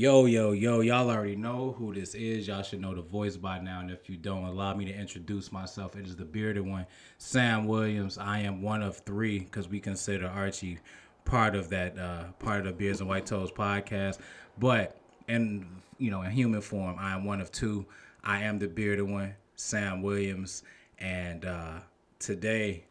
Yo, 0.00 0.24
yo, 0.24 0.52
yo, 0.52 0.80
y'all 0.80 1.10
already 1.10 1.36
know 1.36 1.74
who 1.76 1.92
this 1.92 2.14
is. 2.14 2.48
Y'all 2.48 2.62
should 2.62 2.80
know 2.80 2.94
the 2.94 3.02
voice 3.02 3.36
by 3.36 3.58
now. 3.58 3.80
And 3.80 3.90
if 3.90 4.08
you 4.08 4.16
don't, 4.16 4.44
allow 4.44 4.72
me 4.72 4.86
to 4.86 4.94
introduce 4.94 5.52
myself. 5.52 5.94
It 5.94 6.06
is 6.06 6.16
the 6.16 6.24
bearded 6.24 6.66
one, 6.66 6.86
Sam 7.18 7.66
Williams. 7.66 8.16
I 8.16 8.38
am 8.38 8.62
one 8.62 8.82
of 8.82 8.96
three 9.00 9.40
because 9.40 9.68
we 9.68 9.78
consider 9.78 10.26
Archie 10.26 10.78
part 11.26 11.54
of 11.54 11.68
that, 11.68 11.98
uh, 11.98 12.32
part 12.38 12.60
of 12.60 12.64
the 12.64 12.72
Beards 12.72 13.00
and 13.00 13.10
White 13.10 13.26
Toes 13.26 13.52
podcast. 13.52 14.20
But 14.56 14.98
in, 15.28 15.66
you 15.98 16.10
know, 16.10 16.22
in 16.22 16.30
human 16.30 16.62
form, 16.62 16.96
I 16.98 17.12
am 17.12 17.26
one 17.26 17.42
of 17.42 17.52
two. 17.52 17.84
I 18.24 18.44
am 18.44 18.58
the 18.58 18.68
bearded 18.68 19.06
one, 19.06 19.34
Sam 19.54 20.00
Williams. 20.00 20.62
And 20.98 21.44
uh, 21.44 21.80
today, 22.18 22.86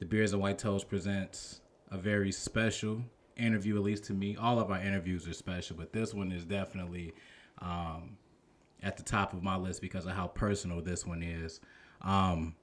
the 0.00 0.06
Beards 0.06 0.32
and 0.32 0.42
White 0.42 0.58
Toes 0.58 0.82
presents 0.82 1.60
a 1.92 1.96
very 1.96 2.32
special 2.32 3.04
interview, 3.36 3.76
at 3.76 3.82
least 3.82 4.04
to 4.04 4.12
me. 4.12 4.36
All 4.36 4.58
of 4.58 4.70
our 4.70 4.80
interviews 4.80 5.26
are 5.28 5.34
special, 5.34 5.76
but 5.76 5.92
this 5.92 6.14
one 6.14 6.32
is 6.32 6.44
definitely 6.44 7.14
um, 7.60 8.16
at 8.82 8.96
the 8.96 9.02
top 9.02 9.32
of 9.32 9.42
my 9.42 9.56
list 9.56 9.80
because 9.80 10.06
of 10.06 10.12
how 10.12 10.28
personal 10.28 10.80
this 10.80 11.06
one 11.06 11.22
is. 11.22 11.60
Um, 12.02 12.54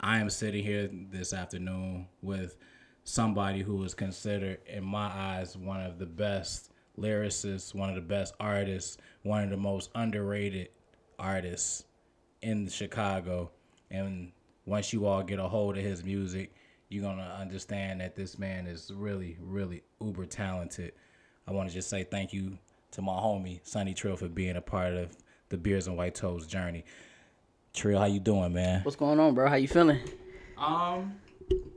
I 0.00 0.18
am 0.18 0.28
sitting 0.28 0.62
here 0.62 0.90
this 0.92 1.32
afternoon 1.32 2.08
with 2.22 2.56
somebody 3.04 3.62
who 3.62 3.82
is 3.84 3.94
considered, 3.94 4.58
in 4.66 4.84
my 4.84 5.06
eyes, 5.06 5.56
one 5.56 5.80
of 5.80 5.98
the 5.98 6.06
best 6.06 6.72
lyricists, 6.98 7.74
one 7.74 7.88
of 7.88 7.94
the 7.94 8.00
best 8.00 8.34
artists, 8.40 8.98
one 9.22 9.44
of 9.44 9.50
the 9.50 9.56
most 9.56 9.90
underrated 9.94 10.68
artists 11.18 11.84
in 12.42 12.68
Chicago. 12.68 13.50
And 13.90 14.32
once 14.66 14.92
you 14.92 15.06
all 15.06 15.22
get 15.22 15.38
a 15.38 15.48
hold 15.48 15.78
of 15.78 15.84
his 15.84 16.04
music, 16.04 16.52
you're 16.88 17.02
gonna 17.02 17.36
understand 17.40 18.00
that 18.00 18.14
this 18.14 18.38
man 18.38 18.66
is 18.66 18.92
really, 18.94 19.36
really 19.40 19.82
uber 20.00 20.26
talented. 20.26 20.92
I 21.46 21.52
want 21.52 21.68
to 21.68 21.74
just 21.74 21.88
say 21.88 22.04
thank 22.04 22.32
you 22.32 22.58
to 22.92 23.02
my 23.02 23.12
homie 23.12 23.60
Sonny 23.62 23.94
Trill 23.94 24.16
for 24.16 24.28
being 24.28 24.56
a 24.56 24.60
part 24.60 24.94
of 24.94 25.16
the 25.48 25.56
Beards 25.56 25.86
and 25.86 25.96
White 25.96 26.14
Toes 26.14 26.46
journey. 26.46 26.84
Trill, 27.72 27.98
how 27.98 28.06
you 28.06 28.20
doing, 28.20 28.52
man? 28.52 28.82
What's 28.82 28.96
going 28.96 29.20
on, 29.20 29.34
bro? 29.34 29.48
How 29.48 29.56
you 29.56 29.68
feeling? 29.68 30.00
Um, 30.56 31.14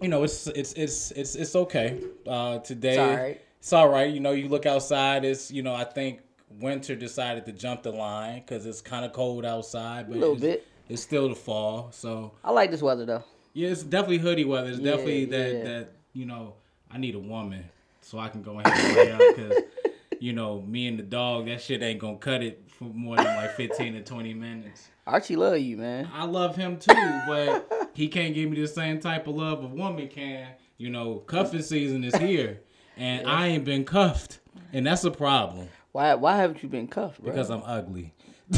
you 0.02 0.08
know, 0.08 0.24
it's 0.24 0.48
it's 0.48 0.74
it's 0.74 1.12
it's 1.12 1.36
it's 1.36 1.56
okay. 1.56 2.02
Uh, 2.26 2.60
today, 2.60 2.92
It's 2.92 3.00
all 3.00 3.18
right. 3.18 3.42
It's 3.60 3.73
all 3.73 3.90
right. 3.90 4.14
You 4.14 4.20
know, 4.20 4.32
you 4.32 4.48
look 4.48 4.66
outside. 4.66 5.26
It's 5.26 5.52
you 5.52 5.62
know, 5.62 5.76
I 5.76 5.84
think 5.84 6.22
winter 6.60 6.96
decided 6.96 7.46
to 7.46 7.52
jump 7.52 7.84
the 7.84 7.92
line 7.92 8.40
because 8.40 8.66
it's 8.66 8.82
kind 8.82 9.06
of 9.06 9.14
cold 9.14 9.46
outside, 9.46 10.08
but 10.08 10.18
A 10.18 10.20
little 10.20 10.34
it's, 10.36 10.42
bit. 10.42 10.68
It's 10.88 11.04
still 11.04 11.30
the 11.30 11.36
fall, 11.36 11.90
so 11.92 12.32
I 12.44 12.52
like 12.52 12.72
this 12.72 12.82
weather 12.82 13.06
though. 13.06 13.23
Yeah, 13.53 13.69
it's 13.69 13.83
definitely 13.83 14.17
hoodie 14.19 14.45
weather. 14.45 14.69
It's 14.69 14.80
Yeah, 14.80 14.92
definitely 14.92 15.25
that 15.25 15.53
yeah. 15.53 15.64
that 15.64 15.92
you 16.14 16.25
know 16.25 16.53
I 16.92 16.97
need 16.97 17.16
a 17.16 17.19
woman 17.19 17.66
so 18.02 18.17
I 18.19 18.30
can 18.30 18.42
go 18.42 18.59
ahead 18.59 18.73
and 19.11 19.36
because 19.36 19.64
you 20.19 20.33
know 20.33 20.61
me 20.61 20.88
and 20.88 20.97
the 21.00 21.03
dog 21.03 21.45
that 21.47 21.61
shit 21.61 21.81
ain't 21.83 22.00
gonna 22.00 22.17
cut 22.17 22.42
it 22.44 22.64
for 22.77 22.86
more 22.86 23.16
than 23.17 23.25
like 23.25 23.55
fifteen 23.55 23.94
to 23.94 24.02
twenty 24.03 24.33
minutes. 24.33 24.88
Archie 25.08 25.36
love 25.36 25.58
you, 25.58 25.77
man. 25.77 26.08
I 26.14 26.25
love 26.25 26.55
him 26.55 26.77
too, 26.77 26.94
but 27.27 27.89
he 27.95 28.08
can't 28.08 28.33
give 28.36 28.50
me 28.50 28.59
the 28.61 28.67
same 28.67 29.00
type 29.00 29.27
of 29.27 29.36
love 29.36 29.64
a 29.64 29.67
woman 29.67 30.08
can. 30.08 30.47
You 30.77 30.89
know, 30.89 31.16
cuffing 31.17 31.61
season 31.61 32.03
is 32.03 32.16
here, 32.16 32.61
and 32.95 33.27
I 33.27 33.47
ain't 33.47 33.66
been 33.66 33.83
cuffed, 33.86 34.39
and 34.72 34.86
that's 34.86 35.03
a 35.03 35.11
problem 35.11 35.67
Why 35.92 36.14
why 36.16 36.38
haven't 36.38 36.64
you 36.64 36.70
been 36.70 36.88
cuffed, 36.88 37.22
bro? 37.22 37.31
because 37.31 37.50
I'm 37.50 37.64
ugly. 37.66 38.14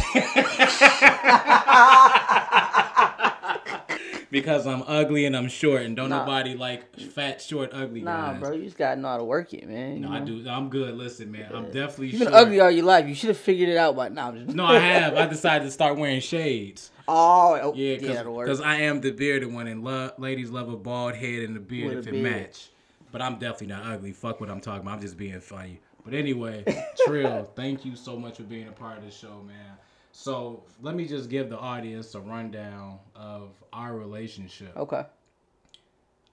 because 4.31 4.65
I'm 4.65 4.83
ugly 4.87 5.25
and 5.25 5.35
I'm 5.37 5.49
short, 5.49 5.83
and 5.83 5.95
don't 5.95 6.09
Nah. 6.09 6.19
nobody 6.25 6.55
like 6.55 6.97
fat, 6.99 7.41
short, 7.41 7.69
ugly 7.73 8.01
nah, 8.01 8.31
guys. 8.31 8.39
bro, 8.41 8.51
you 8.53 8.63
just 8.63 8.77
gotta 8.77 8.99
know 8.99 9.09
how 9.09 9.17
to 9.17 9.23
work 9.23 9.53
it, 9.53 9.67
man. 9.67 10.01
No, 10.01 10.07
you 10.09 10.13
I 10.15 10.19
do. 10.21 10.49
I'm 10.49 10.69
good. 10.69 10.95
Listen, 10.95 11.31
man, 11.31 11.51
I'm 11.53 11.65
definitely 11.65 12.07
You've 12.07 12.19
been 12.19 12.29
short. 12.29 12.33
ugly 12.41 12.59
all 12.59 12.71
your 12.71 12.85
life. 12.85 13.07
You 13.07 13.13
should 13.13 13.27
have 13.29 13.37
figured 13.37 13.69
it 13.69 13.77
out 13.77 13.95
by 13.95 14.09
now. 14.09 14.31
No, 14.47 14.65
I 14.65 14.79
have. 14.79 15.15
I 15.15 15.25
decided 15.27 15.65
to 15.65 15.71
start 15.71 15.97
wearing 15.97 16.21
shades. 16.21 16.89
Oh, 17.07 17.59
oh, 17.61 17.73
Yeah, 17.75 17.95
yeah, 17.99 18.23
because 18.23 18.61
I 18.61 18.75
am 18.77 19.01
the 19.01 19.11
bearded 19.11 19.51
one, 19.53 19.67
and 19.67 19.83
ladies 20.17 20.49
love 20.49 20.69
a 20.69 20.77
bald 20.77 21.15
head 21.15 21.43
and 21.43 21.57
a 21.57 21.59
beard 21.59 21.95
With 21.95 21.97
if 21.99 22.05
a 22.05 22.09
it 22.09 22.21
beard. 22.23 22.23
match. 22.23 22.69
But 23.11 23.21
I'm 23.21 23.33
definitely 23.33 23.67
not 23.67 23.85
ugly. 23.85 24.13
Fuck 24.13 24.39
what 24.39 24.49
I'm 24.49 24.61
talking 24.61 24.81
about. 24.81 24.93
I'm 24.95 25.01
just 25.01 25.17
being 25.17 25.41
funny. 25.41 25.81
But 26.05 26.13
anyway, 26.13 26.63
Trill, 27.05 27.49
thank 27.55 27.83
you 27.85 27.95
so 27.97 28.17
much 28.17 28.37
for 28.37 28.43
being 28.43 28.67
a 28.69 28.71
part 28.71 28.97
of 28.97 29.03
the 29.03 29.11
show, 29.11 29.43
man. 29.45 29.77
So 30.11 30.63
let 30.81 30.95
me 30.95 31.05
just 31.07 31.29
give 31.29 31.49
the 31.49 31.57
audience 31.57 32.13
a 32.15 32.19
rundown 32.19 32.99
of 33.15 33.51
our 33.73 33.95
relationship. 33.95 34.75
Okay. 34.75 35.03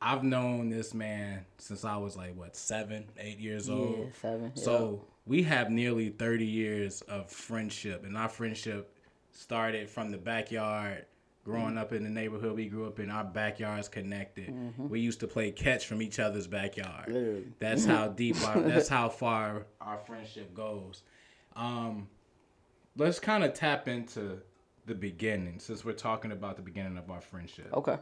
I've 0.01 0.23
known 0.23 0.69
this 0.69 0.95
man 0.95 1.45
since 1.59 1.85
I 1.85 1.97
was 1.97 2.17
like 2.17 2.37
what 2.37 2.55
seven, 2.57 3.07
eight 3.19 3.39
years 3.39 3.69
Yeah, 3.69 3.75
old. 3.75 4.13
seven. 4.21 4.53
yeah. 4.55 4.63
So 4.63 5.05
we 5.27 5.43
have 5.43 5.71
nearly 5.71 6.11
30 6.11 6.45
years 6.47 7.03
of 7.03 7.31
friendship, 7.31 8.05
and 8.05 8.17
our 8.17 8.29
friendship 8.29 8.95
started 9.33 9.89
from 9.89 10.11
the 10.11 10.19
backyard. 10.19 11.07
Growing 11.45 11.79
up 11.79 11.95
in 11.95 12.05
the 12.05 12.11
neighborhood 12.11 12.55
we 12.57 12.67
grew 12.67 12.87
up 12.87 13.01
in, 13.01 13.11
our 13.11 13.25
backyards 13.25 13.89
connected. 13.89 14.53
We 14.79 15.01
used 15.01 15.21
to 15.21 15.27
play 15.27 15.51
catch 15.51 15.87
from 15.87 16.03
each 16.03 16.19
other's 16.19 16.47
backyard. 16.47 17.07
Literally. 17.09 17.47
That's 17.59 17.87
how 17.87 18.09
deep 18.09 18.37
our, 18.47 18.61
that's 18.69 18.89
how 18.89 19.09
far 19.09 19.65
our 19.81 19.97
friendship 19.99 20.53
goes. 20.53 21.05
Um, 21.57 22.07
let's 22.97 23.19
kind 23.21 23.45
of 23.45 23.55
tap 23.55 23.89
into 23.89 24.41
the 24.87 24.95
beginning 24.95 25.59
since 25.59 25.85
we're 25.85 25.93
talking 25.93 26.33
about 26.33 26.57
the 26.57 26.63
beginning 26.63 26.97
of 26.97 27.11
our 27.11 27.21
friendship 27.21 27.69
Okay. 27.73 27.97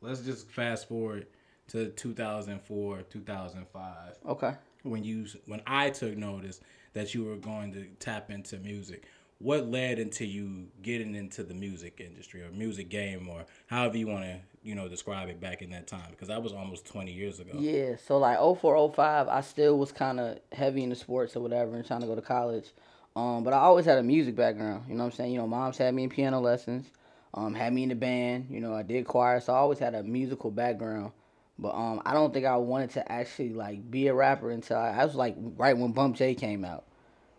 let's 0.00 0.20
just 0.20 0.48
fast 0.48 0.88
forward 0.88 1.26
to 1.68 1.88
2004 1.90 3.02
2005 3.02 4.14
Okay. 4.26 4.54
when 4.82 5.04
you 5.04 5.26
when 5.46 5.60
i 5.66 5.90
took 5.90 6.16
notice 6.16 6.60
that 6.94 7.14
you 7.14 7.24
were 7.24 7.36
going 7.36 7.72
to 7.72 7.84
tap 8.00 8.30
into 8.30 8.56
music 8.58 9.04
what 9.38 9.66
led 9.66 9.98
into 9.98 10.24
you 10.24 10.66
getting 10.82 11.14
into 11.14 11.42
the 11.42 11.54
music 11.54 12.00
industry 12.00 12.42
or 12.42 12.50
music 12.52 12.88
game 12.88 13.28
or 13.28 13.44
however 13.66 13.96
you 13.98 14.06
want 14.06 14.24
to 14.24 14.38
you 14.62 14.74
know 14.74 14.88
describe 14.88 15.28
it 15.28 15.40
back 15.40 15.60
in 15.60 15.70
that 15.70 15.86
time 15.86 16.10
because 16.10 16.28
that 16.28 16.42
was 16.42 16.52
almost 16.52 16.86
20 16.86 17.12
years 17.12 17.38
ago 17.40 17.50
Yeah, 17.58 17.96
so 17.96 18.16
like 18.18 18.38
04, 18.38 18.92
05, 18.94 19.28
I 19.28 19.40
still 19.40 19.76
was 19.78 19.90
kind 19.92 20.20
of 20.20 20.38
heavy 20.52 20.84
into 20.84 20.94
sports 20.96 21.34
or 21.36 21.40
whatever 21.40 21.74
and 21.74 21.84
trying 21.84 22.02
to 22.02 22.06
go 22.06 22.14
to 22.14 22.22
college. 22.22 22.66
Um, 23.14 23.44
but 23.44 23.52
I 23.52 23.58
always 23.58 23.84
had 23.84 23.98
a 23.98 24.02
music 24.02 24.34
background. 24.34 24.84
You 24.88 24.94
know 24.94 25.04
what 25.04 25.12
I'm 25.12 25.16
saying? 25.16 25.32
You 25.32 25.38
know, 25.38 25.46
mom's 25.46 25.78
had 25.78 25.94
me 25.94 26.04
in 26.04 26.10
piano 26.10 26.40
lessons, 26.40 26.86
um, 27.34 27.54
had 27.54 27.72
me 27.72 27.82
in 27.82 27.90
the 27.90 27.94
band. 27.94 28.46
You 28.50 28.60
know, 28.60 28.74
I 28.74 28.82
did 28.82 29.06
choir, 29.06 29.40
so 29.40 29.52
I 29.52 29.56
always 29.56 29.78
had 29.78 29.94
a 29.94 30.02
musical 30.02 30.50
background. 30.50 31.12
But 31.58 31.74
um, 31.74 32.00
I 32.06 32.14
don't 32.14 32.32
think 32.32 32.46
I 32.46 32.56
wanted 32.56 32.90
to 32.90 33.12
actually 33.12 33.50
like 33.50 33.90
be 33.90 34.08
a 34.08 34.14
rapper 34.14 34.50
until 34.50 34.78
I, 34.78 34.90
I 34.90 35.04
was 35.04 35.14
like 35.14 35.36
right 35.56 35.76
when 35.76 35.92
Bump 35.92 36.16
J 36.16 36.34
came 36.34 36.64
out, 36.64 36.84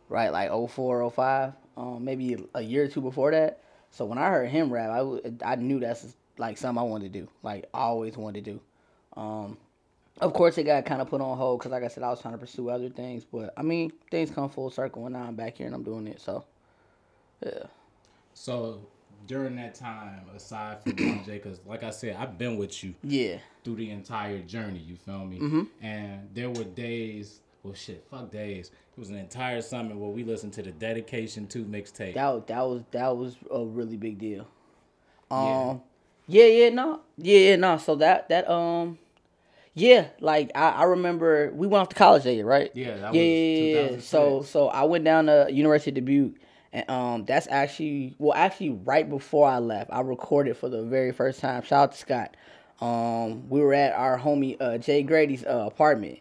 right? 0.09 0.31
Like 0.31 0.49
04, 0.51 1.09
05, 1.09 1.53
um, 1.75 2.05
maybe 2.05 2.37
a 2.53 2.61
year 2.61 2.83
or 2.83 2.87
two 2.87 3.01
before 3.01 3.31
that. 3.31 3.63
So 3.89 4.05
when 4.05 4.17
I 4.17 4.29
heard 4.29 4.49
him 4.49 4.71
rap, 4.71 4.91
I, 4.91 5.53
I 5.53 5.55
knew 5.55 5.79
that's 5.79 6.15
like 6.37 6.57
something 6.57 6.79
I 6.79 6.83
wanted 6.83 7.11
to 7.11 7.19
do. 7.19 7.27
Like 7.41 7.65
always 7.73 8.15
wanted 8.15 8.45
to 8.45 8.51
do. 8.51 8.61
Um, 9.17 9.57
of 10.21 10.33
course, 10.33 10.57
it 10.57 10.63
got 10.63 10.85
kind 10.85 11.01
of 11.01 11.09
put 11.09 11.21
on 11.21 11.37
hold 11.37 11.59
because, 11.59 11.71
like 11.71 11.83
I 11.83 11.87
said, 11.87 12.03
I 12.03 12.09
was 12.09 12.21
trying 12.21 12.33
to 12.33 12.37
pursue 12.37 12.69
other 12.69 12.89
things. 12.89 13.25
But 13.25 13.53
I 13.57 13.61
mean, 13.61 13.91
things 14.11 14.31
come 14.31 14.49
full 14.49 14.69
circle, 14.69 15.05
and 15.05 15.13
now 15.13 15.23
I'm 15.23 15.35
back 15.35 15.57
here 15.57 15.65
and 15.65 15.75
I'm 15.75 15.83
doing 15.83 16.07
it. 16.07 16.21
So, 16.21 16.45
yeah, 17.43 17.63
so 18.33 18.81
during 19.27 19.55
that 19.55 19.75
time 19.75 20.21
aside 20.35 20.83
from 20.83 20.95
John 20.95 21.23
J 21.25 21.33
because 21.37 21.61
like 21.65 21.83
i 21.83 21.89
said 21.91 22.17
i've 22.19 22.37
been 22.37 22.57
with 22.57 22.83
you 22.83 22.93
yeah, 23.03 23.37
through 23.63 23.75
the 23.75 23.89
entire 23.91 24.39
journey. 24.39 24.79
You 24.79 24.95
feel 24.95 25.25
me? 25.25 25.39
Mm-hmm. 25.39 25.63
And 25.81 26.29
there 26.33 26.49
were 26.49 26.63
days, 26.63 27.39
well, 27.63 27.73
shit, 27.73 28.05
fuck 28.09 28.31
days. 28.31 28.71
It 28.95 28.99
was 28.99 29.09
an 29.09 29.17
entire 29.17 29.61
summer 29.61 29.95
where 29.95 30.09
we 30.09 30.23
listened 30.23 30.53
to 30.53 30.61
the 30.61 30.71
Dedication 30.71 31.47
Two 31.47 31.65
mixtape. 31.65 32.15
that 32.15 32.47
that 32.47 32.61
was 32.61 32.83
that 32.91 33.15
was 33.15 33.37
a 33.51 33.63
really 33.63 33.97
big 33.97 34.19
deal. 34.19 34.47
Yeah. 35.31 35.69
Um, 35.69 35.81
yeah, 36.27 36.45
yeah, 36.45 36.69
no, 36.69 37.01
yeah, 37.17 37.39
yeah, 37.39 37.55
no. 37.55 37.77
So 37.77 37.95
that 37.95 38.29
that 38.29 38.49
um, 38.49 38.97
yeah, 39.75 40.07
like 40.19 40.51
I, 40.53 40.69
I 40.69 40.83
remember 40.83 41.51
we 41.53 41.65
went 41.65 41.81
off 41.81 41.89
to 41.89 41.95
college 41.95 42.23
that 42.23 42.33
year, 42.33 42.45
right? 42.45 42.71
Yeah, 42.75 42.97
that 42.97 43.13
yeah, 43.13 43.21
was 43.21 43.89
yeah, 43.89 43.91
yeah. 43.95 43.99
So 43.99 44.43
so 44.43 44.67
I 44.67 44.83
went 44.83 45.03
down 45.03 45.25
to 45.25 45.47
University 45.49 45.89
of 45.91 45.95
Dubuque, 45.95 46.35
and 46.71 46.89
um, 46.89 47.25
that's 47.25 47.47
actually 47.49 48.15
well, 48.19 48.37
actually 48.37 48.69
right 48.69 49.09
before 49.09 49.47
I 49.49 49.57
left, 49.57 49.89
I 49.91 50.01
recorded 50.01 50.57
for 50.57 50.69
the 50.69 50.83
very 50.83 51.11
first 51.11 51.39
time. 51.39 51.63
Shout 51.63 51.83
out 51.83 51.91
to 51.93 51.97
Scott. 51.97 52.37
Um, 52.81 53.49
we 53.49 53.61
were 53.61 53.73
at 53.73 53.93
our 53.93 54.19
homie 54.19 54.57
uh, 54.59 54.77
Jay 54.77 55.01
Grady's 55.01 55.43
uh, 55.43 55.65
apartment 55.65 56.19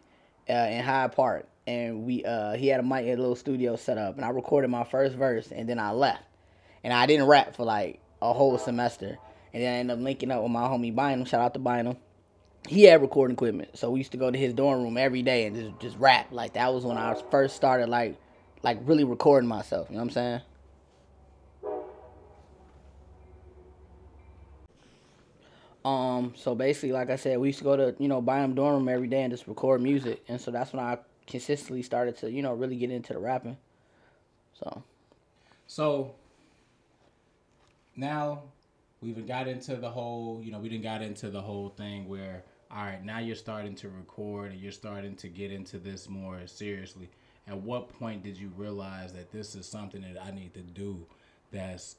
uh, 0.49 0.53
in 0.53 0.83
Hyde 0.83 1.11
Park, 1.11 1.47
and 1.67 2.05
we 2.05 2.25
uh, 2.25 2.53
he 2.53 2.67
had 2.67 2.79
a 2.79 2.83
mic, 2.83 3.05
and 3.05 3.19
a 3.19 3.21
little 3.21 3.35
studio 3.35 3.75
set 3.75 3.99
up, 3.99 4.15
and 4.15 4.25
I 4.25 4.29
recorded 4.29 4.69
my 4.69 4.83
first 4.83 5.15
verse, 5.15 5.51
and 5.51 5.69
then 5.69 5.77
I 5.77 5.91
left, 5.91 6.23
and 6.83 6.91
I 6.91 7.05
didn't 7.05 7.27
rap 7.27 7.55
for 7.55 7.65
like 7.65 7.99
a 8.19 8.33
whole 8.33 8.57
semester, 8.57 9.19
and 9.53 9.61
then 9.61 9.71
I 9.71 9.77
ended 9.77 9.97
up 9.99 10.03
linking 10.03 10.31
up 10.31 10.41
with 10.41 10.51
my 10.51 10.61
homie 10.61 10.95
Bynum. 10.95 11.25
Shout 11.25 11.41
out 11.41 11.53
to 11.53 11.59
Bynum 11.59 11.97
he 12.69 12.83
had 12.83 13.01
recording 13.01 13.35
equipment, 13.35 13.77
so 13.77 13.91
we 13.91 13.99
used 13.99 14.11
to 14.13 14.17
go 14.17 14.31
to 14.31 14.37
his 14.37 14.53
dorm 14.53 14.83
room 14.83 14.97
every 14.97 15.21
day 15.23 15.45
and 15.45 15.55
just 15.55 15.79
just 15.79 15.97
rap. 15.99 16.27
Like 16.31 16.53
that 16.53 16.73
was 16.73 16.85
when 16.85 16.97
I 16.97 17.15
first 17.31 17.55
started 17.55 17.89
like 17.89 18.17
like 18.63 18.79
really 18.83 19.03
recording 19.03 19.49
myself. 19.49 19.89
You 19.89 19.97
know 19.97 20.03
what 20.03 20.09
I'm 20.09 20.11
saying? 20.11 20.41
Um, 25.85 26.33
so 26.37 26.55
basically, 26.55 26.93
like 26.93 27.09
I 27.09 27.17
said, 27.17 27.39
we 27.39 27.47
used 27.49 27.59
to 27.59 27.65
go 27.65 27.75
to 27.75 27.95
you 27.99 28.07
know 28.07 28.21
Bynum 28.21 28.55
dorm 28.55 28.75
room 28.75 28.89
every 28.89 29.07
day 29.07 29.23
and 29.23 29.31
just 29.31 29.47
record 29.47 29.81
music, 29.81 30.23
and 30.29 30.39
so 30.39 30.51
that's 30.51 30.73
when 30.73 30.83
I 30.83 30.99
consistently 31.27 31.83
started 31.83 32.17
to 32.19 32.31
you 32.31 32.41
know 32.41 32.53
really 32.53 32.77
get 32.77 32.91
into 32.91 33.13
the 33.13 33.19
rapping. 33.19 33.57
So 34.53 34.83
So 35.67 36.15
now 37.95 38.43
we've 39.01 39.27
got 39.27 39.47
into 39.47 39.75
the 39.75 39.89
whole, 39.89 40.41
you 40.43 40.51
know, 40.51 40.59
we 40.59 40.69
didn't 40.69 40.83
got 40.83 41.01
into 41.01 41.29
the 41.29 41.41
whole 41.41 41.69
thing 41.69 42.07
where, 42.07 42.43
all 42.75 42.83
right, 42.83 43.03
now 43.03 43.19
you're 43.19 43.35
starting 43.35 43.75
to 43.75 43.89
record 43.89 44.51
and 44.51 44.59
you're 44.59 44.71
starting 44.71 45.15
to 45.17 45.27
get 45.27 45.51
into 45.51 45.77
this 45.77 46.09
more 46.09 46.39
seriously. 46.47 47.09
At 47.47 47.57
what 47.57 47.89
point 47.99 48.23
did 48.23 48.37
you 48.37 48.51
realize 48.55 49.13
that 49.13 49.31
this 49.31 49.53
is 49.55 49.67
something 49.67 50.01
that 50.01 50.21
I 50.23 50.31
need 50.31 50.53
to 50.55 50.61
do 50.61 51.05
that's 51.51 51.97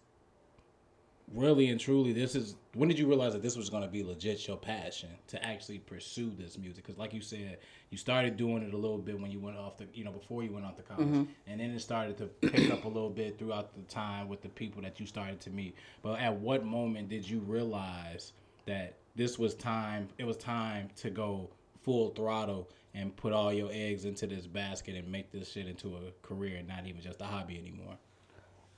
really 1.33 1.69
and 1.71 1.81
truly 1.81 2.13
this 2.13 2.35
is 2.35 2.55
when 2.75 2.87
did 2.87 2.99
you 2.99 3.07
realize 3.07 3.33
that 3.33 3.41
this 3.43 3.57
was 3.57 3.71
going 3.71 3.83
to 3.83 3.89
be 3.89 4.03
legit 4.03 4.47
your 4.47 4.59
passion 4.59 5.09
to 5.27 5.43
actually 5.43 5.79
pursue 5.79 6.31
this 6.39 6.59
music 6.59 6.85
because 6.85 6.99
like 6.99 7.15
you 7.15 7.23
said 7.23 7.57
you 7.89 7.97
started 7.97 8.37
doing 8.37 8.63
it 8.63 8.75
a 8.75 8.77
little 8.77 8.99
bit 8.99 9.19
when 9.19 9.31
you 9.31 9.41
went 9.41 9.57
off 9.57 9.79
the 9.79 9.87
you 9.95 10.05
know 10.05 10.11
before 10.13 10.43
you 10.43 10.53
went 10.53 10.67
off 10.67 10.77
to 10.77 10.83
college 10.83 11.07
Mm-hmm. 11.07 11.23
and 11.47 11.61
then 11.61 11.71
it 11.71 11.81
started 11.81 12.19
to 12.19 12.27
pick 12.27 12.71
up 12.71 12.85
a 12.85 12.89
little 12.89 13.09
bit 13.09 13.39
throughout 13.39 13.75
the 13.75 13.81
time 13.85 14.29
with 14.29 14.43
the 14.43 14.51
people 14.51 14.83
that 14.83 15.01
you 15.01 15.07
started 15.07 15.41
to 15.41 15.51
meet 15.51 15.75
but 16.03 16.21
at 16.21 16.35
what 16.35 16.63
moment 16.67 17.09
did 17.09 17.27
you 17.27 17.39
realize 17.39 18.35
that 18.67 18.93
this 19.17 19.39
was 19.39 19.55
time 19.55 20.09
it 20.19 20.25
was 20.25 20.37
time 20.37 20.89
to 20.97 21.11
go 21.11 21.51
full 21.83 22.11
throttle 22.11 22.69
and 22.95 23.15
put 23.17 23.33
all 23.33 23.53
your 23.53 23.71
eggs 23.73 24.05
into 24.05 24.27
this 24.27 24.47
basket 24.47 24.95
and 24.97 25.11
make 25.11 25.31
this 25.33 25.53
shit 25.53 25.67
into 25.67 25.97
a 25.97 26.27
career 26.27 26.57
and 26.59 26.69
not 26.69 26.87
even 26.87 27.01
just 27.01 27.21
a 27.21 27.25
hobby 27.25 27.59
anymore 27.59 27.97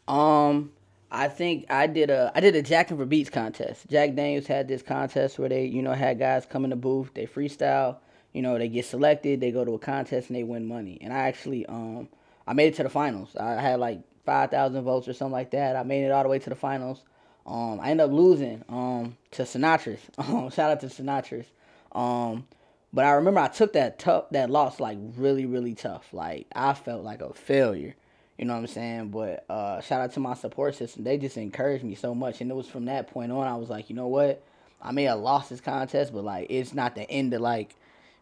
Um, 0.09 0.73
I 1.11 1.29
think 1.29 1.67
I 1.71 1.87
did 1.87 2.11
a 2.11 2.33
I 2.35 2.41
did 2.41 2.57
a 2.57 2.63
Jacking 2.63 2.97
for 2.97 3.07
Beats 3.07 3.31
contest. 3.31 3.89
Jack 3.89 4.15
Daniels 4.15 4.47
had 4.47 4.69
this 4.69 4.83
contest 4.83 5.39
where 5.39 5.49
they 5.49 5.65
you 5.67 5.83
know 5.83 5.93
had 5.93 6.19
guys 6.19 6.47
come 6.47 6.65
in 6.65 6.71
the 6.71 6.77
booth, 6.77 7.13
they 7.15 7.27
freestyle, 7.27 7.99
you 8.33 8.43
know 8.43 8.59
they 8.59 8.69
get 8.69 8.85
selected, 8.87 9.41
they 9.41 9.51
go 9.53 9.65
to 9.65 9.75
a 9.75 9.79
contest 9.79 10.29
and 10.29 10.37
they 10.37 10.43
win 10.43 10.67
money. 10.67 10.99
And 11.01 11.13
I 11.13 11.29
actually 11.29 11.67
um 11.67 12.09
I 12.47 12.53
made 12.55 12.69
it 12.69 12.77
to 12.77 12.83
the 12.83 12.91
finals. 12.91 13.37
I 13.37 13.61
had 13.61 13.81
like 13.81 14.01
five 14.25 14.51
thousand 14.51 14.83
votes 14.85 15.09
or 15.09 15.13
something 15.13 15.33
like 15.33 15.51
that. 15.53 15.77
I 15.77 15.83
made 15.85 16.05
it 16.05 16.11
all 16.13 16.23
the 16.23 16.29
way 16.29 16.39
to 16.41 16.51
the 16.51 16.57
finals. 16.57 17.05
Um, 17.47 17.79
I 17.81 17.91
ended 17.91 18.07
up 18.07 18.13
losing 18.13 18.65
um 18.69 19.17
to 19.33 19.43
Sinatra's. 19.43 20.01
Um, 20.19 20.51
shout 20.51 20.71
out 20.71 20.81
to 20.81 20.87
Sinatra's. 20.87 21.47
Um, 21.93 22.47
but 22.93 23.05
I 23.05 23.13
remember 23.13 23.41
I 23.41 23.49
took 23.49 23.73
that 23.75 23.99
tough 23.99 24.31
that 24.31 24.51
loss 24.51 24.81
like 24.81 24.99
really 25.17 25.47
really 25.47 25.75
tough. 25.75 26.13
Like 26.13 26.47
I 26.55 26.75
felt 26.75 27.05
like 27.05 27.21
a 27.23 27.33
failure. 27.33 27.95
You 28.39 28.45
know 28.45 28.53
what 28.53 28.61
I'm 28.61 28.67
saying? 28.67 29.09
But 29.11 29.45
uh, 29.49 29.81
shout 29.81 30.03
out 30.03 30.13
to 30.13 30.21
my 30.21 30.35
support 30.35 30.75
system. 30.75 31.05
They 31.05 31.17
just 31.17 31.39
encouraged 31.39 31.85
me 31.85 31.95
so 31.95 32.15
much, 32.15 32.41
and 32.41 32.51
it 32.51 32.55
was 32.55 32.69
from 32.69 32.85
that 32.85 33.09
point 33.09 33.33
on 33.33 33.47
I 33.47 33.57
was 33.57 33.71
like, 33.71 33.89
you 33.89 33.97
know 33.97 34.09
what? 34.09 34.43
I 34.83 34.93
may 34.93 35.05
have 35.05 35.21
lost 35.21 35.51
this 35.51 35.61
contest, 35.61 36.13
but 36.13 36.25
like 36.25 36.49
it's 36.51 36.75
not 36.75 36.95
the 36.95 37.11
end 37.11 37.33
of 37.33 37.41
like 37.41 37.75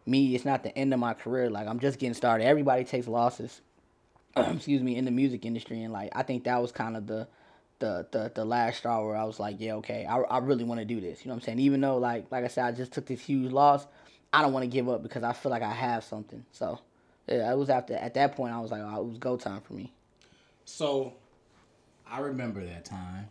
me. 0.05 0.35
It's 0.35 0.45
not 0.45 0.63
the 0.63 0.77
end 0.77 0.93
of 0.93 0.99
my 0.99 1.13
career. 1.13 1.49
Like 1.49 1.67
I'm 1.67 1.79
just 1.79 1.99
getting 1.99 2.13
started. 2.13 2.45
Everybody 2.45 2.85
takes 2.85 3.07
losses. 3.07 3.61
excuse 4.37 4.81
me 4.81 4.95
in 4.95 5.05
the 5.05 5.11
music 5.11 5.45
industry, 5.45 5.81
and 5.83 5.93
like 5.93 6.11
I 6.13 6.23
think 6.23 6.45
that 6.45 6.61
was 6.61 6.71
kind 6.71 6.95
of 6.95 7.07
the 7.07 7.27
the 7.85 8.07
the 8.11 8.31
the 8.33 8.45
last 8.45 8.77
straw 8.79 9.05
where 9.05 9.15
I 9.15 9.23
was 9.23 9.39
like, 9.39 9.57
yeah, 9.59 9.73
okay, 9.75 10.05
I, 10.05 10.17
I 10.19 10.37
really 10.39 10.63
want 10.63 10.79
to 10.79 10.85
do 10.85 10.99
this. 10.99 11.23
You 11.23 11.29
know 11.29 11.35
what 11.35 11.43
I'm 11.43 11.45
saying? 11.45 11.59
Even 11.59 11.81
though 11.81 11.97
like 11.97 12.31
like 12.31 12.43
I 12.43 12.47
said, 12.47 12.65
I 12.65 12.71
just 12.71 12.91
took 12.93 13.05
this 13.05 13.21
huge 13.21 13.51
loss, 13.51 13.85
I 14.33 14.41
don't 14.41 14.53
want 14.53 14.63
to 14.63 14.67
give 14.69 14.89
up 14.89 15.03
because 15.03 15.23
I 15.23 15.33
feel 15.33 15.51
like 15.51 15.61
I 15.63 15.71
have 15.71 16.03
something. 16.03 16.43
So 16.51 16.79
yeah, 17.27 17.51
it 17.51 17.57
was 17.57 17.69
after 17.69 17.95
at 17.95 18.13
that 18.15 18.35
point 18.35 18.53
I 18.53 18.59
was 18.59 18.71
like, 18.71 18.81
oh, 18.83 19.01
it 19.01 19.05
was 19.07 19.17
go 19.17 19.37
time 19.37 19.61
for 19.61 19.73
me. 19.73 19.93
So, 20.67 21.13
I 22.09 22.19
remember 22.19 22.65
that 22.65 22.85
time. 22.85 23.27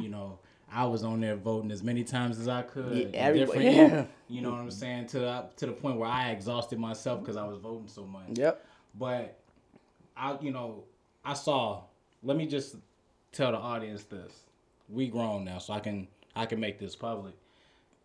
You 0.00 0.08
know, 0.08 0.38
I 0.72 0.84
was 0.86 1.02
on 1.02 1.20
there 1.20 1.34
voting 1.36 1.72
as 1.72 1.82
many 1.82 2.04
times 2.04 2.38
as 2.38 2.46
I 2.46 2.62
could. 2.62 2.84
Mm-hmm. 2.92 3.14
Yeah, 3.14 3.20
everybody- 3.20 3.64
yeah. 3.64 4.04
You 4.28 4.40
know 4.42 4.50
what 4.50 4.60
I'm 4.60 4.70
saying? 4.72 5.06
To 5.08 5.18
the, 5.20 5.44
to 5.56 5.66
the 5.66 5.72
point 5.72 5.98
where 5.98 6.08
I 6.08 6.30
exhausted 6.30 6.78
myself 6.80 7.20
because 7.20 7.36
I 7.36 7.44
was 7.44 7.58
voting 7.58 7.86
so 7.88 8.04
much. 8.04 8.30
Yep. 8.38 8.64
But 8.98 9.38
I, 10.16 10.36
you 10.40 10.50
know, 10.52 10.84
I 11.24 11.34
saw. 11.34 11.82
Let 12.24 12.36
me 12.36 12.46
just 12.46 12.74
tell 13.36 13.52
the 13.52 13.58
audience 13.58 14.04
this: 14.04 14.32
we 14.88 15.08
grown 15.08 15.44
now, 15.44 15.58
so 15.58 15.72
I 15.72 15.80
can 15.80 16.08
I 16.34 16.46
can 16.46 16.60
make 16.60 16.78
this 16.78 16.96
public. 16.96 17.34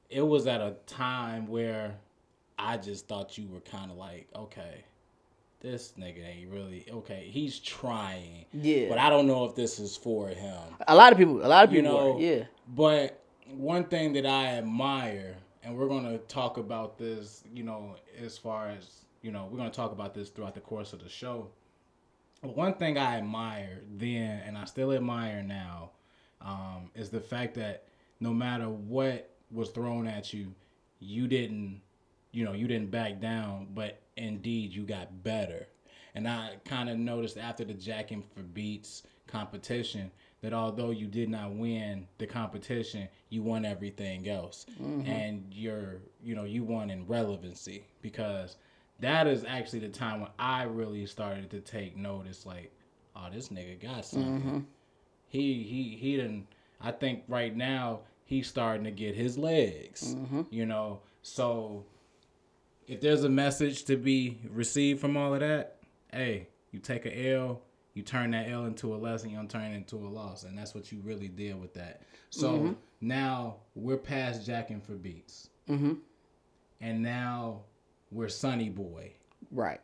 It 0.10 0.22
was 0.22 0.46
at 0.48 0.62
a 0.62 0.76
time 0.88 1.48
where 1.48 1.96
I 2.60 2.78
just 2.78 3.08
thought 3.08 3.38
you 3.38 3.48
were 3.48 3.62
kind 3.62 3.90
of 3.92 3.98
like, 3.98 4.28
okay, 4.36 4.84
this 5.62 5.94
nigga 5.98 6.26
ain't 6.28 6.52
really 6.52 6.86
okay. 6.92 7.28
He's 7.32 7.60
trying, 7.60 8.46
Yeah. 8.52 8.90
but 8.90 8.98
I 8.98 9.10
don't 9.10 9.28
know 9.28 9.46
if 9.46 9.56
this 9.56 9.80
is 9.80 9.96
for 9.96 10.28
him. 10.28 10.60
A 10.88 10.96
lot 10.96 11.12
of 11.12 11.18
people, 11.18 11.46
a 11.46 11.48
lot 11.48 11.64
of 11.66 11.74
You 11.74 11.82
people, 11.82 11.98
know, 11.98 12.14
were, 12.14 12.20
yeah. 12.22 12.44
But 12.68 13.22
one 13.56 13.86
thing 13.86 14.14
that 14.14 14.26
I 14.26 14.48
admire, 14.58 15.38
and 15.64 15.78
we're 15.78 15.88
gonna 15.88 16.18
talk 16.20 16.58
about 16.58 16.98
this, 16.98 17.44
you 17.54 17.64
know, 17.64 17.96
as 18.20 18.38
far 18.38 18.70
as 18.70 19.06
you 19.22 19.32
know, 19.32 19.48
we're 19.52 19.58
gonna 19.58 19.70
talk 19.70 19.92
about 19.92 20.14
this 20.14 20.30
throughout 20.30 20.56
the 20.56 20.62
course 20.62 20.94
of 20.94 21.04
the 21.04 21.10
show. 21.10 21.48
One 22.42 22.74
thing 22.74 22.98
I 22.98 23.18
admired 23.18 23.86
then, 23.98 24.42
and 24.46 24.58
I 24.58 24.66
still 24.66 24.92
admire 24.92 25.44
now, 25.44 25.92
um, 26.42 26.90
is 26.96 27.10
the 27.10 27.20
fact 27.20 27.54
that 27.56 27.86
no 28.20 28.34
matter 28.34 28.68
what 28.68 29.30
was 29.52 29.70
thrown 29.70 30.08
at 30.08 30.34
you, 30.34 30.54
you 31.00 31.28
didn't, 31.28 31.82
you 32.32 32.44
know, 32.44 32.54
you 32.54 32.68
didn't 32.68 32.90
back 32.90 33.20
down, 33.20 33.68
but 33.74 34.02
indeed 34.18 34.74
you 34.74 34.84
got 34.84 35.24
better. 35.24 35.68
And 36.16 36.28
I 36.28 36.56
kind 36.66 36.90
of 36.90 36.98
noticed 36.98 37.38
after 37.38 37.64
the 37.64 37.74
Jacking 37.74 38.24
for 38.34 38.42
Beats 38.42 39.04
competition 39.28 40.12
that 40.42 40.52
although 40.54 40.90
you 40.90 41.06
did 41.08 41.30
not 41.30 41.54
win 41.54 42.08
the 42.18 42.26
competition, 42.26 43.08
you 43.30 43.44
won 43.44 43.66
everything 43.66 44.28
else. 44.28 44.66
And 45.08 45.46
you're, 45.52 45.98
you 46.24 46.36
know, 46.36 46.44
you 46.44 46.64
won 46.64 46.90
in 46.90 47.06
relevancy 47.06 47.86
because 48.02 48.58
that 49.02 49.28
is 49.28 49.44
actually 49.44 49.80
the 49.80 49.90
time 49.90 50.22
when 50.22 50.30
I 50.40 50.64
really 50.64 51.06
started 51.06 51.50
to 51.52 51.60
take 51.60 51.98
notice 51.98 52.46
like, 52.46 52.72
oh, 53.16 53.28
this 53.34 53.50
nigga 53.50 53.82
got 53.82 54.06
something. 54.06 54.40
Mm-hmm. 54.40 54.60
He 55.28 55.64
he 55.64 55.98
he 56.00 56.16
didn't 56.18 56.48
I 56.80 56.92
think 56.92 57.24
right 57.28 57.56
now 57.56 58.02
he's 58.26 58.48
starting 58.48 58.84
to 58.86 58.92
get 58.92 59.16
his 59.16 59.38
legs. 59.38 60.16
Mm-hmm. 60.16 60.42
You 60.50 60.66
know, 60.66 61.02
so 61.22 61.86
if 62.88 63.02
there's 63.02 63.24
a 63.24 63.30
message 63.30 63.86
to 63.86 63.98
be 63.98 64.40
received 64.50 65.00
from 65.00 65.18
all 65.18 65.34
of 65.34 65.40
that, 65.42 65.78
hey, 66.12 66.48
you 66.72 66.80
take 66.80 67.06
a 67.06 67.34
L, 67.34 67.62
you 67.94 68.04
turn 68.04 68.32
that 68.32 68.50
L 68.50 68.66
into 68.66 68.94
a 68.94 68.98
lesson, 68.98 69.30
you 69.30 69.38
don't 69.38 69.50
turn 69.50 69.72
it 69.72 69.76
into 69.76 69.96
a 69.98 70.08
loss, 70.10 70.44
and 70.44 70.58
that's 70.58 70.74
what 70.74 70.92
you 70.92 71.00
really 71.04 71.28
did 71.28 71.60
with 71.60 71.74
that. 71.76 72.02
So 72.30 72.52
mm-hmm. 72.52 72.74
now 73.02 73.58
we're 73.76 73.98
past 73.98 74.46
jacking 74.46 74.82
for 74.82 74.94
beats, 74.94 75.50
Mm-hmm. 75.70 75.94
and 76.82 77.02
now 77.02 77.62
we're 78.12 78.30
Sunny 78.30 78.70
Boy. 78.70 79.14
Right. 79.52 79.80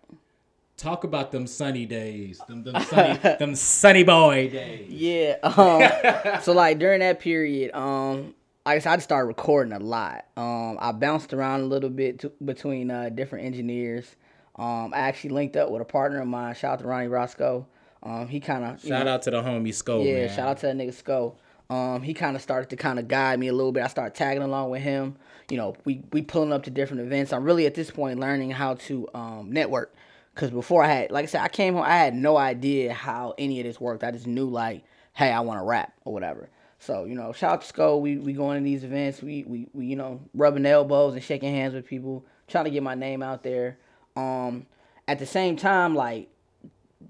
Talk 0.78 1.04
about 1.04 1.32
them 1.32 1.48
sunny 1.48 1.88
days, 1.88 2.40
them 2.48 2.64
them 2.64 2.80
sunny, 2.84 3.18
them 3.40 3.56
sunny 3.56 4.04
boy 4.04 4.48
days. 4.50 4.88
Yeah. 4.92 5.38
Um, 5.42 6.42
so 6.44 6.54
like 6.54 6.78
during 6.78 7.00
that 7.00 7.20
period, 7.20 7.74
um, 7.76 8.36
like 8.64 8.76
I 8.76 8.80
said, 8.80 8.92
I 8.92 8.96
just 8.98 9.06
started 9.06 9.26
recording 9.26 9.74
a 9.74 9.80
lot. 9.80 10.26
Um, 10.38 10.78
I 10.80 10.92
bounced 10.92 11.34
around 11.34 11.62
a 11.62 11.66
little 11.66 11.90
bit 11.90 12.20
to, 12.20 12.32
between 12.46 12.92
uh, 12.92 13.10
different 13.10 13.46
engineers. 13.46 14.16
Um, 14.56 14.94
I 14.94 15.00
actually 15.00 15.32
linked 15.32 15.56
up 15.56 15.72
with 15.72 15.82
a 15.82 15.86
partner 15.86 16.22
of 16.22 16.28
mine. 16.28 16.54
Shout 16.54 16.74
out 16.74 16.80
to 16.80 16.88
Ronnie 16.88 17.08
Roscoe. 17.08 17.66
Um, 18.04 18.28
he 18.28 18.40
kind 18.40 18.64
of 18.64 18.80
Shout 18.80 19.08
out 19.08 19.24
to 19.24 19.32
the 19.32 19.42
homie 19.42 19.74
Sco, 19.74 20.04
yeah, 20.04 20.28
man. 20.28 20.36
shout 20.36 20.48
out 20.48 20.58
to 20.60 20.68
that 20.68 20.76
nigga 20.78 20.94
Sko. 20.94 21.36
Um, 21.74 22.04
he 22.04 22.14
kind 22.14 22.36
of 22.36 22.42
started 22.42 22.70
to 22.70 22.76
kind 22.76 23.00
of 23.00 23.08
guide 23.08 23.40
me 23.40 23.48
a 23.48 23.54
little 23.54 23.72
bit. 23.72 23.84
I 23.84 23.88
started 23.88 24.14
tagging 24.16 24.44
along 24.44 24.70
with 24.70 24.84
him. 24.84 25.18
You 25.50 25.58
know, 25.58 25.76
we 25.86 26.04
we 26.12 26.22
pulling 26.22 26.52
up 26.52 26.64
to 26.64 26.70
different 26.70 27.02
events. 27.02 27.32
I'm 27.32 27.44
really 27.44 27.66
at 27.66 27.76
this 27.76 27.90
point 27.90 28.20
learning 28.20 28.52
how 28.52 28.76
to 28.76 29.08
um, 29.14 29.52
network. 29.52 29.94
Cause 30.36 30.52
before 30.52 30.84
I 30.84 30.88
had, 30.88 31.12
like 31.12 31.24
I 31.24 31.26
said, 31.26 31.42
I 31.42 31.48
came 31.48 31.74
home. 31.74 31.84
I 31.84 31.98
had 31.98 32.14
no 32.14 32.38
idea 32.38 32.94
how 32.94 33.34
any 33.40 33.60
of 33.60 33.66
this 33.66 33.82
worked. 33.82 34.04
I 34.04 34.12
just 34.12 34.28
knew 34.28 34.48
like, 34.48 34.84
hey, 35.14 35.32
I 35.32 35.40
want 35.40 35.60
to 35.60 35.64
rap 35.64 35.94
or 36.06 36.14
whatever. 36.14 36.50
So 36.80 37.06
you 37.06 37.16
know, 37.16 37.32
shout 37.34 37.54
out 37.54 37.62
to 37.62 37.74
Sko. 37.74 38.00
We 38.00 38.18
we 38.18 38.34
going 38.34 38.60
to 38.60 38.64
these 38.64 38.84
events. 38.84 39.22
We 39.22 39.44
we 39.48 39.68
we 39.74 39.88
you 39.88 39.96
know 39.96 40.22
rubbing 40.34 40.66
elbows 40.66 41.14
and 41.14 41.24
shaking 41.24 41.54
hands 41.54 41.74
with 41.74 41.88
people, 41.88 42.26
trying 42.48 42.66
to 42.66 42.72
get 42.72 42.84
my 42.84 42.96
name 42.96 43.24
out 43.24 43.44
there. 43.44 43.78
Um, 44.16 44.68
at 45.08 45.20
the 45.20 45.26
same 45.26 45.56
time, 45.56 45.96
like 45.96 46.30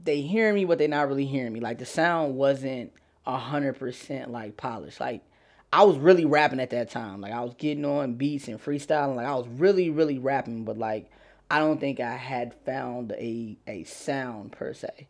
they 0.04 0.22
hearing 0.22 0.56
me, 0.56 0.66
but 0.66 0.78
they 0.78 0.88
not 0.88 1.08
really 1.08 1.26
hearing 1.26 1.54
me. 1.54 1.60
Like 1.60 1.80
the 1.80 1.86
sound 1.86 2.36
wasn't 2.36 2.92
hundred 3.26 3.74
percent 3.74 4.32
like 4.32 4.56
polished. 4.56 5.00
Like 5.00 5.22
I 5.72 5.84
was 5.84 5.98
really 5.98 6.26
rapping 6.26 6.60
at 6.60 6.70
that 6.70 6.90
time. 6.90 7.22
Like 7.22 7.34
I 7.34 7.42
was 7.42 7.54
getting 7.58 7.86
on 7.86 8.14
beats 8.14 8.48
and 8.48 8.62
freestyling. 8.64 9.16
Like 9.16 9.28
I 9.28 9.36
was 9.36 9.48
really, 9.48 9.90
really 9.90 10.18
rapping, 10.18 10.64
but 10.64 10.78
like 10.78 11.10
I 11.50 11.60
don't 11.60 11.80
think 11.80 12.00
I 12.00 12.16
had 12.16 12.54
found 12.66 13.12
a 13.14 13.58
a 13.68 13.84
sound 13.84 14.52
per 14.52 14.74
se. 14.74 15.08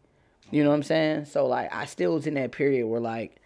You 0.52 0.64
know 0.64 0.70
what 0.70 0.76
I'm 0.78 0.84
saying? 0.84 1.26
So 1.26 1.46
like 1.46 1.74
I 1.74 1.86
still 1.86 2.14
was 2.16 2.28
in 2.28 2.36
that 2.36 2.52
period 2.52 2.88
where 2.88 3.02
like 3.02 3.38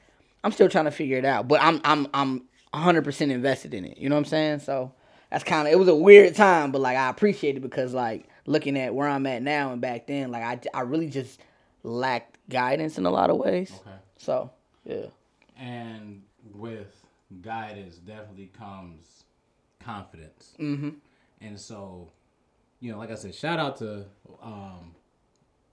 I'm 0.44 0.51
still 0.51 0.70
trying 0.70 0.86
to 0.86 0.91
figure 0.91 1.18
it 1.18 1.25
out, 1.25 1.48
but 1.48 1.62
I'm 1.62 1.82
I'm 1.84 2.08
I'm 2.13 2.44
100% 2.74 3.32
invested 3.32 3.74
in 3.74 3.86
it. 3.86 3.98
You 3.98 4.08
know 4.08 4.15
what 4.15 4.20
I'm 4.22 4.25
saying? 4.25 4.60
So 4.60 4.94
that's 5.30 5.44
kind 5.44 5.68
of 5.68 5.74
it 5.74 5.77
was 5.77 5.88
a 5.89 5.96
weird 5.96 6.36
time, 6.36 6.72
but 6.72 6.82
like 6.82 6.98
I 6.98 7.10
appreciate 7.10 7.58
it 7.58 7.62
because 7.62 7.94
like 7.94 8.27
looking 8.46 8.77
at 8.77 8.96
where 8.96 9.08
I'm 9.08 9.25
at 9.27 9.41
now 9.41 9.72
and 9.72 9.82
back 9.82 10.08
then, 10.08 10.32
like 10.32 10.44
I 10.44 10.77
I 10.77 10.82
really 10.82 11.10
just 11.10 11.39
lacked 11.84 12.38
guidance 12.50 12.98
in 12.98 13.06
a 13.06 13.12
lot 13.12 13.30
of 13.30 13.38
ways. 13.38 13.72
Okay. 13.82 13.96
So 14.18 14.51
yeah, 14.86 15.08
And 15.58 16.24
with 16.53 17.00
guidance 17.42 17.96
definitely 17.98 18.52
comes 18.58 19.24
confidence. 19.80 20.54
mm-hmm. 20.60 20.90
And 21.42 21.60
so 21.60 22.10
you 22.80 22.92
know, 22.92 22.98
like 22.98 23.12
I 23.12 23.16
said, 23.16 23.36
shout 23.36 23.60
out 23.60 23.78
to 23.78 24.06
um 24.42 24.96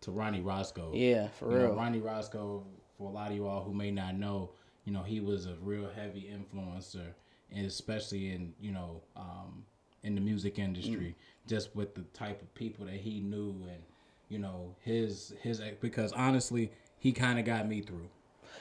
to 0.03 0.11
Ronnie 0.13 0.41
Roscoe. 0.41 0.93
Yeah, 0.95 1.29
for 1.29 1.51
You 1.51 1.59
know, 1.59 1.65
real. 1.67 1.75
Ronnie 1.75 2.01
Roscoe, 2.01 2.65
for 2.97 3.09
a 3.11 3.13
lot 3.13 3.31
of 3.31 3.37
you 3.37 3.47
all 3.47 3.63
who 3.65 3.75
may 3.75 3.91
not 3.91 4.15
know, 4.17 4.51
you 4.85 4.93
know, 4.93 5.03
he 5.03 5.21
was 5.21 5.47
a 5.47 5.55
real 5.61 5.89
heavy 5.89 6.31
influencer, 6.33 7.07
and 7.53 7.67
especially 7.67 8.31
in, 8.31 8.55
you 8.61 8.71
know, 8.71 9.03
um, 9.17 9.65
in 10.05 10.15
the 10.15 10.21
music 10.21 10.59
industry, 10.59 11.17
Mm. 11.17 11.49
just 11.49 11.75
with 11.75 11.95
the 11.97 12.03
type 12.15 12.41
of 12.41 12.55
people 12.55 12.87
that 12.87 12.95
he 12.95 13.21
knew 13.21 13.51
and, 13.69 13.83
you 14.29 14.39
know, 14.39 14.77
his, 14.81 15.35
his, 15.43 15.61
because 15.81 16.13
honestly, 16.13 16.71
he 16.99 17.11
kind 17.11 17.39
of 17.41 17.45
got 17.45 17.67
me 17.67 17.81
through. 17.81 18.09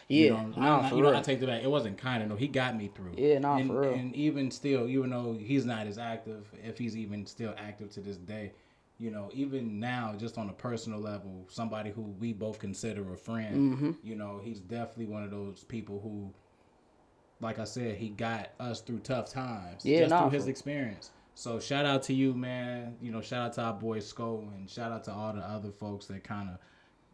Yeah, 0.07 0.25
You 0.25 0.29
know, 0.31 0.37
nah, 0.57 0.81
not- 0.81 0.89
for 0.89 0.95
you 0.95 1.01
know, 1.03 1.09
real. 1.09 1.17
I 1.19 1.21
take 1.21 1.39
that 1.41 1.47
back. 1.47 1.63
It 1.63 1.69
wasn't 1.69 1.97
kind 1.97 2.23
of 2.23 2.29
no. 2.29 2.35
He 2.35 2.47
got 2.47 2.75
me 2.75 2.89
through. 2.93 3.13
Yeah, 3.17 3.39
nah, 3.39 3.57
and, 3.57 3.67
for 3.69 3.81
real. 3.81 3.93
And 3.93 4.15
even 4.15 4.51
still, 4.51 4.87
even 4.87 5.09
though 5.09 5.33
he's 5.39 5.65
not 5.65 5.87
as 5.87 5.97
active, 5.97 6.49
if 6.63 6.77
he's 6.77 6.95
even 6.97 7.25
still 7.25 7.53
active 7.57 7.89
to 7.91 8.01
this 8.01 8.17
day, 8.17 8.53
you 8.99 9.11
know, 9.11 9.29
even 9.33 9.79
now, 9.79 10.15
just 10.17 10.37
on 10.37 10.49
a 10.49 10.53
personal 10.53 10.99
level, 10.99 11.45
somebody 11.49 11.91
who 11.91 12.01
we 12.01 12.33
both 12.33 12.57
consider 12.59 13.13
a 13.13 13.17
friend, 13.17 13.75
Mm-hmm. 13.75 13.91
you 14.03 14.15
know, 14.15 14.39
he's 14.43 14.59
definitely 14.59 15.05
one 15.05 15.23
of 15.23 15.29
those 15.31 15.63
people 15.63 15.99
who, 15.99 16.33
like 17.39 17.59
I 17.59 17.63
said, 17.65 17.95
he 17.97 18.09
got 18.09 18.49
us 18.59 18.81
through 18.81 18.99
tough 18.99 19.29
times. 19.31 19.85
Yeah, 19.85 19.99
just 19.99 20.09
nah, 20.09 20.21
through 20.29 20.37
his 20.39 20.47
experience. 20.47 21.11
So 21.35 21.59
shout 21.59 21.85
out 21.85 22.01
to 22.03 22.13
you, 22.15 22.33
man. 22.33 22.95
You 22.99 23.11
know, 23.11 23.21
shout 23.21 23.45
out 23.45 23.53
to 23.53 23.61
our 23.61 23.73
boy 23.73 23.99
Sko, 23.99 24.47
and 24.55 24.67
shout 24.67 24.91
out 24.91 25.03
to 25.03 25.11
all 25.11 25.33
the 25.33 25.41
other 25.41 25.69
folks 25.71 26.07
that 26.07 26.23
kind 26.23 26.49
of 26.49 26.57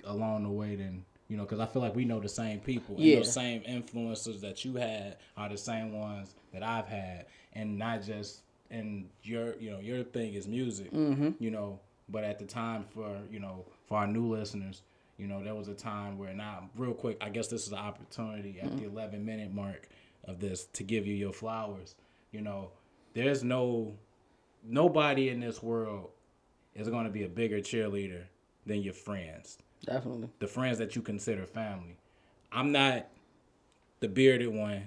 along 0.09 0.43
the 0.43 0.49
way 0.49 0.75
then 0.77 1.03
you 1.29 1.37
know 1.37 1.43
because 1.43 1.59
i 1.59 1.65
feel 1.65 1.81
like 1.81 1.95
we 1.95 2.05
know 2.05 2.19
the 2.19 2.29
same 2.29 2.59
people 2.59 2.95
and 2.95 3.03
Yeah. 3.05 3.17
those 3.17 3.33
same 3.33 3.61
influencers 3.61 4.41
that 4.41 4.63
you 4.65 4.75
had 4.75 5.17
are 5.37 5.49
the 5.49 5.57
same 5.57 5.93
ones 5.99 6.35
that 6.51 6.63
i've 6.63 6.87
had 6.87 7.25
and 7.53 7.77
not 7.77 8.03
just 8.03 8.41
and 8.71 9.07
your 9.23 9.55
you 9.57 9.71
know 9.71 9.79
your 9.79 10.03
thing 10.03 10.33
is 10.33 10.47
music 10.47 10.91
Mm-hmm. 10.91 11.31
you 11.39 11.51
know 11.51 11.79
but 12.09 12.23
at 12.23 12.39
the 12.39 12.45
time 12.45 12.83
for 12.93 13.17
you 13.31 13.39
know 13.39 13.65
for 13.87 13.97
our 13.99 14.07
new 14.07 14.27
listeners 14.27 14.81
you 15.17 15.27
know 15.27 15.43
there 15.43 15.55
was 15.55 15.67
a 15.69 15.73
time 15.75 16.17
where 16.17 16.33
now 16.33 16.69
real 16.75 16.93
quick 16.93 17.17
i 17.21 17.29
guess 17.29 17.47
this 17.47 17.65
is 17.65 17.71
an 17.71 17.77
opportunity 17.79 18.59
at 18.61 18.75
the 18.77 18.83
11 18.85 19.23
minute 19.25 19.53
mark 19.53 19.87
of 20.25 20.39
this 20.39 20.65
to 20.73 20.83
give 20.83 21.05
you 21.07 21.13
your 21.13 21.33
flowers 21.33 21.95
you 22.31 22.41
know 22.41 22.69
there's 23.13 23.43
no 23.43 23.93
nobody 24.63 25.29
in 25.29 25.39
this 25.39 25.61
world 25.61 26.09
is 26.75 26.89
going 26.89 27.05
to 27.05 27.11
be 27.11 27.23
a 27.23 27.29
bigger 27.29 27.59
cheerleader 27.59 28.23
than 28.65 28.81
your 28.81 28.93
friends 28.93 29.57
Definitely. 29.85 30.29
the 30.39 30.47
friends 30.47 30.77
that 30.77 30.95
you 30.95 31.01
consider 31.01 31.45
family. 31.45 31.97
I'm 32.51 32.71
not 32.71 33.07
the 33.99 34.07
bearded 34.07 34.49
one 34.53 34.83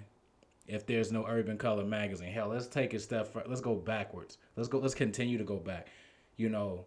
if 0.66 0.86
there's 0.86 1.12
no 1.12 1.26
Urban 1.26 1.58
Color 1.58 1.84
magazine. 1.84 2.32
Hell, 2.32 2.48
let's 2.48 2.66
take 2.66 2.94
a 2.94 2.98
step 2.98 3.32
fur- 3.32 3.44
let's 3.46 3.60
go 3.60 3.74
backwards. 3.74 4.38
Let's 4.56 4.68
go 4.68 4.78
let's 4.78 4.94
continue 4.94 5.38
to 5.38 5.44
go 5.44 5.56
back. 5.56 5.88
You 6.36 6.48
know, 6.48 6.86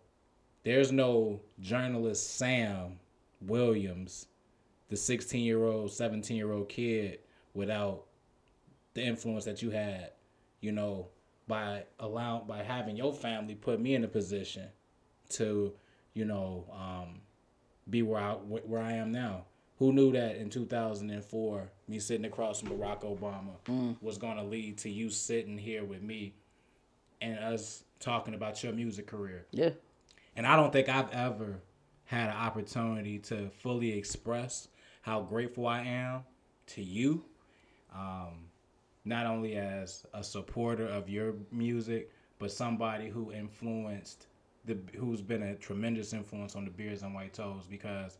there's 0.64 0.92
no 0.92 1.40
journalist 1.60 2.36
Sam 2.38 3.00
Williams, 3.42 4.28
the 4.90 4.96
16-year-old, 4.96 5.90
17-year-old 5.90 6.70
kid 6.70 7.20
without 7.54 8.06
the 8.94 9.04
influence 9.04 9.46
that 9.46 9.62
you 9.62 9.70
had, 9.72 10.12
you 10.62 10.72
know, 10.72 11.08
by 11.48 11.84
allowing 12.00 12.46
by 12.48 12.64
having 12.64 12.96
your 12.98 13.14
family 13.14 13.56
put 13.56 13.80
me 13.80 13.96
in 13.96 14.04
a 14.04 14.08
position 14.08 14.68
to, 15.30 15.74
you 16.14 16.26
know, 16.26 16.66
um, 16.72 17.22
be 17.90 18.02
where 18.02 18.22
I 18.22 18.34
where 18.34 18.82
I 18.82 18.94
am 18.94 19.12
now. 19.12 19.46
Who 19.78 19.94
knew 19.94 20.12
that 20.12 20.36
in 20.36 20.50
2004, 20.50 21.72
me 21.88 22.00
sitting 22.00 22.26
across 22.26 22.60
from 22.60 22.70
Barack 22.70 23.04
Obama 23.04 23.56
was 24.02 24.18
going 24.18 24.36
to 24.36 24.44
lead 24.44 24.78
to 24.80 24.90
you 24.90 25.10
sitting 25.10 25.58
here 25.58 25.86
with 25.86 26.02
me 26.02 26.34
and 27.22 27.40
us 27.40 27.84
talking 28.00 28.34
about 28.34 28.62
your 28.62 28.74
music 28.74 29.08
career. 29.08 29.46
Yeah. 29.52 29.70
And 30.36 30.46
I 30.46 30.58
don't 30.58 30.74
think 30.74 30.90
I've 30.90 31.10
ever 31.12 31.62
had 32.06 32.30
an 32.30 32.36
opportunity 32.36 33.20
to 33.20 33.50
fully 33.50 33.98
express 33.98 34.68
how 35.02 35.22
grateful 35.22 35.68
I 35.68 35.82
am 35.82 36.24
to 36.68 36.84
you, 36.84 37.24
um, 37.94 38.50
not 39.06 39.26
only 39.26 39.56
as 39.56 40.06
a 40.14 40.24
supporter 40.24 40.88
of 40.88 41.10
your 41.10 41.36
music, 41.52 42.12
but 42.38 42.52
somebody 42.52 43.10
who 43.10 43.32
influenced 43.32 44.28
the 44.70 44.98
who's 44.98 45.22
been 45.22 45.44
a 45.44 45.56
tremendous 45.56 46.14
influence 46.14 46.56
on 46.56 46.64
the 46.66 46.72
Beards 46.72 47.02
and 47.02 47.14
White 47.14 47.34
Toes 47.34 47.66
because 47.70 48.18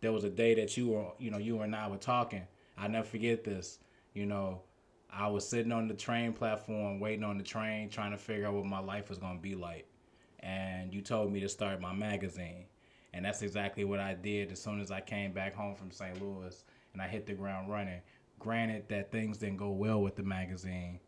there 0.00 0.12
was 0.12 0.24
a 0.24 0.30
day 0.30 0.54
that 0.54 0.76
you 0.76 0.88
were 0.88 1.06
you 1.18 1.30
know 1.30 1.38
you 1.38 1.60
and 1.60 1.74
I 1.74 1.88
were 1.88 1.96
talking. 1.96 2.46
I 2.76 2.88
never 2.88 3.06
forget 3.06 3.44
this. 3.44 3.78
You 4.14 4.26
know, 4.26 4.62
I 5.10 5.28
was 5.28 5.48
sitting 5.48 5.72
on 5.72 5.86
the 5.86 5.94
train 5.94 6.32
platform 6.32 6.98
waiting 6.98 7.24
on 7.24 7.38
the 7.38 7.44
train 7.44 7.88
trying 7.88 8.10
to 8.10 8.18
figure 8.18 8.46
out 8.46 8.54
what 8.54 8.66
my 8.66 8.80
life 8.80 9.08
was 9.08 9.18
going 9.18 9.36
to 9.36 9.42
be 9.42 9.54
like. 9.54 9.86
And 10.40 10.92
you 10.92 11.00
told 11.00 11.32
me 11.32 11.40
to 11.40 11.48
start 11.48 11.80
my 11.80 11.92
magazine. 11.92 12.66
And 13.12 13.24
that's 13.24 13.42
exactly 13.42 13.84
what 13.84 14.00
I 14.00 14.14
did 14.14 14.50
as 14.50 14.60
soon 14.60 14.80
as 14.80 14.90
I 14.90 15.00
came 15.00 15.32
back 15.32 15.54
home 15.54 15.76
from 15.76 15.92
St. 15.92 16.20
Louis 16.20 16.64
and 16.92 17.00
I 17.00 17.06
hit 17.06 17.26
the 17.26 17.32
ground 17.32 17.70
running. 17.70 18.00
Granted 18.40 18.88
that 18.88 19.12
things 19.12 19.38
didn't 19.38 19.58
go 19.58 19.70
well 19.70 20.02
with 20.02 20.16
the 20.16 20.24
magazine, 20.24 20.98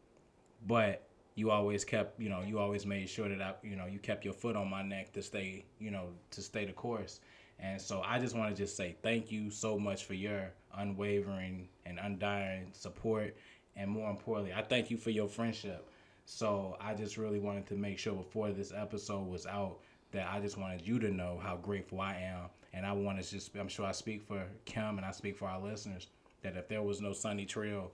but 0.67 1.09
you 1.37 1.51
always 1.51 1.85
kept, 1.85 2.19
you 2.19 2.29
know, 2.29 2.41
you 2.41 2.59
always 2.59 2.85
made 2.85 3.09
sure 3.09 3.29
that 3.29 3.41
I, 3.41 3.55
you 3.63 3.77
know, 3.77 3.87
you 3.87 3.99
kept 3.99 4.25
your 4.25 4.35
foot 4.35 4.57
on 4.57 4.69
my 4.69 4.83
neck 4.83 5.13
to 5.13 5.23
stay, 5.23 5.67
you 5.79 5.91
know, 5.91 6.09
to 6.33 6.43
stay 6.43 6.65
the 6.65 6.73
course. 6.73 7.21
And 7.59 7.81
so 7.81 8.03
I 8.05 8.19
just 8.19 8.35
want 8.35 8.51
to 8.51 8.57
just 8.57 8.77
say 8.77 8.97
thank 9.03 9.31
you 9.31 9.51
so 9.51 9.79
much 9.79 10.05
for 10.05 10.15
your 10.15 10.51
unwavering 10.77 11.69
and 11.85 11.99
undying 11.99 12.71
support. 12.73 13.37
And 13.77 13.91
more 13.91 14.11
importantly, 14.11 14.55
I 14.55 14.63
thank 14.63 14.91
you 14.91 14.97
for 14.97 15.11
your 15.11 15.29
friendship. 15.29 15.89
So 16.25 16.77
I 16.81 16.95
just 16.95 17.19
really 17.19 17.39
wanted 17.39 17.67
to 17.67 17.75
make 17.75 17.99
sure 17.99 18.15
before 18.15 18.51
this 18.51 18.73
episode 18.75 19.29
was 19.29 19.47
out 19.47 19.79
that 20.13 20.29
I 20.33 20.41
just 20.41 20.57
wanted 20.57 20.87
you 20.87 20.99
to 21.01 21.11
know 21.11 21.39
how 21.43 21.57
grateful 21.57 22.01
I 22.01 22.15
am. 22.15 22.49
And 22.73 22.87
I 22.87 22.93
want 22.93 23.23
to 23.23 23.31
just, 23.31 23.55
I'm 23.57 23.69
sure 23.69 23.87
I 23.87 23.93
speak 23.93 24.27
for 24.27 24.43
Kim 24.65 24.97
and 24.97 25.05
I 25.05 25.11
speak 25.11 25.37
for 25.37 25.49
our 25.49 25.61
listeners 25.61 26.09
that 26.43 26.57
if 26.57 26.69
there 26.69 26.83
was 26.83 27.01
no 27.01 27.13
Sonny 27.13 27.45
Trill, 27.45 27.91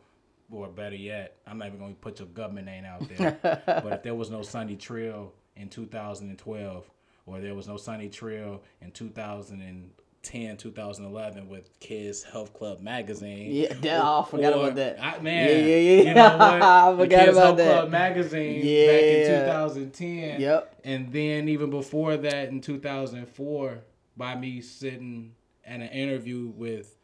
or 0.53 0.69
better 0.69 0.97
yet, 0.97 1.37
I'm 1.47 1.59
not 1.59 1.69
even 1.69 1.79
going 1.79 1.95
to 1.95 2.01
put 2.01 2.19
your 2.19 2.29
government 2.29 2.67
name 2.67 2.85
out 2.85 3.09
there. 3.17 3.39
but 3.67 3.93
if 3.93 4.03
there 4.03 4.15
was 4.15 4.31
no 4.31 4.43
Sonny 4.43 4.77
Trill 4.77 5.33
in 5.57 5.69
2012, 5.69 6.91
or 7.27 7.41
there 7.41 7.55
was 7.55 7.69
no 7.69 7.77
Sonny 7.77 8.09
Trill 8.09 8.63
in 8.81 8.91
2010, 8.91 10.57
2011 10.57 11.49
with 11.49 11.71
Kids 11.81 12.23
Health 12.23 12.53
Club 12.53 12.81
magazine. 12.81 13.51
Yeah, 13.53 13.73
that- 13.81 14.03
oh, 14.05 14.21
I 14.27 14.31
forgot 14.31 14.53
or- 14.53 14.65
about 14.65 14.75
that. 14.77 15.03
I, 15.03 15.21
man, 15.21 15.49
Yeah, 15.49 15.55
yeah, 15.57 15.77
yeah. 15.77 16.03
You 16.09 16.15
know 16.15 16.37
what? 16.39 16.63
I 16.63 16.97
forgot 16.97 17.25
Kids 17.25 17.37
about 17.37 17.45
Health 17.45 17.57
that. 17.59 17.79
Club 17.81 17.91
magazine 17.91 18.61
back 18.61 19.03
in 19.03 19.41
2010. 19.45 20.41
Yep. 20.41 20.81
And 20.85 21.13
then 21.13 21.49
even 21.49 21.71
before 21.71 22.17
that, 22.17 22.49
in 22.49 22.61
2004, 22.61 23.79
by 24.17 24.35
me 24.35 24.61
sitting 24.61 25.35
at 25.65 25.81
an 25.81 25.89
interview 25.89 26.49
with, 26.49 26.95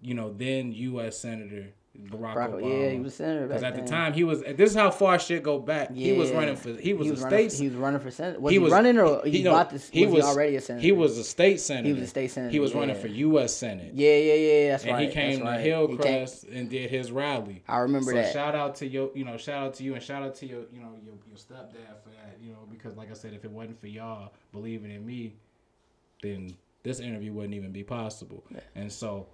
you 0.00 0.14
know, 0.14 0.32
then 0.32 0.72
U.S. 0.72 1.18
Senator 1.18 1.68
Barack, 1.98 2.34
Barack, 2.34 2.52
Obama. 2.54 2.82
yeah, 2.82 2.90
he 2.90 3.00
was 3.00 3.14
senator 3.14 3.46
Because 3.46 3.62
at 3.62 3.74
the 3.74 3.82
time 3.82 4.14
he 4.14 4.24
was. 4.24 4.40
This 4.42 4.70
is 4.70 4.74
how 4.74 4.90
far 4.90 5.18
shit 5.18 5.42
go 5.42 5.58
back. 5.58 5.92
He 5.92 6.12
was 6.12 6.30
running 6.30 6.56
for. 6.56 6.72
He 6.72 6.94
was, 6.94 7.08
a 7.08 7.24
running, 7.24 7.50
state. 7.50 7.60
He 7.60 7.68
was 7.68 7.76
running 7.76 8.00
for 8.00 8.10
senate. 8.10 8.40
Was 8.40 8.50
he, 8.50 8.58
running 8.58 8.98
or 8.98 9.22
he, 9.26 9.42
no, 9.42 9.50
about 9.50 9.68
to? 9.70 9.74
Was 9.74 9.88
he, 9.90 10.06
already 10.22 10.56
a 10.56 10.60
senator? 10.62 10.82
He 10.82 10.92
was 10.92 11.18
a 11.18 11.24
state 11.24 11.60
senator. 11.60 11.88
He 11.88 11.92
was 11.92 12.02
a 12.04 12.06
state 12.06 12.30
senator, 12.30 12.50
He 12.50 12.60
was 12.60 12.74
running 12.74 12.96
for 12.96 13.08
U.S. 13.08 13.54
Senate. 13.54 13.92
Yeah, 13.94 14.16
yeah, 14.16 14.34
yeah. 14.34 14.70
That's 14.70 14.84
And 14.84 14.92
right. 14.92 15.08
he 15.08 15.14
came 15.14 15.40
that's 15.40 15.42
right. 15.42 15.56
to 15.58 15.62
He 15.62 15.70
came- 15.70 15.88
Hillcrest 15.88 16.44
and 16.44 16.70
did 16.70 16.90
his 16.90 17.12
rally. 17.12 17.62
I 17.68 17.78
remember 17.78 18.12
so 18.12 18.16
that. 18.16 18.32
shout 18.32 18.54
out 18.54 18.74
to 18.76 18.86
your, 18.86 19.10
you 19.14 19.26
know, 19.26 19.36
shout 19.36 19.62
out 19.62 19.74
to 19.74 19.82
you 19.84 19.92
and 19.92 20.02
shout 20.02 20.22
out 20.22 20.34
to 20.36 20.46
your, 20.46 20.60
you 20.72 20.80
know, 20.80 20.92
your, 21.04 21.14
your 21.26 21.36
stepdad 21.36 22.02
for 22.02 22.08
that, 22.08 22.38
you 22.40 22.52
know, 22.52 22.66
because 22.70 22.96
like 22.96 23.10
I 23.10 23.14
said, 23.14 23.34
if 23.34 23.44
it 23.44 23.50
wasn't 23.50 23.78
for 23.78 23.86
y'all 23.88 24.32
believing 24.50 24.90
in 24.90 25.04
me, 25.04 25.34
then 26.22 26.56
this 26.84 27.00
interview 27.00 27.32
wouldn't 27.32 27.54
even 27.54 27.70
be 27.70 27.82
possible. 27.84 28.44
And 28.74 28.90
so, 28.90 29.26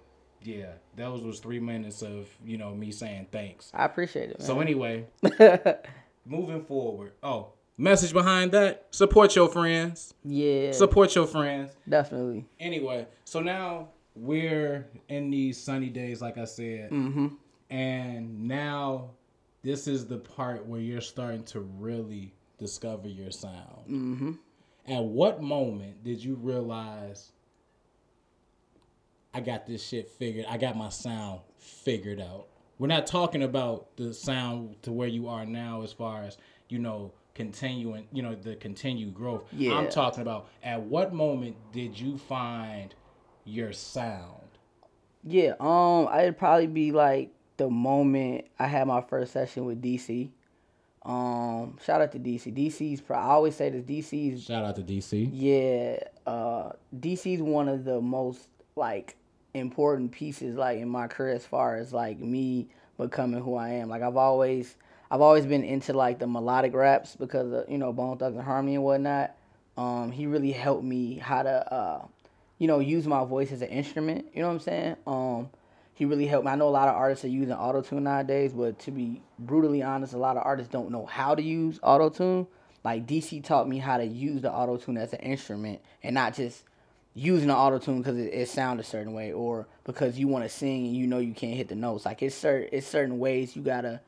yeah, 0.43 0.71
that 0.95 1.11
was 1.11 1.21
was 1.21 1.39
three 1.39 1.59
minutes 1.59 2.01
of 2.01 2.27
you 2.45 2.57
know 2.57 2.73
me 2.75 2.91
saying 2.91 3.27
thanks. 3.31 3.71
I 3.73 3.85
appreciate 3.85 4.29
it. 4.31 4.39
Man. 4.39 4.45
So 4.47 4.59
anyway, 4.59 5.05
moving 6.25 6.63
forward. 6.63 7.13
Oh, 7.23 7.49
message 7.77 8.13
behind 8.13 8.51
that: 8.51 8.87
support 8.91 9.35
your 9.35 9.49
friends. 9.49 10.13
yeah, 10.23 10.71
Support 10.71 11.15
your 11.15 11.27
friends. 11.27 11.71
definitely. 11.87 12.45
Anyway, 12.59 13.07
so 13.25 13.39
now 13.41 13.89
we're 14.15 14.87
in 15.07 15.29
these 15.29 15.57
sunny 15.57 15.89
days, 15.89 16.21
like 16.21 16.37
I 16.37 16.45
said, 16.45 16.91
Mm-hmm. 16.91 17.27
and 17.69 18.47
now 18.47 19.11
this 19.61 19.87
is 19.87 20.05
the 20.07 20.17
part 20.17 20.65
where 20.65 20.79
you're 20.81 21.01
starting 21.01 21.43
to 21.43 21.59
really 21.61 22.33
discover 22.57 23.07
your 23.07 23.31
sound. 23.31 23.85
Mm-hmm. 23.89 24.31
At 24.91 25.03
what 25.03 25.41
moment 25.41 26.03
did 26.03 26.23
you 26.23 26.35
realize 26.35 27.31
I 29.33 29.41
got 29.41 29.67
this 29.67 29.85
shit 29.85 30.09
figured? 30.09 30.45
I 30.49 30.57
got 30.57 30.75
my 30.75 30.89
sound 30.89 31.41
figured 31.57 32.19
out. 32.19 32.47
We're 32.77 32.87
not 32.87 33.07
talking 33.07 33.43
about 33.43 33.95
the 33.97 34.13
sound 34.13 34.81
to 34.83 34.91
where 34.91 35.07
you 35.07 35.27
are 35.27 35.45
now, 35.45 35.81
as 35.83 35.91
far 35.91 36.23
as 36.23 36.37
you 36.69 36.79
know, 36.79 37.11
continuing, 37.35 38.07
you 38.13 38.21
know, 38.21 38.35
the 38.35 38.55
continued 38.55 39.13
growth. 39.13 39.43
Yeah. 39.51 39.73
I'm 39.73 39.89
talking 39.89 40.21
about 40.21 40.49
at 40.63 40.81
what 40.81 41.13
moment 41.13 41.55
did 41.71 41.99
you 41.99 42.17
find 42.17 42.93
your 43.43 43.73
sound? 43.73 44.35
Yeah, 45.23 45.53
um, 45.59 46.07
I'd 46.09 46.37
probably 46.37 46.67
be 46.67 46.91
like 46.91 47.31
the 47.57 47.69
moment 47.69 48.45
I 48.57 48.67
had 48.67 48.87
my 48.87 49.01
first 49.01 49.33
session 49.33 49.65
with 49.65 49.81
DC. 49.81 50.29
Um, 51.03 51.77
shout 51.83 52.01
out 52.01 52.11
to 52.13 52.19
DC. 52.19 52.53
DC's. 52.53 53.01
Pro- 53.01 53.17
I 53.17 53.23
always 53.23 53.55
say 53.55 53.69
this. 53.69 53.83
DC's. 53.83 54.43
Shout 54.43 54.63
out 54.63 54.75
to 54.75 54.83
DC. 54.83 55.29
Yeah, 55.33 55.99
uh, 56.25 56.71
DC's 56.97 57.41
one 57.41 57.67
of 57.67 57.83
the 57.83 57.99
most 57.99 58.47
like 58.79 59.15
important 59.53 60.11
pieces 60.11 60.55
like 60.55 60.79
in 60.79 60.89
my 60.89 61.07
career 61.07 61.33
as 61.33 61.45
far 61.45 61.77
as 61.77 61.93
like 61.93 62.19
me 62.19 62.67
becoming 62.97 63.41
who 63.41 63.55
I 63.55 63.69
am. 63.69 63.89
Like 63.89 64.01
I've 64.01 64.17
always, 64.17 64.75
I've 65.11 65.21
always 65.21 65.45
been 65.45 65.63
into 65.63 65.93
like 65.93 66.19
the 66.19 66.27
melodic 66.27 66.73
raps 66.73 67.15
because 67.15 67.51
of 67.51 67.69
you 67.69 67.77
know 67.77 67.93
Bone 67.93 68.17
Thugs-n-Harmony 68.17 68.75
and 68.75 68.83
whatnot. 68.83 69.35
Um, 69.77 70.11
he 70.11 70.25
really 70.25 70.51
helped 70.51 70.83
me 70.83 71.15
how 71.15 71.41
to, 71.41 71.73
uh, 71.73 72.05
you 72.57 72.67
know, 72.67 72.79
use 72.79 73.07
my 73.07 73.23
voice 73.23 73.53
as 73.53 73.61
an 73.61 73.69
instrument. 73.69 74.25
You 74.33 74.41
know 74.41 74.49
what 74.49 74.55
I'm 74.55 74.59
saying? 74.59 74.95
Um, 75.07 75.49
he 75.93 76.03
really 76.03 76.27
helped 76.27 76.45
me. 76.45 76.51
I 76.51 76.55
know 76.55 76.67
a 76.67 76.69
lot 76.69 76.89
of 76.89 76.95
artists 76.95 77.23
are 77.23 77.29
using 77.29 77.53
auto 77.53 77.81
tune 77.81 78.03
nowadays, 78.03 78.51
but 78.51 78.77
to 78.79 78.91
be 78.91 79.21
brutally 79.37 79.81
honest, 79.81 80.13
a 80.13 80.17
lot 80.17 80.35
of 80.35 80.43
artists 80.45 80.71
don't 80.71 80.91
know 80.91 81.05
how 81.05 81.33
to 81.33 81.41
use 81.41 81.79
auto 81.81 82.09
tune. 82.09 82.47
Like 82.83 83.07
DC 83.07 83.43
taught 83.43 83.67
me 83.67 83.77
how 83.77 83.97
to 83.97 84.05
use 84.05 84.41
the 84.41 84.51
auto 84.51 84.77
tune 84.77 84.97
as 84.97 85.13
an 85.13 85.19
instrument 85.19 85.81
and 86.03 86.13
not 86.13 86.33
just 86.33 86.63
using 87.13 87.47
the 87.47 87.55
auto 87.55 87.79
tune 87.79 87.99
because 87.99 88.17
it, 88.17 88.33
it 88.33 88.49
sounds 88.49 88.79
a 88.79 88.83
certain 88.83 89.13
way 89.13 89.33
or 89.33 89.67
because 89.83 90.17
you 90.17 90.27
want 90.27 90.43
to 90.45 90.49
sing 90.49 90.85
and 90.85 90.95
you 90.95 91.07
know 91.07 91.19
you 91.19 91.33
can't 91.33 91.55
hit 91.55 91.67
the 91.67 91.75
notes. 91.75 92.05
Like 92.05 92.21
it's 92.21 92.35
certain 92.35 92.69
it's 92.71 92.87
certain 92.87 93.19
ways 93.19 93.55
you 93.55 93.61
gotta, 93.61 94.01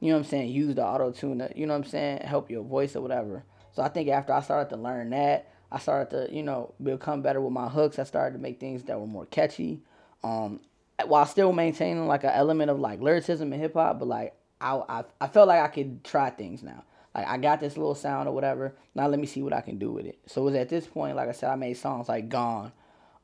you 0.00 0.08
know 0.08 0.14
what 0.14 0.24
I'm 0.24 0.30
saying, 0.30 0.50
use 0.50 0.74
the 0.74 0.84
auto 0.84 1.10
tune. 1.10 1.48
You 1.54 1.66
know 1.66 1.74
what 1.74 1.84
I'm 1.84 1.90
saying, 1.90 2.20
help 2.22 2.50
your 2.50 2.62
voice 2.62 2.96
or 2.96 3.00
whatever. 3.00 3.44
So 3.72 3.82
I 3.82 3.88
think 3.88 4.08
after 4.08 4.32
I 4.32 4.40
started 4.40 4.70
to 4.70 4.76
learn 4.76 5.10
that, 5.10 5.52
I 5.70 5.78
started 5.78 6.10
to, 6.10 6.34
you 6.34 6.42
know, 6.42 6.74
become 6.82 7.22
better 7.22 7.40
with 7.40 7.52
my 7.52 7.68
hooks. 7.68 7.98
I 7.98 8.04
started 8.04 8.36
to 8.36 8.42
make 8.42 8.58
things 8.58 8.84
that 8.84 8.98
were 8.98 9.06
more 9.06 9.26
catchy, 9.26 9.80
um, 10.24 10.60
while 11.06 11.26
still 11.26 11.52
maintaining 11.52 12.06
like 12.08 12.24
an 12.24 12.30
element 12.30 12.70
of 12.70 12.80
like 12.80 13.00
lyricism 13.00 13.52
and 13.52 13.60
hip 13.60 13.74
hop. 13.74 13.98
But 13.98 14.08
like 14.08 14.34
I, 14.60 14.82
I, 14.88 15.04
I 15.20 15.26
felt 15.28 15.48
like 15.48 15.60
I 15.60 15.68
could 15.68 16.02
try 16.04 16.30
things 16.30 16.62
now. 16.62 16.84
Like 17.18 17.26
I 17.26 17.36
got 17.36 17.58
this 17.58 17.76
little 17.76 17.96
sound 17.96 18.28
or 18.28 18.32
whatever. 18.32 18.74
Now 18.94 19.08
let 19.08 19.18
me 19.18 19.26
see 19.26 19.42
what 19.42 19.52
I 19.52 19.60
can 19.60 19.76
do 19.76 19.90
with 19.90 20.06
it. 20.06 20.20
So 20.26 20.42
it 20.42 20.44
was 20.44 20.54
at 20.54 20.68
this 20.68 20.86
point, 20.86 21.16
like 21.16 21.28
I 21.28 21.32
said, 21.32 21.50
I 21.50 21.56
made 21.56 21.74
songs 21.74 22.08
like 22.08 22.28
Gone. 22.28 22.70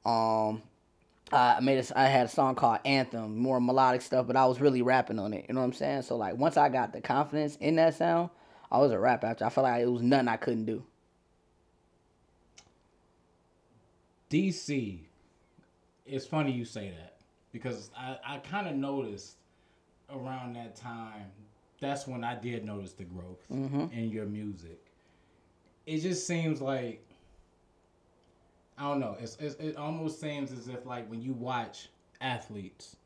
Um, 0.05 0.63
I 1.31 1.61
made 1.61 1.79
a, 1.79 1.99
I 1.99 2.07
had 2.07 2.27
a 2.27 2.29
song 2.29 2.57
called 2.57 2.81
Anthem, 2.85 3.39
more 3.39 3.61
melodic 3.61 4.03
stuff, 4.03 4.27
but 4.27 4.37
I 4.37 4.47
was 4.47 4.61
really 4.61 4.83
rapping 4.83 5.21
on 5.21 5.33
it. 5.33 5.45
You 5.49 5.55
know 5.55 5.61
what 5.61 5.67
I'm 5.67 5.73
saying? 5.73 6.03
So 6.03 6.17
like 6.17 6.37
once 6.37 6.57
I 6.57 6.69
got 6.71 6.93
the 6.93 7.01
confidence 7.01 7.55
in 7.61 7.77
that 7.77 7.95
sound, 7.95 8.31
I 8.69 8.79
was 8.79 8.91
a 8.91 8.99
rap 8.99 9.23
after. 9.23 9.45
I 9.45 9.49
felt 9.49 9.63
like 9.63 9.81
it 9.81 9.87
was 9.87 10.03
nothing 10.03 10.27
I 10.27 10.39
couldn't 10.39 10.65
do. 10.65 10.83
DC. 14.29 14.99
It's 16.05 16.27
funny 16.27 16.51
you 16.51 16.65
say 16.65 16.91
that 16.91 17.19
because 17.53 17.91
I, 17.97 18.17
I 18.27 18.39
kind 18.39 18.67
of 18.67 18.75
noticed 18.75 19.37
around 20.11 20.57
that 20.57 20.75
time. 20.75 21.31
That's 21.85 22.07
when 22.07 22.25
I 22.25 22.35
did 22.35 22.65
notice 22.65 22.93
the 22.93 23.05
growth 23.05 23.45
mm-hmm. 23.53 23.93
in 23.93 24.11
your 24.11 24.25
music. 24.25 24.81
It 25.87 25.99
just 25.99 26.27
seems 26.27 26.61
like 26.61 27.07
I 28.79 28.85
don't 28.85 29.01
know. 29.01 29.17
It's, 29.21 29.37
it's 29.39 29.55
it 29.57 29.77
almost 29.77 30.21
seems 30.21 30.51
as 30.51 30.69
if 30.69 30.87
like 30.87 31.09
when 31.11 31.21
you 31.21 31.35
watch 31.35 31.91
athletes, 32.21 32.97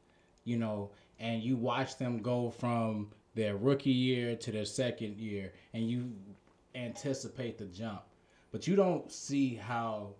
you 0.44 0.56
know, 0.58 0.90
and 1.18 1.42
you 1.42 1.56
watch 1.56 1.98
them 1.98 2.18
go 2.18 2.50
from 2.50 3.10
their 3.34 3.56
rookie 3.56 3.90
year 3.90 4.36
to 4.36 4.52
their 4.52 4.64
second 4.64 5.16
year, 5.16 5.52
and 5.74 5.90
you 5.90 6.12
anticipate 6.74 7.58
the 7.58 7.66
jump, 7.66 8.02
but 8.52 8.66
you 8.66 8.76
don't 8.76 9.10
see 9.10 9.56
how 9.56 10.14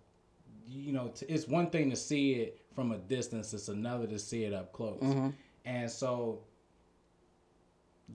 you 0.67 0.91
know, 0.91 1.07
t- 1.07 1.25
it's 1.27 1.47
one 1.47 1.69
thing 1.69 1.89
to 1.89 1.95
see 1.95 2.33
it 2.33 2.61
from 2.75 2.91
a 2.91 2.97
distance; 2.97 3.53
it's 3.53 3.69
another 3.69 4.05
to 4.07 4.19
see 4.19 4.43
it 4.43 4.53
up 4.53 4.73
close. 4.73 5.01
Mm-hmm. 5.01 5.29
And 5.65 5.89
so, 5.89 6.41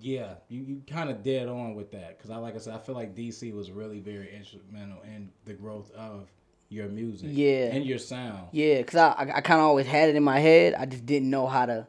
yeah, 0.00 0.34
you, 0.48 0.60
you 0.62 0.82
kind 0.86 1.08
of 1.10 1.22
dead 1.22 1.48
on 1.48 1.74
with 1.74 1.90
that 1.92 2.16
because 2.16 2.30
I 2.30 2.36
like 2.36 2.54
I 2.54 2.58
said, 2.58 2.74
I 2.74 2.78
feel 2.78 2.94
like 2.94 3.14
DC 3.14 3.52
was 3.54 3.70
really 3.70 4.00
very 4.00 4.34
instrumental 4.34 4.98
in 5.04 5.30
the 5.44 5.52
growth 5.54 5.90
of 5.92 6.28
your 6.68 6.88
music, 6.88 7.28
Yeah. 7.32 7.66
and 7.74 7.84
your 7.84 7.98
sound. 7.98 8.48
Yeah, 8.52 8.82
cause 8.82 8.96
I 8.96 9.08
I, 9.10 9.36
I 9.36 9.40
kind 9.40 9.60
of 9.60 9.66
always 9.66 9.86
had 9.86 10.08
it 10.08 10.16
in 10.16 10.22
my 10.24 10.40
head. 10.40 10.74
I 10.74 10.86
just 10.86 11.06
didn't 11.06 11.30
know 11.30 11.46
how 11.46 11.66
to. 11.66 11.86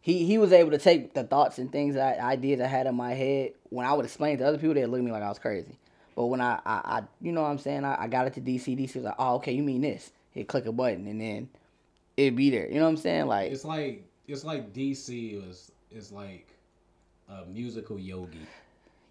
He 0.00 0.24
he 0.26 0.36
was 0.38 0.52
able 0.52 0.72
to 0.72 0.78
take 0.78 1.14
the 1.14 1.24
thoughts 1.24 1.58
and 1.58 1.70
things 1.70 1.94
that 1.94 2.20
I, 2.22 2.32
ideas 2.32 2.60
I 2.60 2.66
had 2.66 2.86
in 2.86 2.94
my 2.94 3.14
head. 3.14 3.52
When 3.70 3.86
I 3.86 3.92
would 3.92 4.04
explain 4.04 4.38
to 4.38 4.46
other 4.46 4.58
people, 4.58 4.74
they'd 4.74 4.86
look 4.86 4.98
at 4.98 5.04
me 5.04 5.12
like 5.12 5.22
I 5.22 5.28
was 5.28 5.38
crazy. 5.38 5.78
But 6.16 6.26
when 6.26 6.40
I 6.40 6.60
I, 6.66 6.80
I 6.84 7.02
you 7.20 7.32
know 7.32 7.42
what 7.42 7.48
I'm 7.48 7.58
saying, 7.58 7.84
I, 7.84 8.02
I 8.02 8.08
got 8.08 8.26
it 8.26 8.34
to 8.34 8.40
DC. 8.40 8.76
DC 8.76 8.96
was 8.96 9.04
like, 9.04 9.14
oh 9.18 9.36
okay, 9.36 9.52
you 9.52 9.62
mean 9.62 9.80
this? 9.80 10.10
He'd 10.32 10.48
click 10.48 10.66
a 10.66 10.72
button 10.72 11.06
and 11.06 11.20
then 11.20 11.48
it'd 12.16 12.36
be 12.36 12.50
there. 12.50 12.66
You 12.68 12.74
know 12.74 12.84
what 12.84 12.90
I'm 12.90 12.96
saying? 12.96 13.26
Like 13.26 13.52
It's 13.52 13.64
like 13.64 14.04
it's 14.26 14.44
like 14.44 14.72
DC 14.74 15.48
is 15.48 15.70
is 15.90 16.10
like 16.10 16.48
a 17.28 17.44
musical 17.46 17.98
yogi. 17.98 18.46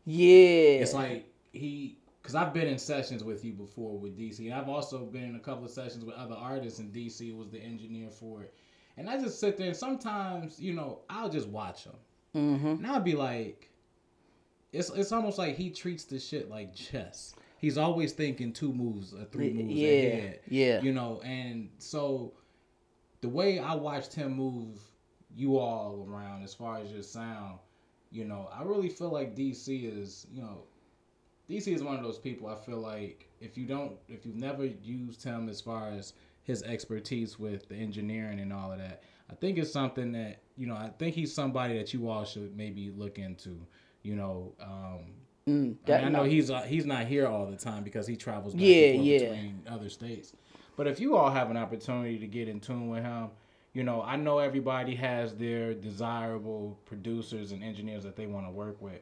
yeah, 0.05 0.81
It's 0.81 0.93
like 0.93 1.25
he, 1.53 1.97
because 2.21 2.35
I've 2.35 2.53
been 2.53 2.67
in 2.67 2.77
sessions 2.77 3.23
with 3.23 3.43
you 3.43 3.53
before 3.53 3.97
with 3.97 4.17
DC, 4.17 4.39
and 4.45 4.53
I've 4.53 4.69
also 4.69 5.05
been 5.05 5.23
in 5.23 5.35
a 5.35 5.39
couple 5.39 5.65
of 5.65 5.71
sessions 5.71 6.05
with 6.05 6.15
other 6.15 6.35
artists, 6.35 6.79
and 6.79 6.93
DC 6.93 7.35
was 7.35 7.49
the 7.49 7.59
engineer 7.59 8.09
for 8.09 8.43
it. 8.43 8.53
And 8.97 9.09
I 9.09 9.19
just 9.19 9.39
sit 9.39 9.57
there, 9.57 9.67
and 9.67 9.75
sometimes, 9.75 10.59
you 10.59 10.73
know, 10.73 10.99
I'll 11.09 11.29
just 11.29 11.47
watch 11.47 11.85
him, 11.85 11.95
mm-hmm. 12.35 12.67
and 12.67 12.87
I'll 12.87 12.99
be 12.99 13.15
like, 13.15 13.69
it's 14.73 14.89
it's 14.89 15.11
almost 15.11 15.37
like 15.37 15.55
he 15.55 15.69
treats 15.69 16.03
the 16.05 16.19
shit 16.19 16.49
like 16.49 16.73
chess. 16.75 17.33
He's 17.57 17.77
always 17.77 18.11
thinking 18.13 18.53
two 18.53 18.73
moves 18.73 19.13
or 19.13 19.23
three 19.25 19.51
moves 19.51 19.73
Yeah, 19.73 19.87
ahead. 19.89 20.39
yeah. 20.47 20.81
You 20.81 20.93
know, 20.93 21.21
and 21.23 21.69
so 21.77 22.33
the 23.21 23.29
way 23.29 23.59
I 23.59 23.75
watched 23.75 24.13
him 24.13 24.33
move 24.33 24.79
you 25.35 25.57
all 25.59 26.07
around 26.09 26.41
as 26.43 26.53
far 26.55 26.77
as 26.79 26.91
your 26.91 27.03
sound, 27.03 27.59
you 28.11 28.25
know, 28.25 28.49
I 28.53 28.63
really 28.63 28.89
feel 28.89 29.09
like 29.09 29.35
DC 29.35 29.67
is, 30.01 30.27
you 30.33 30.41
know, 30.41 30.63
DC 31.49 31.73
is 31.73 31.83
one 31.83 31.95
of 31.95 32.03
those 32.03 32.17
people 32.19 32.47
I 32.47 32.55
feel 32.55 32.77
like 32.79 33.27
if 33.39 33.57
you 33.57 33.65
don't 33.65 33.93
if 34.07 34.25
you've 34.25 34.35
never 34.37 34.65
used 34.65 35.23
him 35.23 35.49
as 35.49 35.59
far 35.61 35.89
as 35.89 36.13
his 36.43 36.63
expertise 36.63 37.37
with 37.39 37.67
the 37.69 37.75
engineering 37.75 38.39
and 38.39 38.51
all 38.53 38.71
of 38.71 38.79
that, 38.79 39.03
I 39.29 39.35
think 39.35 39.57
it's 39.57 39.71
something 39.71 40.11
that, 40.13 40.41
you 40.57 40.67
know, 40.67 40.75
I 40.75 40.89
think 40.97 41.15
he's 41.15 41.33
somebody 41.33 41.77
that 41.77 41.93
you 41.93 42.09
all 42.09 42.25
should 42.25 42.55
maybe 42.55 42.91
look 42.95 43.17
into. 43.19 43.57
You 44.03 44.15
know, 44.15 44.53
um, 44.61 45.13
Mm, 45.47 45.75
I, 45.87 45.91
mean, 45.91 46.05
I 46.05 46.09
know 46.09 46.23
he's 46.23 46.51
uh, 46.51 46.61
he's 46.61 46.85
not 46.85 47.05
here 47.07 47.27
all 47.27 47.47
the 47.47 47.57
time 47.57 47.83
because 47.83 48.05
he 48.05 48.15
travels 48.15 48.53
back 48.53 48.61
Yeah, 48.63 48.75
and 48.87 48.95
forth 48.97 49.07
yeah. 49.07 49.19
between 49.19 49.61
other 49.67 49.89
states. 49.89 50.33
But 50.77 50.87
if 50.87 50.99
you 50.99 51.17
all 51.17 51.31
have 51.31 51.49
an 51.49 51.57
opportunity 51.57 52.19
to 52.19 52.27
get 52.27 52.47
in 52.47 52.59
tune 52.59 52.89
with 52.89 53.03
him, 53.03 53.29
you 53.73 53.83
know, 53.83 54.01
I 54.01 54.15
know 54.15 54.39
everybody 54.39 54.95
has 54.95 55.35
their 55.35 55.73
desirable 55.73 56.77
producers 56.85 57.51
and 57.51 57.63
engineers 57.63 58.03
that 58.03 58.15
they 58.15 58.27
want 58.27 58.45
to 58.45 58.51
work 58.51 58.81
with. 58.81 59.01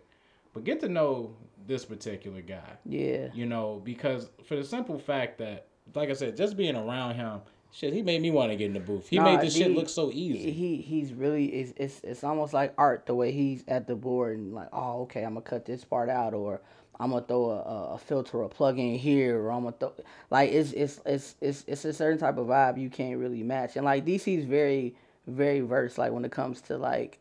But 0.53 0.63
get 0.63 0.79
to 0.81 0.89
know 0.89 1.35
this 1.67 1.85
particular 1.85 2.41
guy, 2.41 2.77
yeah. 2.85 3.27
you 3.33 3.45
know, 3.45 3.81
because 3.83 4.29
for 4.45 4.55
the 4.55 4.63
simple 4.63 4.97
fact 4.97 5.37
that, 5.39 5.67
like 5.93 6.09
I 6.09 6.13
said, 6.13 6.35
just 6.35 6.57
being 6.57 6.75
around 6.75 7.15
him, 7.15 7.41
shit, 7.71 7.93
he 7.93 8.01
made 8.01 8.21
me 8.21 8.31
want 8.31 8.51
to 8.51 8.55
get 8.55 8.65
in 8.65 8.73
the 8.73 8.79
booth. 8.79 9.07
He 9.09 9.17
Nah, 9.17 9.25
made 9.25 9.41
this 9.41 9.55
shit 9.55 9.71
look 9.71 9.89
so 9.89 10.11
easy. 10.11 10.51
He 10.51 10.77
he's 10.77 11.13
really 11.13 11.45
it's, 11.47 11.73
it's 11.77 12.01
it's 12.03 12.23
almost 12.23 12.53
like 12.53 12.73
art 12.77 13.05
the 13.05 13.15
way 13.15 13.31
he's 13.31 13.63
at 13.67 13.87
the 13.87 13.95
board 13.95 14.37
and 14.37 14.53
like 14.53 14.69
oh 14.73 15.03
okay 15.03 15.23
I'm 15.23 15.33
gonna 15.33 15.41
cut 15.41 15.65
this 15.65 15.83
part 15.83 16.09
out 16.09 16.33
or 16.33 16.61
I'm 16.99 17.11
gonna 17.11 17.25
throw 17.25 17.51
a, 17.51 17.93
a, 17.93 17.97
filter 17.97 18.39
or 18.39 18.43
a 18.43 18.49
plug 18.49 18.77
in 18.77 18.95
here 18.95 19.39
or 19.39 19.51
I'm 19.51 19.63
gonna 19.63 19.75
throw 19.79 19.93
like 20.29 20.51
it's 20.51 20.73
it's 20.73 20.99
it's 21.05 21.35
it's 21.39 21.63
it's 21.67 21.85
a 21.85 21.93
certain 21.93 22.19
type 22.19 22.37
of 22.37 22.47
vibe 22.47 22.79
you 22.79 22.89
can't 22.89 23.17
really 23.17 23.41
match 23.43 23.75
and 23.77 23.85
like 23.85 24.05
DC's 24.05 24.45
very 24.45 24.95
very 25.25 25.61
versed 25.61 25.97
like 25.97 26.11
when 26.11 26.25
it 26.25 26.31
comes 26.31 26.59
to 26.61 26.77
like 26.77 27.19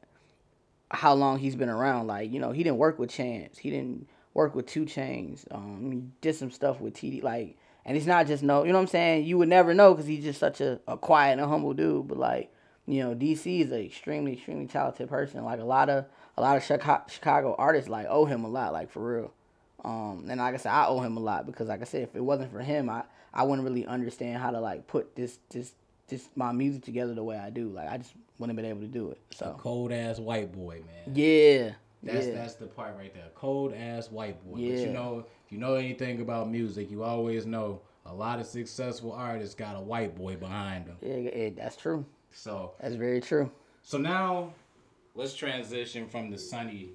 how 0.90 1.12
long 1.14 1.38
he's 1.38 1.54
been 1.54 1.68
around 1.68 2.06
like 2.06 2.32
you 2.32 2.40
know 2.40 2.50
he 2.50 2.64
didn't 2.64 2.78
work 2.78 2.98
with 2.98 3.10
Chance 3.10 3.58
he 3.58 3.70
didn't 3.70 4.08
work 4.34 4.54
with 4.54 4.66
2 4.66 4.84
Chainz 4.86 5.44
um 5.52 5.90
he 5.92 6.02
did 6.20 6.34
some 6.34 6.50
stuff 6.50 6.80
with 6.80 6.94
TD 6.94 7.22
like 7.22 7.56
and 7.84 7.96
it's 7.96 8.06
not 8.06 8.26
just 8.26 8.42
no 8.42 8.64
you 8.64 8.72
know 8.72 8.78
what 8.78 8.82
I'm 8.82 8.88
saying? 8.88 9.26
You 9.26 9.38
would 9.38 9.48
never 9.48 9.74
know 9.74 9.94
because 9.94 10.06
he's 10.06 10.24
just 10.24 10.40
such 10.40 10.60
a, 10.60 10.80
a 10.86 10.96
quiet 10.96 11.38
and 11.38 11.48
humble 11.48 11.74
dude 11.74 12.08
but 12.08 12.18
like 12.18 12.52
you 12.86 13.02
know 13.02 13.14
DC 13.14 13.60
is 13.60 13.70
an 13.72 13.80
extremely 13.80 14.34
extremely 14.34 14.66
talented 14.66 15.08
person. 15.08 15.44
Like 15.44 15.60
a 15.60 15.64
lot 15.64 15.88
of 15.88 16.06
a 16.36 16.40
lot 16.40 16.56
of 16.56 16.64
Chicago, 16.64 17.04
Chicago 17.08 17.54
artists 17.58 17.88
like 17.90 18.06
owe 18.08 18.24
him 18.24 18.44
a 18.44 18.48
lot 18.48 18.72
like 18.72 18.90
for 18.90 19.16
real. 19.16 19.32
Um 19.84 20.26
and 20.28 20.40
like 20.40 20.54
I 20.54 20.56
said 20.58 20.72
I 20.72 20.86
owe 20.86 21.00
him 21.00 21.16
a 21.16 21.20
lot 21.20 21.46
because 21.46 21.68
like 21.68 21.80
I 21.80 21.84
said 21.84 22.02
if 22.02 22.14
it 22.16 22.20
wasn't 22.20 22.52
for 22.52 22.60
him 22.60 22.88
I 22.90 23.04
I 23.32 23.42
wouldn't 23.44 23.66
really 23.66 23.86
understand 23.86 24.40
how 24.42 24.50
to 24.50 24.60
like 24.60 24.86
put 24.86 25.14
this 25.14 25.38
this 25.50 25.72
this 26.08 26.28
my 26.34 26.52
music 26.52 26.84
together 26.84 27.14
the 27.14 27.22
way 27.22 27.36
I 27.36 27.50
do. 27.50 27.68
Like 27.68 27.90
I 27.90 27.98
just 27.98 28.12
wouldn't 28.38 28.56
have 28.56 28.62
been 28.62 28.70
able 28.70 28.80
to 28.80 28.92
do 28.92 29.10
it 29.10 29.18
so. 29.30 29.56
Cold 29.58 29.92
ass 29.92 30.18
white 30.18 30.52
boy, 30.52 30.80
man. 30.86 31.14
yeah 31.14 31.72
That's 32.02 32.26
yeah. 32.26 32.34
that's 32.34 32.54
the 32.54 32.66
part 32.66 32.96
right 32.96 33.12
there. 33.12 33.24
Cold 33.34 33.74
ass 33.74 34.10
white 34.10 34.42
boy. 34.44 34.52
But 34.54 34.60
you 34.60 34.90
know, 34.92 35.24
if 35.46 35.52
you 35.52 35.58
know 35.58 35.74
anything 35.74 36.20
about 36.20 36.50
music, 36.50 36.90
you 36.90 37.02
always 37.02 37.44
know 37.46 37.80
a 38.06 38.14
lot 38.14 38.38
of 38.40 38.46
successful 38.46 39.12
artists 39.12 39.54
got 39.54 39.76
a 39.76 39.80
white 39.80 40.14
boy 40.16 40.36
behind 40.36 40.86
them. 40.86 40.96
Yeah, 41.02 41.16
yeah, 41.16 41.50
that's 41.56 41.76
true. 41.76 42.04
So 42.30 42.72
That's 42.80 42.94
very 42.94 43.20
true. 43.20 43.50
so 43.82 43.98
now 43.98 44.52
let's 45.14 45.34
transition 45.34 46.06
from 46.08 46.30
the 46.30 46.38
sunny 46.38 46.90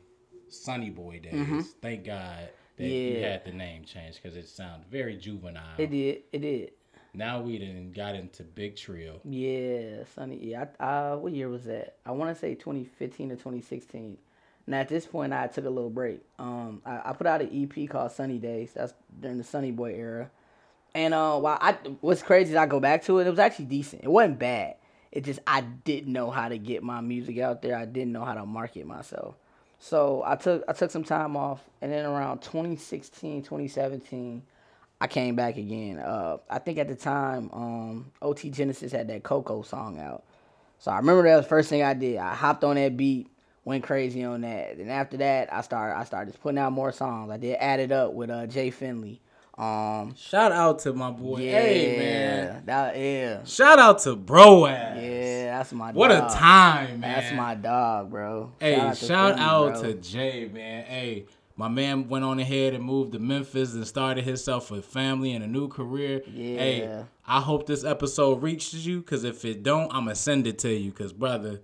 sunny 0.50 0.90
boy 0.90 1.20
days. 1.20 1.74
Thank 1.82 2.06
God 2.06 2.50
that 2.78 2.84
you 2.86 3.16
Mm-hmm. 3.16 3.24
Had 3.24 3.46
the 3.46 3.52
name 3.52 3.84
changed 3.84 4.20
because 4.22 4.38
it 4.38 4.48
sounded 4.48 4.88
very 4.90 5.16
juvenile. 5.18 5.76
It 5.78 5.92
did. 5.92 6.24
It 6.32 6.40
did. 6.40 6.72
Now 7.16 7.42
we 7.42 7.60
done 7.60 7.92
got 7.96 8.16
into 8.16 8.44
Big 8.44 8.76
Trio. 8.76 9.20
Yeah, 9.24 10.04
Sunny. 10.16 10.38
Yeah. 10.42 10.66
I, 10.80 10.86
uh, 10.86 11.18
what 11.18 11.34
year 11.34 11.48
was 11.50 11.66
that? 11.66 11.98
I 12.06 12.12
want 12.12 12.34
to 12.34 12.40
say 12.40 12.56
2015 12.56 13.32
or 13.32 13.36
2016. 13.36 14.18
And 14.66 14.76
at 14.76 14.88
this 14.88 15.06
point, 15.06 15.34
I 15.34 15.48
took 15.48 15.66
a 15.66 15.70
little 15.70 15.90
break. 15.90 16.22
Um, 16.40 16.82
I, 16.86 17.10
I 17.10 17.14
put 17.14 17.28
out 17.28 17.42
an 17.42 17.50
EP 17.52 17.90
called 17.90 18.12
Sunny 18.12 18.38
Days. 18.38 18.72
That's 18.74 18.94
during 19.20 19.38
the 19.38 19.44
Sunny 19.44 19.72
Boy 19.72 19.94
era. 19.94 20.32
And 20.96 21.14
uh, 21.14 21.38
while 21.40 21.58
I 21.60 21.74
what's 22.02 22.22
crazy 22.22 22.52
is 22.52 22.56
I 22.56 22.66
go 22.66 22.80
back 22.80 23.04
to 23.06 23.20
it, 23.20 23.28
it 23.28 23.30
was 23.30 23.40
actually 23.40 23.66
decent. 23.66 24.04
It 24.04 24.10
wasn't 24.10 24.40
bad. 24.40 24.76
It 25.12 25.24
just 25.24 25.40
I 25.46 25.62
didn't 25.62 26.14
know 26.14 26.30
how 26.32 26.50
to 26.50 26.58
get 26.58 26.84
my 26.84 27.02
music 27.02 27.40
out 27.40 27.62
there. 27.62 27.76
I 27.76 27.86
didn't 27.86 28.12
know 28.12 28.26
how 28.26 28.36
to 28.36 28.46
market 28.46 28.86
myself. 28.86 29.36
So 29.80 30.24
I 30.26 30.36
took 30.36 30.64
I 30.68 30.74
took 30.74 30.92
some 30.92 31.04
time 31.04 31.36
off, 31.36 31.62
and 31.82 31.92
then 31.92 32.06
around 32.06 32.42
2016, 32.42 33.44
2017, 33.44 34.44
I 35.02 35.08
came 35.08 35.36
back 35.36 35.58
again. 35.58 36.00
Uh, 36.00 36.38
I 36.50 36.60
think 36.60 36.78
at 36.78 36.88
the 36.88 36.96
time, 36.96 37.50
um, 37.52 38.12
OT 38.22 38.50
Genasis 38.50 38.92
had 38.92 39.08
that 39.10 39.24
Coco 39.24 39.62
song 39.64 40.00
out. 40.00 40.24
So 40.80 40.92
I 40.92 40.98
remember 40.98 41.24
that 41.24 41.36
was 41.36 41.46
the 41.46 41.50
first 41.50 41.70
thing 41.70 41.84
I 41.84 41.94
did. 41.94 42.18
I 42.18 42.34
hopped 42.34 42.64
on 42.64 42.76
that 42.76 42.96
beat, 42.96 43.28
went 43.66 43.84
crazy 43.84 44.24
on 44.24 44.42
that. 44.42 44.78
And 44.78 44.90
after 44.92 45.18
that, 45.18 45.52
I 45.54 45.62
started 45.62 45.98
I 45.98 46.04
started 46.04 46.36
putting 46.42 46.58
out 46.58 46.72
more 46.72 46.92
songs. 46.92 47.32
I 47.32 47.38
did 47.38 47.56
add 47.60 47.80
it 47.80 47.92
up 47.92 48.14
with 48.14 48.30
uh, 48.30 48.48
Jay 48.48 48.70
Finley. 48.72 49.22
Um, 49.58 50.16
Shout 50.16 50.52
out 50.52 50.80
to 50.80 50.94
my 50.94 51.12
boy. 51.12 51.42
yeah, 51.42 51.60
Hey 51.62 51.98
man. 52.00 52.64
that 52.66 52.98
yeah, 52.98 53.44
Shout 53.44 53.78
out 53.78 54.00
to 54.00 54.16
bro 54.16 54.66
ass. 54.66 54.98
yeah. 55.00 55.58
That's 55.58 55.72
my 55.74 55.92
What 55.92 56.08
dog. 56.08 56.32
a 56.32 56.34
time, 56.34 57.00
man. 57.02 57.20
That's 57.22 57.36
my 57.36 57.54
dog, 57.54 58.10
bro. 58.10 58.52
Hey, 58.60 58.76
to 58.78 58.96
shout 58.96 59.36
Finley, 59.36 59.42
out 59.50 59.82
to 59.84 59.94
Jay, 59.94 60.50
man. 60.52 60.86
Hey, 60.86 61.26
my 61.56 61.68
man 61.68 62.10
went 62.10 62.26
on 62.26 62.40
ahead 62.40 62.74
and 62.74 62.84
moved 62.84 63.12
to 63.12 63.20
Memphis 63.20 63.76
and 63.76 63.86
started 63.86 64.24
himself 64.24 64.72
a 64.72 64.82
family 64.82 65.34
and 65.34 65.44
a 65.44 65.48
new 65.48 65.68
career. 65.68 66.24
Hey, 66.26 66.80
Yeah. 66.82 67.04
I 67.28 67.40
hope 67.40 67.68
this 67.68 67.84
episode 67.86 68.42
reaches 68.42 68.88
you, 68.88 69.04
cause 69.04 69.24
if 69.24 69.46
it 69.46 69.62
don't, 69.62 69.94
I'ma 69.94 70.14
send 70.14 70.48
it 70.48 70.58
to 70.60 70.74
you, 70.74 70.92
cause 70.92 71.14
brother, 71.14 71.62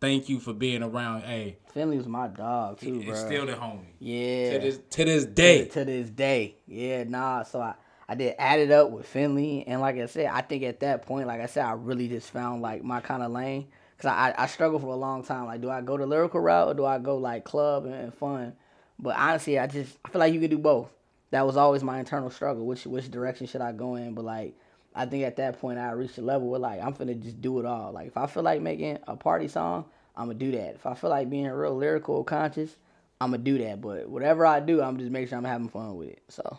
thank 0.00 0.28
you 0.28 0.40
for 0.40 0.52
being 0.52 0.82
around. 0.82 1.22
Hey, 1.22 1.58
Finley 1.72 1.96
was 1.96 2.06
my 2.06 2.28
dog 2.28 2.80
too, 2.80 3.02
bro. 3.02 3.12
it's 3.12 3.20
still 3.20 3.46
the 3.46 3.52
homie. 3.52 3.86
yeah. 3.98 4.52
To 4.52 4.58
this 4.58 4.80
to 4.90 5.04
this 5.04 5.24
day. 5.24 5.64
to, 5.64 5.70
to 5.70 5.84
this 5.84 6.10
day. 6.10 6.56
Yeah, 6.66 7.04
nah. 7.04 7.42
So 7.42 7.60
I, 7.60 7.74
I 8.08 8.14
did 8.14 8.34
add 8.38 8.60
it 8.60 8.70
up 8.70 8.90
with 8.90 9.06
Finley, 9.06 9.64
and 9.66 9.80
like 9.80 9.96
I 9.96 10.06
said, 10.06 10.26
I 10.26 10.40
think 10.42 10.62
at 10.62 10.80
that 10.80 11.06
point, 11.06 11.26
like 11.26 11.40
I 11.40 11.46
said, 11.46 11.64
I 11.64 11.72
really 11.72 12.08
just 12.08 12.30
found 12.30 12.62
like 12.62 12.82
my 12.84 13.00
kind 13.00 13.22
of 13.22 13.32
lane. 13.32 13.68
Cause 13.98 14.10
I, 14.10 14.34
I 14.36 14.46
struggled 14.46 14.82
for 14.82 14.92
a 14.92 14.96
long 14.96 15.24
time. 15.24 15.46
Like, 15.46 15.62
do 15.62 15.70
I 15.70 15.80
go 15.80 15.96
the 15.96 16.04
lyrical 16.04 16.38
route 16.38 16.68
or 16.68 16.74
do 16.74 16.84
I 16.84 16.98
go 16.98 17.16
like 17.16 17.44
club 17.44 17.86
and, 17.86 17.94
and 17.94 18.12
fun? 18.14 18.52
But 18.98 19.16
honestly, 19.16 19.58
I 19.58 19.66
just 19.66 19.96
I 20.04 20.10
feel 20.10 20.18
like 20.18 20.34
you 20.34 20.40
can 20.40 20.50
do 20.50 20.58
both. 20.58 20.90
That 21.30 21.46
was 21.46 21.56
always 21.56 21.82
my 21.82 21.98
internal 21.98 22.30
struggle. 22.30 22.66
Which 22.66 22.84
which 22.84 23.10
direction 23.10 23.46
should 23.46 23.62
I 23.62 23.72
go 23.72 23.94
in? 23.94 24.14
But 24.14 24.26
like, 24.26 24.54
I 24.96 25.04
think 25.04 25.24
at 25.24 25.36
that 25.36 25.60
point 25.60 25.78
I 25.78 25.90
reached 25.92 26.16
a 26.18 26.22
level 26.22 26.48
where 26.48 26.58
like 26.58 26.82
I'm 26.82 26.94
finna 26.94 27.22
just 27.22 27.40
do 27.42 27.60
it 27.60 27.66
all. 27.66 27.92
Like 27.92 28.08
if 28.08 28.16
I 28.16 28.26
feel 28.26 28.42
like 28.42 28.62
making 28.62 28.98
a 29.06 29.14
party 29.14 29.46
song, 29.46 29.84
I'm 30.16 30.28
gonna 30.28 30.38
do 30.38 30.50
that. 30.52 30.74
If 30.76 30.86
I 30.86 30.94
feel 30.94 31.10
like 31.10 31.28
being 31.28 31.46
real 31.46 31.76
lyrical, 31.76 32.24
conscious, 32.24 32.76
I'm 33.20 33.30
gonna 33.30 33.42
do 33.42 33.58
that. 33.58 33.82
But 33.82 34.08
whatever 34.08 34.46
I 34.46 34.60
do, 34.60 34.80
I'm 34.80 34.98
just 34.98 35.12
make 35.12 35.28
sure 35.28 35.36
I'm 35.36 35.44
having 35.44 35.68
fun 35.68 35.96
with 35.96 36.08
it. 36.08 36.22
So 36.28 36.58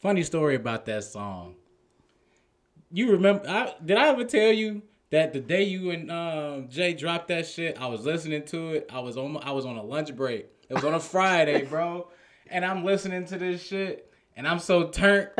Funny 0.00 0.22
story 0.22 0.54
about 0.54 0.86
that 0.86 1.04
song. 1.04 1.54
You 2.90 3.12
remember? 3.12 3.48
I, 3.48 3.74
did 3.84 3.96
I 3.96 4.08
ever 4.08 4.24
tell 4.24 4.52
you 4.52 4.82
that 5.10 5.32
the 5.32 5.40
day 5.40 5.64
you 5.64 5.90
and 5.90 6.10
um, 6.10 6.68
Jay 6.68 6.94
dropped 6.94 7.28
that 7.28 7.46
shit, 7.46 7.80
I 7.80 7.86
was 7.86 8.04
listening 8.04 8.44
to 8.46 8.74
it. 8.74 8.90
I 8.92 9.00
was 9.00 9.16
on 9.16 9.38
I 9.42 9.52
was 9.52 9.66
on 9.66 9.76
a 9.76 9.82
lunch 9.82 10.14
break. 10.14 10.46
It 10.68 10.74
was 10.74 10.84
on 10.84 10.94
a 10.94 11.00
Friday, 11.00 11.64
bro, 11.64 12.08
and 12.50 12.64
I'm 12.64 12.84
listening 12.84 13.24
to 13.26 13.38
this 13.38 13.62
shit, 13.62 14.12
and 14.36 14.46
I'm 14.46 14.58
so 14.58 14.88
turned 14.88 15.30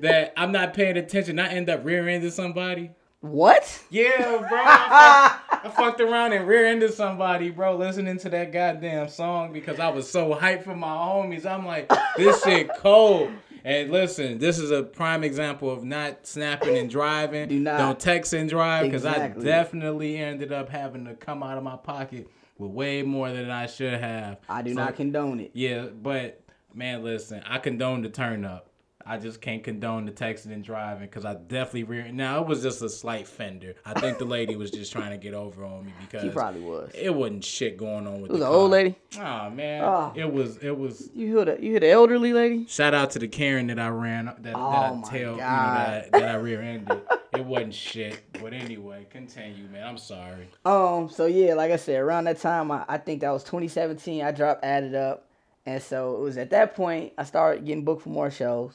that 0.00 0.32
I'm 0.36 0.52
not 0.52 0.74
paying 0.74 0.96
attention. 0.96 1.38
I 1.38 1.48
end 1.48 1.68
up 1.70 1.84
rear-ending 1.84 2.30
somebody. 2.30 2.90
what? 3.20 3.82
Yeah, 3.90 4.38
bro. 4.48 4.58
I, 4.62 5.36
fucked, 5.50 5.66
I 5.66 5.68
fucked 5.70 6.00
around 6.00 6.32
and 6.32 6.46
rear-ended 6.46 6.92
somebody, 6.94 7.50
bro, 7.50 7.76
listening 7.76 8.18
to 8.18 8.28
that 8.30 8.52
goddamn 8.52 9.08
song 9.08 9.52
because 9.52 9.78
I 9.78 9.88
was 9.88 10.10
so 10.10 10.34
hyped 10.34 10.64
for 10.64 10.74
my 10.74 10.88
homies. 10.88 11.44
I'm 11.46 11.66
like, 11.66 11.90
this 12.16 12.42
shit 12.44 12.70
cold. 12.78 13.30
And 13.62 13.90
listen, 13.90 14.38
this 14.38 14.58
is 14.58 14.70
a 14.70 14.82
prime 14.82 15.22
example 15.22 15.70
of 15.70 15.84
not 15.84 16.26
snapping 16.26 16.78
and 16.78 16.88
driving. 16.88 17.46
Do 17.48 17.60
not. 17.60 17.76
Don't 17.76 18.00
text 18.00 18.32
and 18.32 18.48
drive 18.48 18.84
because 18.86 19.04
Exactly. 19.04 19.42
I 19.42 19.44
definitely 19.44 20.16
ended 20.16 20.50
up 20.50 20.70
having 20.70 21.04
to 21.04 21.14
come 21.14 21.42
out 21.42 21.58
of 21.58 21.62
my 21.64 21.76
pocket 21.76 22.26
with 22.56 22.70
way 22.70 23.02
more 23.02 23.30
than 23.30 23.50
I 23.50 23.66
should 23.66 24.00
have. 24.00 24.38
I 24.48 24.62
do 24.62 24.70
So, 24.72 24.76
not 24.80 24.96
condone 24.96 25.40
it. 25.40 25.50
Yeah, 25.52 25.88
but 25.88 26.40
man, 26.72 27.04
listen, 27.04 27.42
I 27.46 27.58
condone 27.58 28.00
the 28.00 28.08
turn 28.08 28.46
up. 28.46 28.69
I 29.06 29.16
just 29.16 29.40
can't 29.40 29.64
condone 29.64 30.04
the 30.04 30.12
texting 30.12 30.52
and 30.52 30.62
driving 30.62 31.06
because 31.06 31.24
I 31.24 31.34
definitely 31.34 31.84
rear. 31.84 32.12
Now 32.12 32.40
it 32.42 32.46
was 32.46 32.62
just 32.62 32.82
a 32.82 32.88
slight 32.88 33.26
fender. 33.26 33.74
I 33.84 33.98
think 33.98 34.18
the 34.18 34.24
lady 34.26 34.56
was 34.56 34.70
just 34.70 34.92
trying 34.92 35.10
to 35.10 35.16
get 35.16 35.32
over 35.34 35.64
on 35.64 35.86
me 35.86 35.92
because 36.00 36.22
She 36.22 36.28
probably 36.28 36.60
was. 36.60 36.90
it 36.94 37.14
wasn't 37.14 37.44
shit 37.44 37.76
going 37.78 38.06
on 38.06 38.20
with 38.20 38.30
It 38.30 38.34
was 38.34 38.40
the 38.40 38.46
an 38.46 38.52
old 38.52 38.70
lady. 38.70 38.96
Oh 39.18 39.50
man, 39.50 39.82
Oh. 39.84 40.12
it 40.14 40.30
was 40.30 40.58
it 40.58 40.76
was. 40.76 41.08
You 41.14 41.36
hear 41.36 41.44
the 41.46 41.62
you 41.62 41.70
hear 41.72 41.80
the 41.80 41.90
elderly 41.90 42.32
lady? 42.32 42.66
Shout 42.66 42.92
out 42.94 43.10
to 43.12 43.18
the 43.18 43.28
Karen 43.28 43.66
that 43.68 43.78
I 43.78 43.88
ran 43.88 44.26
that, 44.26 44.42
that 44.42 44.54
Oh 44.56 45.02
I 45.04 45.08
tail 45.10 45.32
you 45.32 45.36
know, 45.38 45.44
that, 45.46 46.12
that 46.12 46.28
I 46.28 46.34
rear 46.34 46.60
ended. 46.60 47.00
it 47.34 47.44
wasn't 47.44 47.74
shit. 47.74 48.20
But 48.40 48.52
anyway, 48.52 49.06
continue, 49.10 49.64
man. 49.72 49.86
I'm 49.86 49.98
sorry. 49.98 50.48
Um. 50.64 51.08
So 51.08 51.26
yeah, 51.26 51.54
like 51.54 51.72
I 51.72 51.76
said, 51.76 52.00
around 52.00 52.24
that 52.24 52.38
time, 52.38 52.70
I, 52.70 52.84
I 52.88 52.98
think 52.98 53.22
that 53.22 53.30
was 53.30 53.44
2017. 53.44 54.22
I 54.22 54.30
dropped 54.30 54.62
added 54.64 54.94
up, 54.94 55.26
and 55.66 55.82
so 55.82 56.16
it 56.16 56.20
was 56.20 56.36
at 56.36 56.50
that 56.50 56.74
point 56.76 57.12
I 57.18 57.24
started 57.24 57.64
getting 57.64 57.84
booked 57.84 58.02
for 58.02 58.10
more 58.10 58.30
shows. 58.30 58.74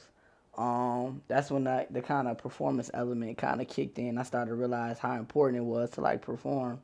Um. 0.56 1.22
That's 1.28 1.50
when 1.50 1.64
the 1.64 1.86
the 1.90 2.02
kind 2.02 2.28
of 2.28 2.38
performance 2.38 2.90
element 2.94 3.38
kind 3.38 3.60
of 3.60 3.68
kicked 3.68 3.98
in. 3.98 4.18
I 4.18 4.22
started 4.22 4.50
to 4.50 4.54
realize 4.56 4.98
how 4.98 5.14
important 5.14 5.58
it 5.62 5.64
was 5.64 5.90
to 5.90 6.00
like 6.00 6.22
perform. 6.22 6.80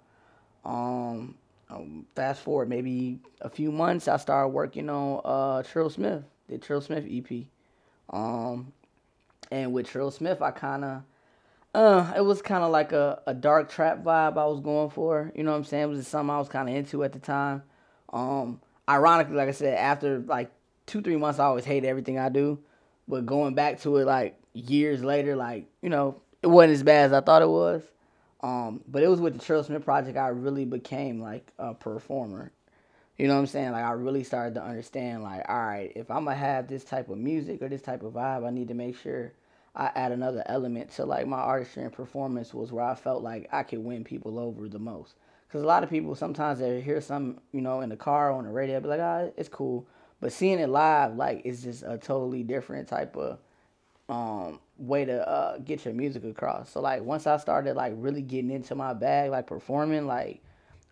Um. 0.65 1.35
um, 1.71 2.07
fast 2.15 2.43
forward 2.43 2.69
maybe 2.69 3.19
a 3.41 3.49
few 3.51 3.73
months, 3.73 4.09
I 4.09 4.17
started 4.19 4.49
working 4.49 4.91
on 4.91 5.21
uh 5.25 5.63
Trill 5.63 5.91
Smith, 5.91 6.25
the 6.49 6.59
Trill 6.59 6.81
Smith 6.81 7.05
EP. 7.11 7.45
Um. 8.11 8.73
And 9.51 9.73
with 9.73 9.87
Trill 9.89 10.11
Smith, 10.11 10.41
I 10.43 10.51
kind 10.51 10.85
of 10.85 11.03
uh, 11.75 12.13
it 12.17 12.21
was 12.21 12.43
kind 12.43 12.63
of 12.65 12.71
like 12.71 12.93
a, 12.93 13.23
a 13.27 13.35
dark 13.35 13.71
trap 13.71 14.03
vibe 14.05 14.37
I 14.39 14.45
was 14.47 14.61
going 14.61 14.91
for. 14.91 15.33
You 15.35 15.43
know 15.43 15.53
what 15.53 15.59
I'm 15.59 15.65
saying? 15.65 15.85
It 15.85 15.87
was 15.87 16.07
something 16.07 16.31
I 16.31 16.39
was 16.39 16.49
kind 16.49 16.69
of 16.69 16.75
into 16.75 17.03
at 17.05 17.13
the 17.13 17.19
time. 17.19 17.63
Um, 18.13 18.61
ironically, 18.89 19.37
like 19.37 19.49
I 19.49 19.53
said, 19.53 19.79
after 19.79 20.19
like 20.21 20.51
two, 20.87 21.01
three 21.01 21.17
months, 21.17 21.39
I 21.39 21.45
always 21.47 21.65
hate 21.65 21.85
everything 21.85 22.19
I 22.19 22.29
do. 22.29 22.59
But 23.13 23.27
going 23.27 23.53
back 23.53 23.79
to 23.83 23.99
it 23.99 24.07
like 24.07 24.41
years 24.55 25.05
later, 25.05 25.37
like, 25.37 25.67
you 25.83 25.91
know, 25.91 26.23
it 26.41 26.47
wasn't 26.47 26.73
as 26.73 26.83
bad 26.83 27.05
as 27.05 27.13
I 27.13 27.21
thought 27.21 27.43
it 27.43 27.49
was. 27.51 27.83
Um, 28.43 28.81
but 28.89 29.03
it 29.03 29.09
was 29.09 29.21
with 29.21 29.35
the 29.39 29.45
Trill 29.45 29.63
Smith 29.63 29.85
project 29.85 30.17
I 30.17 30.29
really 30.29 30.65
became 30.65 31.21
like 31.21 31.53
a 31.59 31.75
performer. 31.75 32.53
You 33.19 33.29
know 33.29 33.35
what 33.35 33.41
I'm 33.41 33.47
saying? 33.49 33.73
Like 33.73 33.85
I 33.85 33.91
really 33.91 34.25
started 34.25 34.55
to 34.55 34.65
understand 34.65 35.23
like, 35.23 35.45
all 35.47 35.63
right, 35.63 35.93
if 35.95 36.11
I'm 36.11 36.25
gonna 36.25 36.37
have 36.37 36.69
this 36.69 36.85
type 36.85 37.11
of 37.11 37.19
music 37.19 37.61
or 37.61 37.69
this 37.69 37.83
type 37.83 38.03
of 38.03 38.15
vibe, 38.15 38.47
I 38.47 38.51
need 38.51 38.69
to 38.69 38.75
make 38.75 38.97
sure 38.97 39.35
I 39.77 39.91
add 39.95 40.13
another 40.13 40.43
element 40.47 40.93
to 40.93 41.05
like 41.05 41.27
my 41.27 41.37
artistry 41.37 41.83
and 41.83 41.93
performance 41.93 42.55
was 42.55 42.73
where 42.73 42.87
I 42.87 42.95
felt 42.95 43.23
like 43.23 43.47
I 43.53 43.63
could 43.63 43.81
win 43.81 44.05
people 44.05 44.39
over 44.39 44.71
the 44.71 44.79
most. 44.79 45.17
Cause 45.51 45.61
a 45.61 45.67
lot 45.67 45.85
of 45.85 45.91
people 45.91 46.15
sometimes 46.15 46.61
they 46.61 46.81
hear 46.81 47.03
some, 47.03 47.41
you 47.53 47.61
know, 47.61 47.83
in 47.83 47.91
the 47.91 47.97
car 47.97 48.33
on 48.33 48.45
the 48.45 48.51
radio, 48.51 48.81
be 48.81 48.89
like, 48.89 49.01
ah, 49.01 49.27
it's 49.37 49.51
cool. 49.51 49.87
But 50.23 50.33
seeing 50.33 50.61
it 50.61 50.69
live, 50.69 51.17
like, 51.17 51.43
it's 51.45 51.65
just 51.65 51.83
a 51.83 51.99
totally 51.99 52.45
different 52.45 52.87
type 52.87 53.17
of 53.17 53.41
um 54.09 54.61
way 54.79 55.05
to 55.05 55.29
uh 55.29 55.59
get 55.59 55.85
your 55.85 55.95
music 55.95 56.25
across. 56.25 56.71
So 56.71 56.81
like 56.81 57.03
once 57.03 57.27
I 57.27 57.37
started 57.37 57.77
like 57.77 57.93
really 57.97 58.23
getting 58.23 58.51
into 58.51 58.75
my 58.75 58.95
bag, 58.95 59.31
like 59.31 59.47
performing, 59.47 60.07
like 60.07 60.41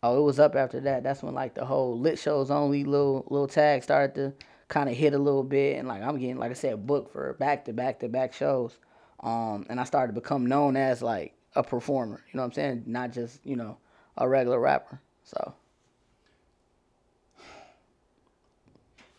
oh 0.03 0.19
it 0.19 0.23
was 0.23 0.41
up 0.41 0.57
after 0.57 0.81
that. 0.81 1.03
That's 1.05 1.23
when 1.23 1.35
like 1.35 1.55
the 1.55 1.65
whole 1.65 1.99
lit 1.99 2.19
shows 2.19 2.51
only 2.51 2.85
little 2.85 3.25
little 3.29 3.47
tag 3.47 3.83
started 3.83 4.15
to 4.17 4.47
kind 4.69 4.89
of 4.89 4.97
hit 4.97 5.13
a 5.13 5.19
little 5.19 5.45
bit 5.45 5.79
and 5.79 5.87
like 5.87 6.03
I'm 6.03 6.19
getting 6.19 6.39
like 6.39 6.51
I 6.51 6.55
said 6.55 6.87
booked 6.87 7.13
for 7.13 7.35
back 7.35 7.65
to 7.67 7.73
back 7.73 8.01
to 8.01 8.09
back 8.09 8.33
shows. 8.33 8.79
Um 9.21 9.67
and 9.69 9.79
I 9.81 9.85
started 9.85 10.15
to 10.15 10.21
become 10.21 10.47
known 10.47 10.77
as 10.77 11.03
like 11.03 11.35
a 11.55 11.63
performer, 11.63 12.21
you 12.27 12.37
know 12.37 12.43
what 12.43 12.47
I'm 12.47 12.53
saying? 12.53 12.85
Not 12.87 13.13
just, 13.13 13.45
you 13.45 13.57
know, 13.57 13.79
a 14.17 14.29
regular 14.29 14.59
rapper. 14.59 15.01
So 15.25 15.55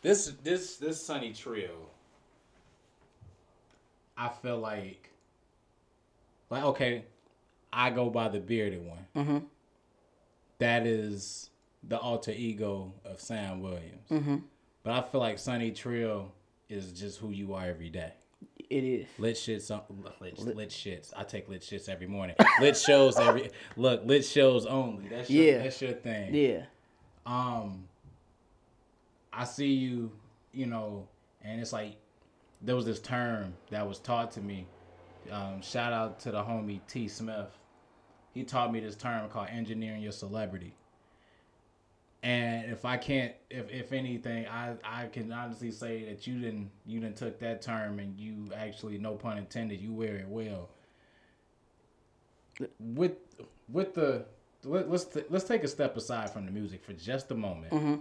This 0.02 0.34
this 0.44 0.78
this 0.78 1.02
Sonny 1.02 1.34
Trill. 1.34 1.90
I 4.18 4.30
feel 4.30 4.58
like 4.60 5.10
like 6.50 6.64
okay, 6.64 7.06
I 7.72 7.90
go 7.92 8.10
by 8.10 8.28
the 8.30 8.40
bearded 8.40 8.86
one. 8.86 9.06
Mm-hmm. 9.16 9.38
That 10.60 10.86
is 10.86 11.50
the 11.88 11.98
alter 11.98 12.32
ego 12.32 12.94
of 13.06 13.20
Sam 13.20 13.62
Williams. 13.62 14.10
Mm-hmm. 14.10 14.38
But 14.84 14.94
I 14.94 15.02
feel 15.10 15.22
like 15.22 15.40
Sonny 15.40 15.72
Trill 15.72 16.32
is 16.70 16.92
just 16.94 17.20
who 17.20 17.30
you 17.32 17.54
are 17.54 17.66
every 17.66 17.90
day. 17.90 18.14
it 18.70 18.84
is. 18.84 19.08
Lit 19.18 19.36
shits, 19.36 19.70
on- 19.72 19.82
lit, 20.20 20.56
lit 20.56 20.70
shits. 20.70 21.12
I 21.16 21.24
take 21.24 21.50
lit 21.50 21.62
shits 21.62 21.90
every 21.90 22.08
morning. 22.08 22.36
lit 22.60 22.78
shows 22.78 23.18
every 23.18 23.52
look. 23.76 24.02
Lit 24.06 24.26
shows 24.26 24.66
only. 24.66 25.08
That's 25.10 25.30
your, 25.30 25.46
Yeah. 25.46 25.64
that's 25.64 25.82
your 25.82 25.94
thing. 25.94 26.34
Yeah. 26.34 26.64
um 27.26 27.88
I 29.34 29.46
see 29.46 29.74
you, 29.74 30.12
you 30.52 30.66
know, 30.66 31.08
and 31.44 31.62
it's 31.62 31.74
like 31.74 31.98
there 32.62 32.76
was 32.76 32.86
this 32.86 33.00
term 33.00 33.54
that 33.70 33.88
was 33.88 34.00
taught 34.00 34.32
to 34.34 34.42
me. 34.42 34.68
Um, 35.32 35.62
shout 35.62 35.94
out 35.94 36.20
to 36.22 36.32
the 36.32 36.44
homie 36.44 36.80
T 36.88 37.08
Smith. 37.08 37.58
He 38.34 38.44
taught 38.44 38.72
me 38.72 38.80
this 38.80 38.96
term 38.96 39.30
called 39.30 39.48
engineering 39.52 40.02
your 40.02 40.12
celebrity. 40.12 40.76
And 42.24 42.72
if 42.72 42.86
I 42.86 42.98
can't, 42.98 43.34
if 43.50 43.70
if 43.72 43.94
anything, 43.94 44.48
I 44.48 44.76
I 44.84 45.08
can 45.08 45.32
honestly 45.32 45.72
say 45.72 46.06
that 46.06 46.28
you 46.28 46.40
didn't 46.40 46.70
you 46.86 47.00
didn't 47.00 47.18
took 47.18 47.40
that 47.40 47.62
term 47.64 48.00
and 48.00 48.20
you 48.20 48.50
actually, 48.56 49.00
no 49.00 49.16
pun 49.16 49.38
intended, 49.40 49.82
you 49.82 49.92
wear 49.92 50.18
it 50.18 50.28
well. 50.28 50.70
With 52.80 53.14
with 53.70 53.96
the 53.96 54.26
let, 54.64 54.90
let's 54.90 55.06
t- 55.06 55.24
let's 55.32 55.46
take 55.46 55.64
a 55.64 55.68
step 55.68 55.98
aside 55.98 56.30
from 56.30 56.46
the 56.46 56.52
music 56.52 56.84
for 56.84 56.94
just 56.94 57.32
a 57.32 57.36
moment. 57.36 57.74
Mm-hmm. 57.74 57.96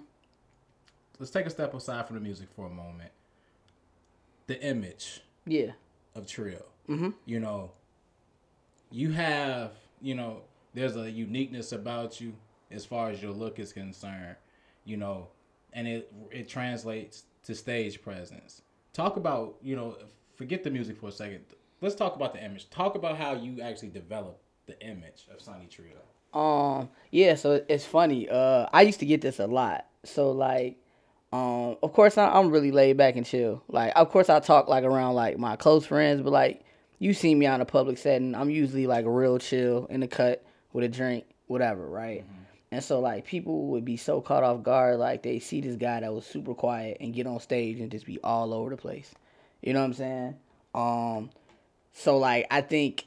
Let's 1.21 1.31
take 1.31 1.45
a 1.47 1.51
step 1.51 1.75
aside 1.75 2.07
from 2.07 2.17
the 2.17 2.23
music 2.23 2.49
for 2.57 2.67
a 2.67 2.71
moment. 2.71 3.11
The 4.47 4.61
image 4.63 5.21
Yeah. 5.47 5.73
of 6.15 6.27
Trill. 6.27 6.65
Mhm. 6.89 7.15
You 7.27 7.39
know, 7.41 7.73
you 8.91 9.13
have, 9.13 9.73
you 10.01 10.15
know, 10.15 10.43
there's 10.75 10.97
a 10.97 11.11
uniqueness 11.11 11.73
about 11.73 12.21
you 12.23 12.35
as 12.71 12.87
far 12.87 13.11
as 13.11 13.23
your 13.23 13.33
look 13.33 13.59
is 13.59 13.73
concerned, 13.73 14.37
you 14.85 14.97
know, 14.97 15.29
and 15.75 15.87
it 15.87 16.11
it 16.33 16.49
translates 16.49 17.25
to 17.45 17.55
stage 17.55 18.01
presence. 18.03 18.63
Talk 18.95 19.17
about, 19.17 19.57
you 19.63 19.77
know, 19.77 19.97
forget 20.35 20.65
the 20.65 20.71
music 20.71 20.97
for 20.97 21.09
a 21.09 21.13
second. 21.13 21.45
Let's 21.83 21.95
talk 21.95 22.17
about 22.17 22.33
the 22.33 22.43
image. 22.43 22.69
Talk 22.71 22.95
about 22.95 23.19
how 23.19 23.35
you 23.35 23.61
actually 23.61 23.91
developed 23.91 24.43
the 24.67 24.81
image 24.83 25.27
of 25.31 25.41
Sonny 25.43 25.67
Trill. 25.67 26.03
Um, 26.33 26.89
yeah, 27.11 27.35
so 27.35 27.63
it's 27.69 27.85
funny. 27.85 28.29
Uh, 28.29 28.69
I 28.73 28.83
used 28.83 29.01
to 29.01 29.07
get 29.07 29.21
this 29.21 29.39
a 29.39 29.47
lot. 29.47 29.87
So 30.05 30.31
like, 30.31 30.79
um, 31.33 31.77
of 31.83 31.93
course 31.93 32.19
I, 32.19 32.29
I'm 32.29 32.51
really 32.51 32.73
laid 32.73 32.97
back 32.97 33.17
and 33.17 33.25
chill. 33.25 33.63
Like, 33.69 33.93
of 33.95 34.11
course 34.11 34.29
I 34.29 34.41
talk 34.41 34.69
like 34.69 34.85
around 34.85 35.15
like 35.15 35.39
my 35.39 35.57
close 35.57 35.87
friends, 35.87 36.23
but 36.23 36.33
like 36.33 36.63
you 36.99 37.15
see 37.15 37.35
me 37.35 37.47
on 37.47 37.61
a 37.61 37.65
public 37.65 37.99
setting, 37.99 38.35
I'm 38.35 38.51
usually 38.51 38.87
like 38.87 39.05
real 39.07 39.39
chill 39.39 39.87
in 39.87 40.01
the 40.01 40.09
cut 40.09 40.45
with 40.73 40.85
a 40.85 40.89
drink, 40.89 41.25
whatever, 41.47 41.87
right? 41.87 42.25
And 42.73 42.83
so 42.83 43.01
like 43.01 43.27
people 43.27 43.69
would 43.69 43.85
be 43.85 43.97
so 43.97 44.21
caught 44.21 44.43
off 44.43 44.63
guard, 44.63 44.99
like 44.99 45.23
they 45.23 45.39
see 45.39 45.61
this 45.61 45.77
guy 45.77 46.01
that 46.01 46.13
was 46.13 46.27
super 46.27 46.55
quiet 46.55 46.99
and 47.01 47.15
get 47.15 47.27
on 47.27 47.41
stage 47.41 47.81
and 47.81 47.91
just 47.91 48.07
be 48.07 48.19
all 48.23 48.53
over 48.53 48.71
the 48.71 48.77
place. 48.77 49.13
You 49.63 49.73
know 49.73 49.81
what 49.81 49.87
I'm 49.87 49.95
saying? 49.95 50.37
Um, 50.75 51.31
so 51.93 52.19
like 52.19 52.47
I 52.51 52.61
think 52.61 53.07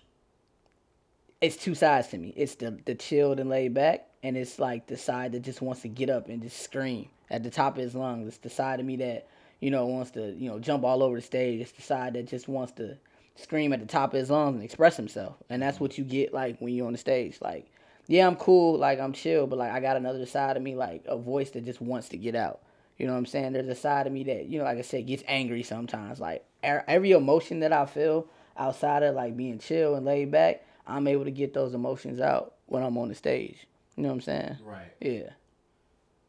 it's 1.41 1.57
two 1.57 1.75
sides 1.75 2.07
to 2.09 2.17
me. 2.17 2.33
It's 2.37 2.55
the 2.55 2.77
the 2.85 2.95
chilled 2.95 3.39
and 3.39 3.49
laid 3.49 3.73
back, 3.73 4.07
and 4.21 4.37
it's 4.37 4.59
like 4.59 4.87
the 4.87 4.97
side 4.97 5.33
that 5.33 5.41
just 5.41 5.61
wants 5.61 5.81
to 5.81 5.89
get 5.89 6.09
up 6.09 6.29
and 6.29 6.41
just 6.41 6.61
scream 6.61 7.09
at 7.29 7.43
the 7.43 7.49
top 7.49 7.77
of 7.77 7.83
his 7.83 7.95
lungs. 7.95 8.27
It's 8.27 8.37
the 8.37 8.49
side 8.49 8.79
of 8.79 8.85
me 8.85 8.95
that 8.97 9.27
you 9.59 9.71
know 9.71 9.85
wants 9.85 10.11
to 10.11 10.33
you 10.33 10.49
know 10.49 10.59
jump 10.59 10.83
all 10.83 11.03
over 11.03 11.15
the 11.15 11.21
stage. 11.21 11.61
It's 11.61 11.71
the 11.71 11.81
side 11.81 12.13
that 12.13 12.27
just 12.27 12.47
wants 12.47 12.73
to 12.73 12.97
scream 13.35 13.73
at 13.73 13.79
the 13.79 13.85
top 13.85 14.13
of 14.13 14.19
his 14.19 14.29
lungs 14.29 14.55
and 14.55 14.63
express 14.63 14.97
himself. 14.97 15.35
And 15.49 15.61
that's 15.61 15.79
what 15.79 15.97
you 15.97 16.03
get 16.03 16.33
like 16.33 16.59
when 16.59 16.73
you're 16.73 16.87
on 16.87 16.93
the 16.93 16.99
stage. 16.99 17.39
Like, 17.41 17.71
yeah, 18.07 18.27
I'm 18.27 18.35
cool, 18.35 18.77
like 18.77 18.99
I'm 18.99 19.13
chill, 19.13 19.47
but 19.47 19.59
like 19.59 19.71
I 19.71 19.79
got 19.79 19.97
another 19.97 20.25
side 20.25 20.57
of 20.57 20.63
me, 20.63 20.75
like 20.75 21.03
a 21.07 21.17
voice 21.17 21.51
that 21.51 21.65
just 21.65 21.81
wants 21.81 22.09
to 22.09 22.17
get 22.17 22.35
out. 22.35 22.61
You 22.97 23.07
know 23.07 23.13
what 23.13 23.19
I'm 23.19 23.25
saying? 23.25 23.53
There's 23.53 23.67
a 23.67 23.75
side 23.75 24.05
of 24.05 24.13
me 24.13 24.23
that, 24.25 24.45
you 24.45 24.59
know, 24.59 24.65
like 24.65 24.77
I 24.77 24.81
said, 24.81 25.07
gets 25.07 25.23
angry 25.27 25.63
sometimes. 25.63 26.19
Like 26.19 26.45
er- 26.63 26.83
every 26.87 27.11
emotion 27.11 27.61
that 27.61 27.73
I 27.73 27.85
feel 27.85 28.27
outside 28.55 29.01
of 29.03 29.15
like 29.15 29.35
being 29.35 29.57
chill 29.57 29.95
and 29.95 30.05
laid 30.05 30.31
back, 30.31 30.63
I'm 30.85 31.07
able 31.07 31.25
to 31.25 31.31
get 31.31 31.53
those 31.53 31.73
emotions 31.73 32.19
out 32.19 32.53
when 32.67 32.83
I'm 32.83 32.97
on 32.97 33.09
the 33.09 33.15
stage. 33.15 33.67
You 33.95 34.03
know 34.03 34.09
what 34.09 34.15
I'm 34.15 34.21
saying? 34.21 34.57
Right. 34.63 34.91
Yeah. 35.01 35.29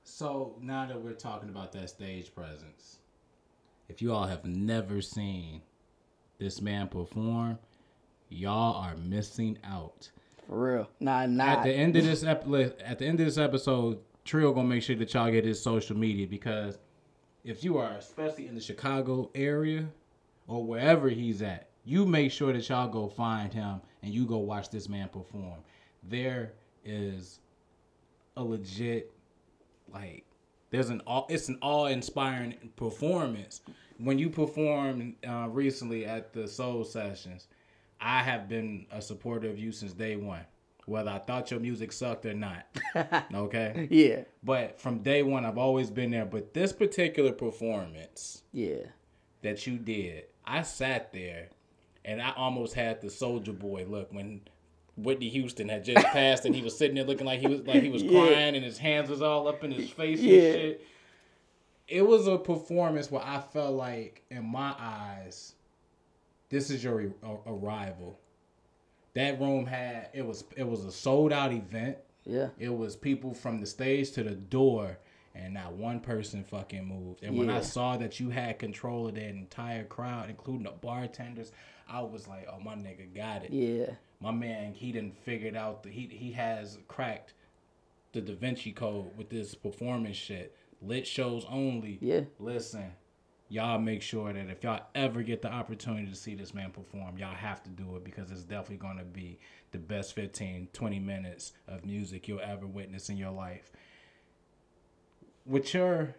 So 0.05 0.55
now 0.61 0.87
that 0.87 1.01
we're 1.01 1.13
talking 1.13 1.49
about 1.49 1.73
that 1.73 1.89
stage 1.89 2.35
presence, 2.35 2.99
if 3.89 4.01
you 4.01 4.13
all 4.13 4.27
have 4.27 4.45
never 4.45 5.01
seen 5.01 5.63
this 6.39 6.61
man 6.61 6.89
perform, 6.89 7.59
y'all 8.29 8.77
are 8.77 8.97
missing 8.97 9.59
out. 9.65 10.11
For 10.47 10.75
real. 10.75 10.91
Nah, 11.01 11.27
nah. 11.27 11.45
At 11.45 11.65
the 11.65 11.73
end 11.73 11.97
of 11.97 12.05
this 12.05 12.23
ep- 12.23 12.47
at 12.85 12.99
the 12.99 13.07
end 13.07 13.19
of 13.19 13.27
this 13.27 13.39
episode, 13.39 13.99
Trill 14.25 14.53
gonna 14.53 14.69
make 14.69 14.83
sure 14.83 14.97
that 14.97 15.13
y'all 15.15 15.31
get 15.31 15.45
his 15.45 15.61
social 15.61 15.97
media 15.97 16.27
because 16.27 16.79
if 17.45 17.65
you 17.65 17.79
are 17.79 17.93
especially 17.93 18.47
in 18.47 18.55
the 18.55 18.61
Chicago 18.61 19.31
area 19.35 19.87
or 20.47 20.65
wherever 20.65 21.09
he's 21.09 21.41
at, 21.41 21.69
you 21.85 22.05
make 22.05 22.31
sure 22.31 22.53
that 22.53 22.69
y'all 22.69 22.89
go 22.89 23.09
find 23.09 23.53
him 23.53 23.81
and 24.03 24.13
you 24.13 24.27
go 24.27 24.39
watch 24.39 24.71
this 24.71 24.89
man 24.89 25.09
perform. 25.09 25.61
There 26.03 26.53
is 26.85 27.41
a 28.37 28.45
legit 28.45 29.14
like 29.95 30.25
there's 30.71 30.91
an 30.91 31.01
awe, 31.07 31.25
it's 31.29 31.49
an 31.49 31.59
awe 31.63 31.87
inspiring 31.87 32.55
performance 32.77 33.63
when 33.99 34.19
you 34.19 34.29
perform 34.29 35.15
uh, 35.27 35.49
recently 35.51 36.05
at 36.05 36.33
the 36.33 36.49
Soul 36.49 36.85
Sessions. 36.85 37.47
I 38.01 38.23
have 38.23 38.49
been 38.49 38.87
a 38.91 39.01
supporter 39.01 39.49
of 39.49 39.59
you 39.59 39.71
since 39.73 39.93
day 39.93 40.17
one, 40.17 40.45
whether 40.87 41.11
I 41.11 41.19
thought 41.21 41.51
your 41.51 41.61
music 41.61 41.93
sucked 41.93 42.27
or 42.27 42.35
not. 42.35 42.67
okay, 43.35 43.87
yeah. 43.91 44.25
but 44.43 44.81
from 44.81 44.99
day 44.99 45.23
one, 45.23 45.45
I've 45.47 45.59
always 45.59 45.91
been 45.91 46.11
there. 46.11 46.27
But 46.27 46.53
this 46.55 46.73
particular 46.73 47.33
performance 47.33 48.43
Yeah. 48.53 48.87
that 49.43 49.67
you 49.67 49.79
did, 49.79 50.25
I 50.45 50.63
sat 50.63 51.13
there 51.13 51.49
and 52.05 52.21
I 52.21 52.33
almost 52.37 52.75
had 52.75 53.01
the 53.01 53.09
soldier 53.11 53.53
boy 53.53 53.87
look 53.89 54.13
when 54.13 54.43
Whitney 54.97 55.29
Houston 55.31 55.69
had 55.69 55.85
just 55.85 56.07
passed 56.07 56.45
and 56.45 56.55
he 56.55 56.63
was 56.63 56.77
sitting 56.79 56.95
there 56.95 57.05
looking 57.05 57.27
like 57.27 57.41
he 57.41 57.47
was 57.49 57.61
like 57.63 57.83
he 57.83 57.89
was 57.91 58.03
Yeah. 58.05 58.11
crying 58.21 58.55
and 58.55 58.65
his 58.65 58.79
hands 58.79 59.11
was 59.11 59.23
all 59.23 59.49
up 59.49 59.65
in 59.65 59.71
his 59.73 59.91
face 60.01 60.21
Yeah. 60.21 60.33
and 60.43 60.55
shit. 60.55 60.87
It 61.89 62.03
was 62.07 62.27
a 62.27 62.39
performance 62.39 63.11
where 63.11 63.23
I 63.25 63.41
felt 63.41 63.75
like 63.75 64.23
in 64.31 64.45
my 64.47 64.75
eyes, 64.79 65.55
this 66.49 66.71
is 66.71 66.83
your 66.83 67.13
arrival. 67.47 68.19
That 69.15 69.41
room 69.41 69.67
had 69.67 70.09
it 70.15 70.25
was 70.27 70.45
it 70.57 70.67
was 70.67 70.85
a 70.85 70.93
sold 70.93 71.33
out 71.33 71.53
event. 71.53 71.99
Yeah. 72.25 72.49
It 72.59 72.75
was 72.75 72.97
people 72.97 73.35
from 73.35 73.61
the 73.61 73.67
stage 73.67 74.13
to 74.13 74.23
the 74.23 74.31
door, 74.35 74.99
and 75.35 75.53
not 75.55 75.75
one 75.75 76.01
person 76.01 76.43
fucking 76.43 76.87
moved. 76.87 77.23
And 77.23 77.37
when 77.37 77.51
I 77.51 77.61
saw 77.61 77.99
that 77.99 78.19
you 78.19 78.31
had 78.31 78.59
control 78.59 79.07
of 79.09 79.15
that 79.17 79.29
entire 79.29 79.85
crowd, 79.85 80.31
including 80.31 80.63
the 80.65 80.71
bartenders, 80.71 81.53
I 81.87 82.01
was 82.01 82.27
like, 82.27 82.49
"Oh, 82.51 82.61
my 82.61 82.75
nigga 82.77 83.15
got 83.15 83.45
it. 83.45 83.51
Yeah. 83.53 83.91
My 84.25 84.31
man, 84.31 84.73
he 84.73 84.91
didn't 84.91 85.19
figured 85.19 85.55
out 85.55 85.83
the 85.83 85.91
he 85.91 86.07
he 86.07 86.33
has 86.33 86.79
cracked 86.89 87.35
the 88.13 88.23
Da 88.23 88.35
Vinci 88.35 88.73
Code 88.73 89.15
with 89.19 89.29
this 89.29 89.55
performance 89.55 90.17
shit. 90.17 90.57
Lit 90.81 91.07
shows 91.07 91.45
only. 91.51 91.99
Yeah. 92.01 92.23
Listen, 92.39 92.93
y'all 93.51 93.79
make 93.79 94.01
sure 94.01 94.33
that 94.33 94.49
if 94.49 94.65
y'all 94.65 94.81
ever 94.95 95.23
get 95.23 95.43
the 95.43 95.53
opportunity 95.53 96.07
to 96.07 96.15
see 96.15 96.35
this 96.35 96.55
man 96.55 96.71
perform, 96.71 97.19
y'all 97.19 97.35
have 97.35 97.63
to 97.65 97.69
do 97.69 97.97
it 97.97 98.05
because 98.05 98.31
it's 98.31 98.45
definitely 98.45 98.79
going 98.79 98.97
to 98.97 99.05
be 99.05 99.39
the 99.73 99.79
best 99.79 100.15
15, 100.15 100.69
20 100.73 100.99
minutes 101.01 101.53
of 101.69 101.85
music 101.85 102.27
you'll 102.27 102.41
ever 102.41 102.67
witness 102.67 103.11
in 103.11 103.19
your 103.19 103.31
life. 103.31 103.73
With 105.45 105.75
your 105.75 106.15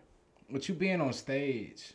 with 0.48 0.70
you 0.70 0.76
being 0.76 1.02
on 1.02 1.12
stage, 1.12 1.94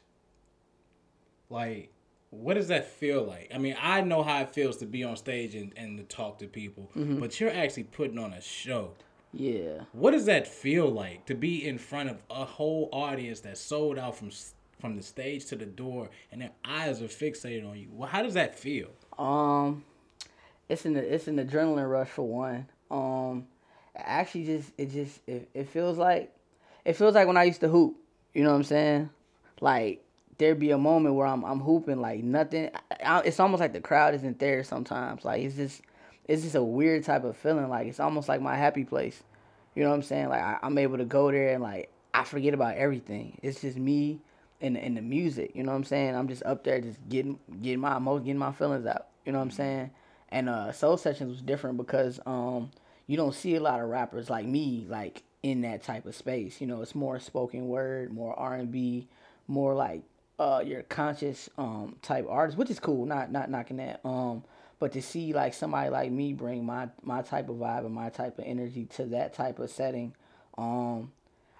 like 1.48 1.92
what 2.30 2.54
does 2.54 2.68
that 2.68 2.86
feel 2.86 3.24
like? 3.24 3.50
I 3.54 3.58
mean, 3.58 3.76
I 3.80 4.00
know 4.02 4.22
how 4.22 4.40
it 4.42 4.54
feels 4.54 4.76
to 4.78 4.86
be 4.86 5.02
on 5.04 5.16
stage 5.16 5.54
and, 5.54 5.72
and 5.76 5.98
to 5.98 6.04
talk 6.04 6.38
to 6.38 6.46
people, 6.46 6.90
but 6.94 7.38
you're 7.40 7.50
actually 7.50 7.84
putting 7.84 8.18
on 8.18 8.32
a 8.32 8.40
show. 8.40 8.92
Yeah. 9.32 9.82
What 9.92 10.12
does 10.12 10.26
that 10.26 10.46
feel 10.46 10.88
like 10.88 11.26
to 11.26 11.34
be 11.34 11.66
in 11.66 11.78
front 11.78 12.10
of 12.10 12.22
a 12.30 12.44
whole 12.44 12.88
audience 12.92 13.40
that's 13.40 13.60
sold 13.60 13.98
out 13.98 14.16
from 14.16 14.30
from 14.80 14.96
the 14.96 15.02
stage 15.02 15.44
to 15.44 15.56
the 15.56 15.66
door 15.66 16.08
and 16.32 16.40
their 16.40 16.52
eyes 16.64 17.02
are 17.02 17.06
fixated 17.06 17.68
on 17.68 17.78
you? 17.78 17.88
Well, 17.92 18.08
how 18.08 18.22
does 18.22 18.34
that 18.34 18.58
feel? 18.58 18.88
Um, 19.18 19.84
it's 20.68 20.84
an 20.84 20.96
it's 20.96 21.28
an 21.28 21.36
adrenaline 21.36 21.90
rush 21.90 22.08
for 22.08 22.26
one. 22.26 22.66
Um, 22.90 23.46
actually, 23.94 24.46
just 24.46 24.72
it 24.78 24.90
just 24.90 25.20
it, 25.26 25.48
it 25.54 25.68
feels 25.68 25.98
like 25.98 26.34
it 26.84 26.94
feels 26.94 27.14
like 27.14 27.26
when 27.26 27.36
I 27.36 27.44
used 27.44 27.60
to 27.60 27.68
hoop. 27.68 27.96
You 28.34 28.44
know 28.44 28.50
what 28.50 28.56
I'm 28.56 28.64
saying? 28.64 29.10
Like 29.60 30.02
there'd 30.40 30.58
be 30.58 30.70
a 30.70 30.78
moment 30.78 31.14
where 31.14 31.26
I'm 31.26 31.44
I'm 31.44 31.60
hooping 31.60 32.00
like 32.00 32.24
nothing. 32.24 32.70
I, 33.04 33.20
it's 33.20 33.38
almost 33.38 33.60
like 33.60 33.74
the 33.74 33.80
crowd 33.80 34.14
isn't 34.14 34.38
there 34.40 34.64
sometimes. 34.64 35.24
Like 35.24 35.42
it's 35.42 35.54
just 35.54 35.82
it's 36.26 36.42
just 36.42 36.54
a 36.54 36.62
weird 36.62 37.04
type 37.04 37.24
of 37.24 37.36
feeling. 37.36 37.68
Like 37.68 37.86
it's 37.86 38.00
almost 38.00 38.28
like 38.28 38.40
my 38.40 38.56
happy 38.56 38.84
place. 38.84 39.22
You 39.74 39.84
know 39.84 39.90
what 39.90 39.96
I'm 39.96 40.02
saying? 40.02 40.30
Like 40.30 40.42
I, 40.42 40.58
I'm 40.62 40.78
able 40.78 40.96
to 40.96 41.04
go 41.04 41.30
there 41.30 41.52
and 41.52 41.62
like 41.62 41.90
I 42.14 42.24
forget 42.24 42.54
about 42.54 42.76
everything. 42.76 43.38
It's 43.42 43.60
just 43.60 43.76
me 43.76 44.20
and 44.62 44.76
and 44.76 44.96
the 44.96 45.02
music. 45.02 45.52
You 45.54 45.62
know 45.62 45.72
what 45.72 45.76
I'm 45.76 45.84
saying? 45.84 46.16
I'm 46.16 46.26
just 46.26 46.42
up 46.44 46.64
there 46.64 46.80
just 46.80 46.98
getting 47.08 47.38
getting 47.60 47.80
my 47.80 47.96
emo 47.98 48.18
getting 48.18 48.38
my 48.38 48.52
feelings 48.52 48.86
out. 48.86 49.08
You 49.26 49.32
know 49.32 49.38
what 49.38 49.44
I'm 49.44 49.50
saying? 49.50 49.90
And 50.30 50.48
uh, 50.48 50.72
Soul 50.72 50.96
Sessions 50.96 51.30
was 51.30 51.42
different 51.42 51.76
because 51.76 52.18
um 52.24 52.70
you 53.06 53.18
don't 53.18 53.34
see 53.34 53.56
a 53.56 53.60
lot 53.60 53.80
of 53.80 53.88
rappers 53.88 54.30
like 54.30 54.46
me 54.46 54.86
like 54.88 55.22
in 55.42 55.60
that 55.62 55.82
type 55.82 56.06
of 56.06 56.14
space. 56.14 56.62
You 56.62 56.66
know, 56.66 56.80
it's 56.80 56.94
more 56.94 57.20
spoken 57.20 57.68
word, 57.68 58.10
more 58.10 58.38
R 58.38 58.54
and 58.54 58.72
B, 58.72 59.06
more 59.46 59.74
like 59.74 60.02
uh 60.40 60.62
your 60.64 60.82
conscious 60.84 61.50
um 61.58 61.96
type 62.02 62.26
artist, 62.28 62.58
which 62.58 62.70
is 62.70 62.80
cool. 62.80 63.06
Not 63.06 63.30
not 63.30 63.50
knocking 63.50 63.76
that. 63.76 64.00
Um, 64.04 64.42
but 64.80 64.92
to 64.92 65.02
see 65.02 65.34
like 65.34 65.52
somebody 65.52 65.90
like 65.90 66.10
me 66.10 66.32
bring 66.32 66.64
my 66.64 66.88
my 67.02 67.20
type 67.20 67.50
of 67.50 67.56
vibe 67.56 67.84
and 67.84 67.94
my 67.94 68.08
type 68.08 68.38
of 68.38 68.44
energy 68.46 68.86
to 68.96 69.04
that 69.06 69.34
type 69.34 69.58
of 69.58 69.70
setting, 69.70 70.14
um, 70.56 71.12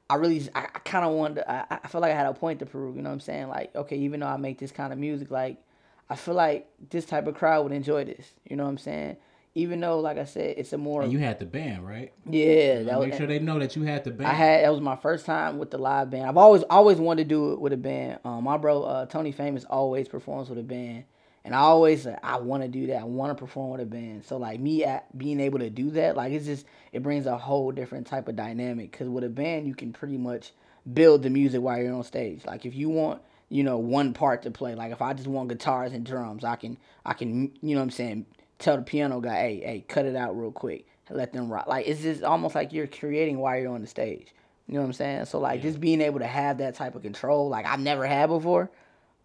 I 0.09 0.15
really 0.15 0.49
I, 0.55 0.61
I 0.61 0.79
kind 0.81 1.05
of 1.05 1.13
wanted. 1.13 1.35
To, 1.37 1.51
I 1.53 1.79
I 1.85 1.89
feel 1.89 2.01
like 2.01 2.13
I 2.13 2.17
had 2.17 2.27
a 2.27 2.33
point 2.33 2.59
to 2.61 2.67
prove. 2.67 2.97
You 2.97 3.03
know 3.03 3.11
what 3.11 3.15
I'm 3.15 3.21
saying? 3.21 3.49
Like 3.49 3.77
okay, 3.77 3.99
even 3.99 4.21
though 4.21 4.27
I 4.27 4.39
make 4.39 4.59
this 4.59 4.73
kind 4.73 4.95
of 4.95 4.99
music, 4.99 5.31
like 5.31 5.63
I 6.09 6.17
feel 6.17 6.35
like 6.35 6.67
this 6.89 7.05
type 7.05 7.27
of 7.27 7.35
crowd 7.35 7.65
would 7.65 7.73
enjoy 7.73 8.05
this. 8.07 8.33
You 8.49 8.57
know 8.57 8.65
what 8.65 8.71
I'm 8.71 8.79
saying? 8.79 9.19
Even 9.55 9.81
though 9.81 9.99
like 10.01 10.19
I 10.19 10.25
said, 10.25 10.55
it's 10.59 10.73
a 10.73 10.79
more 10.79 11.03
And 11.03 11.13
you 11.13 11.19
had 11.19 11.39
the 11.39 11.47
band, 11.47 11.87
right? 11.87 12.13
yeah. 12.29 12.83
That 12.83 12.99
was, 12.99 13.09
Make 13.09 13.19
sure 13.19 13.27
they 13.27 13.39
know 13.41 13.59
that 13.59 13.75
you 13.77 13.83
had 13.83 14.05
the 14.05 14.11
band. 14.11 14.31
I 14.31 14.35
had 14.35 14.65
that 14.65 14.71
was 14.71 14.81
my 14.81 14.97
first 14.97 15.27
time 15.27 15.59
with 15.59 15.71
the 15.71 15.79
live 15.79 16.11
band. 16.11 16.27
I've 16.27 16.37
always 16.37 16.63
always 16.71 16.99
wanted 16.99 17.25
to 17.25 17.29
do 17.29 17.53
it 17.53 17.61
with 17.61 17.73
a 17.73 17.77
band. 17.77 18.21
Um, 18.25 18.45
my 18.45 18.57
bro 18.57 18.83
uh, 18.83 19.07
Tony 19.07 19.33
Famous 19.33 19.65
always 19.65 20.09
performs 20.09 20.49
with 20.49 20.59
a 20.59 20.63
band, 20.63 21.05
and 21.45 21.55
I 21.55 21.59
always 21.59 22.07
I 22.07 22.37
want 22.37 22.63
to 22.63 22.69
do 22.69 22.87
that. 22.89 23.01
I 23.01 23.05
want 23.05 23.37
to 23.37 23.41
perform 23.41 23.71
with 23.73 23.81
a 23.81 23.87
band. 23.87 24.25
So 24.25 24.37
like 24.37 24.61
me 24.61 24.85
at 24.85 25.17
being 25.19 25.41
able 25.41 25.59
to 25.59 25.71
do 25.71 25.91
that, 25.93 26.17
like 26.17 26.33
it's 26.33 26.47
just 26.47 26.65
it 26.93 27.03
brings 27.03 27.27
a 27.27 27.37
whole 27.37 27.73
different 27.73 28.07
type 28.07 28.29
of 28.29 28.37
dynamic. 28.37 28.93
Cause 28.93 29.09
with 29.09 29.25
a 29.25 29.29
band 29.29 29.67
you 29.67 29.75
can 29.75 29.93
pretty 29.93 30.17
much 30.17 30.53
build 30.95 31.23
the 31.23 31.31
music 31.31 31.61
while 31.61 31.79
you're 31.81 31.95
on 31.95 32.05
stage. 32.05 32.45
Like 32.47 32.65
if 32.67 32.75
you 32.75 32.89
want 32.89 33.21
you 33.49 33.65
know 33.65 33.79
one 33.79 34.13
part 34.15 34.43
to 34.43 34.53
play, 34.53 34.77
like 34.77 34.93
if 34.93 35.03
I 35.03 35.13
just 35.13 35.27
want 35.27 35.49
guitars 35.49 35.93
and 35.93 36.07
drums, 36.07 36.45
I 36.45 36.55
can 36.55 36.79
I 37.05 37.15
can 37.15 37.51
you 37.63 37.75
know 37.75 37.81
what 37.81 37.87
I'm 37.87 37.91
saying 37.91 38.27
tell 38.61 38.77
the 38.77 38.83
piano 38.83 39.21
guy, 39.21 39.35
hey 39.35 39.61
hey 39.65 39.85
cut 39.89 40.07
it 40.07 40.15
out 40.15 40.39
real 40.39 40.53
quick, 40.53 40.87
let 41.11 41.33
them 41.33 41.51
rock. 41.53 41.67
Like 41.67 41.89
it's 41.89 42.03
just 42.03 42.23
almost 42.23 42.55
like 42.55 42.73
you're 42.73 42.87
creating 42.87 43.39
while 43.39 43.59
you're 43.59 43.73
on 43.73 43.81
the 43.81 43.87
stage. 43.89 44.29
You 44.69 44.75
know 44.75 44.83
what 44.83 44.87
I'm 44.87 44.93
saying? 44.93 45.25
So 45.25 45.41
like 45.41 45.63
just 45.63 45.81
being 45.81 46.01
able 46.01 46.21
to 46.21 46.27
have 46.27 46.59
that 46.59 46.77
type 46.77 46.95
of 46.95 47.03
control, 47.03 47.49
like 47.49 47.67
I've 47.67 47.81
never 47.81 48.07
had 48.07 48.29
before. 48.29 48.71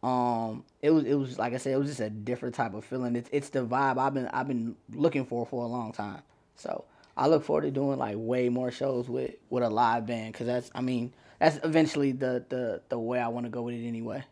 Um, 0.02 0.64
it 0.82 0.90
was 0.90 1.04
it 1.06 1.14
was 1.14 1.38
like 1.38 1.54
I 1.54 1.58
said, 1.58 1.74
it 1.74 1.78
was 1.78 1.88
just 1.88 2.00
a 2.00 2.10
different 2.10 2.56
type 2.56 2.74
of 2.74 2.84
feeling. 2.84 3.16
It's 3.16 3.30
it's 3.32 3.50
the 3.50 3.66
vibe 3.66 4.00
I've 4.00 4.14
been 4.14 4.28
I've 4.28 4.48
been 4.48 4.76
looking 4.94 5.26
for 5.26 5.46
for 5.46 5.64
a 5.64 5.68
long 5.68 5.92
time. 5.92 6.22
So 6.56 6.86
I 7.18 7.28
look 7.28 7.44
forward 7.44 7.62
to 7.62 7.72
doing 7.72 7.98
like 7.98 8.16
way 8.18 8.50
more 8.50 8.72
shows 8.72 9.08
with 9.10 9.36
with 9.50 9.64
a 9.64 9.70
live 9.70 10.06
band 10.06 10.34
because 10.34 10.48
that's 10.48 10.72
I 10.74 10.82
mean 10.82 11.14
that's 11.40 11.60
eventually 11.64 12.12
the 12.12 12.46
the 12.50 12.82
the 12.90 13.00
way 13.00 13.20
I 13.20 13.28
want 13.28 13.46
to 13.46 13.50
go 13.50 13.64
with 13.64 13.76
it 13.76 13.88
anyway. 13.88 14.24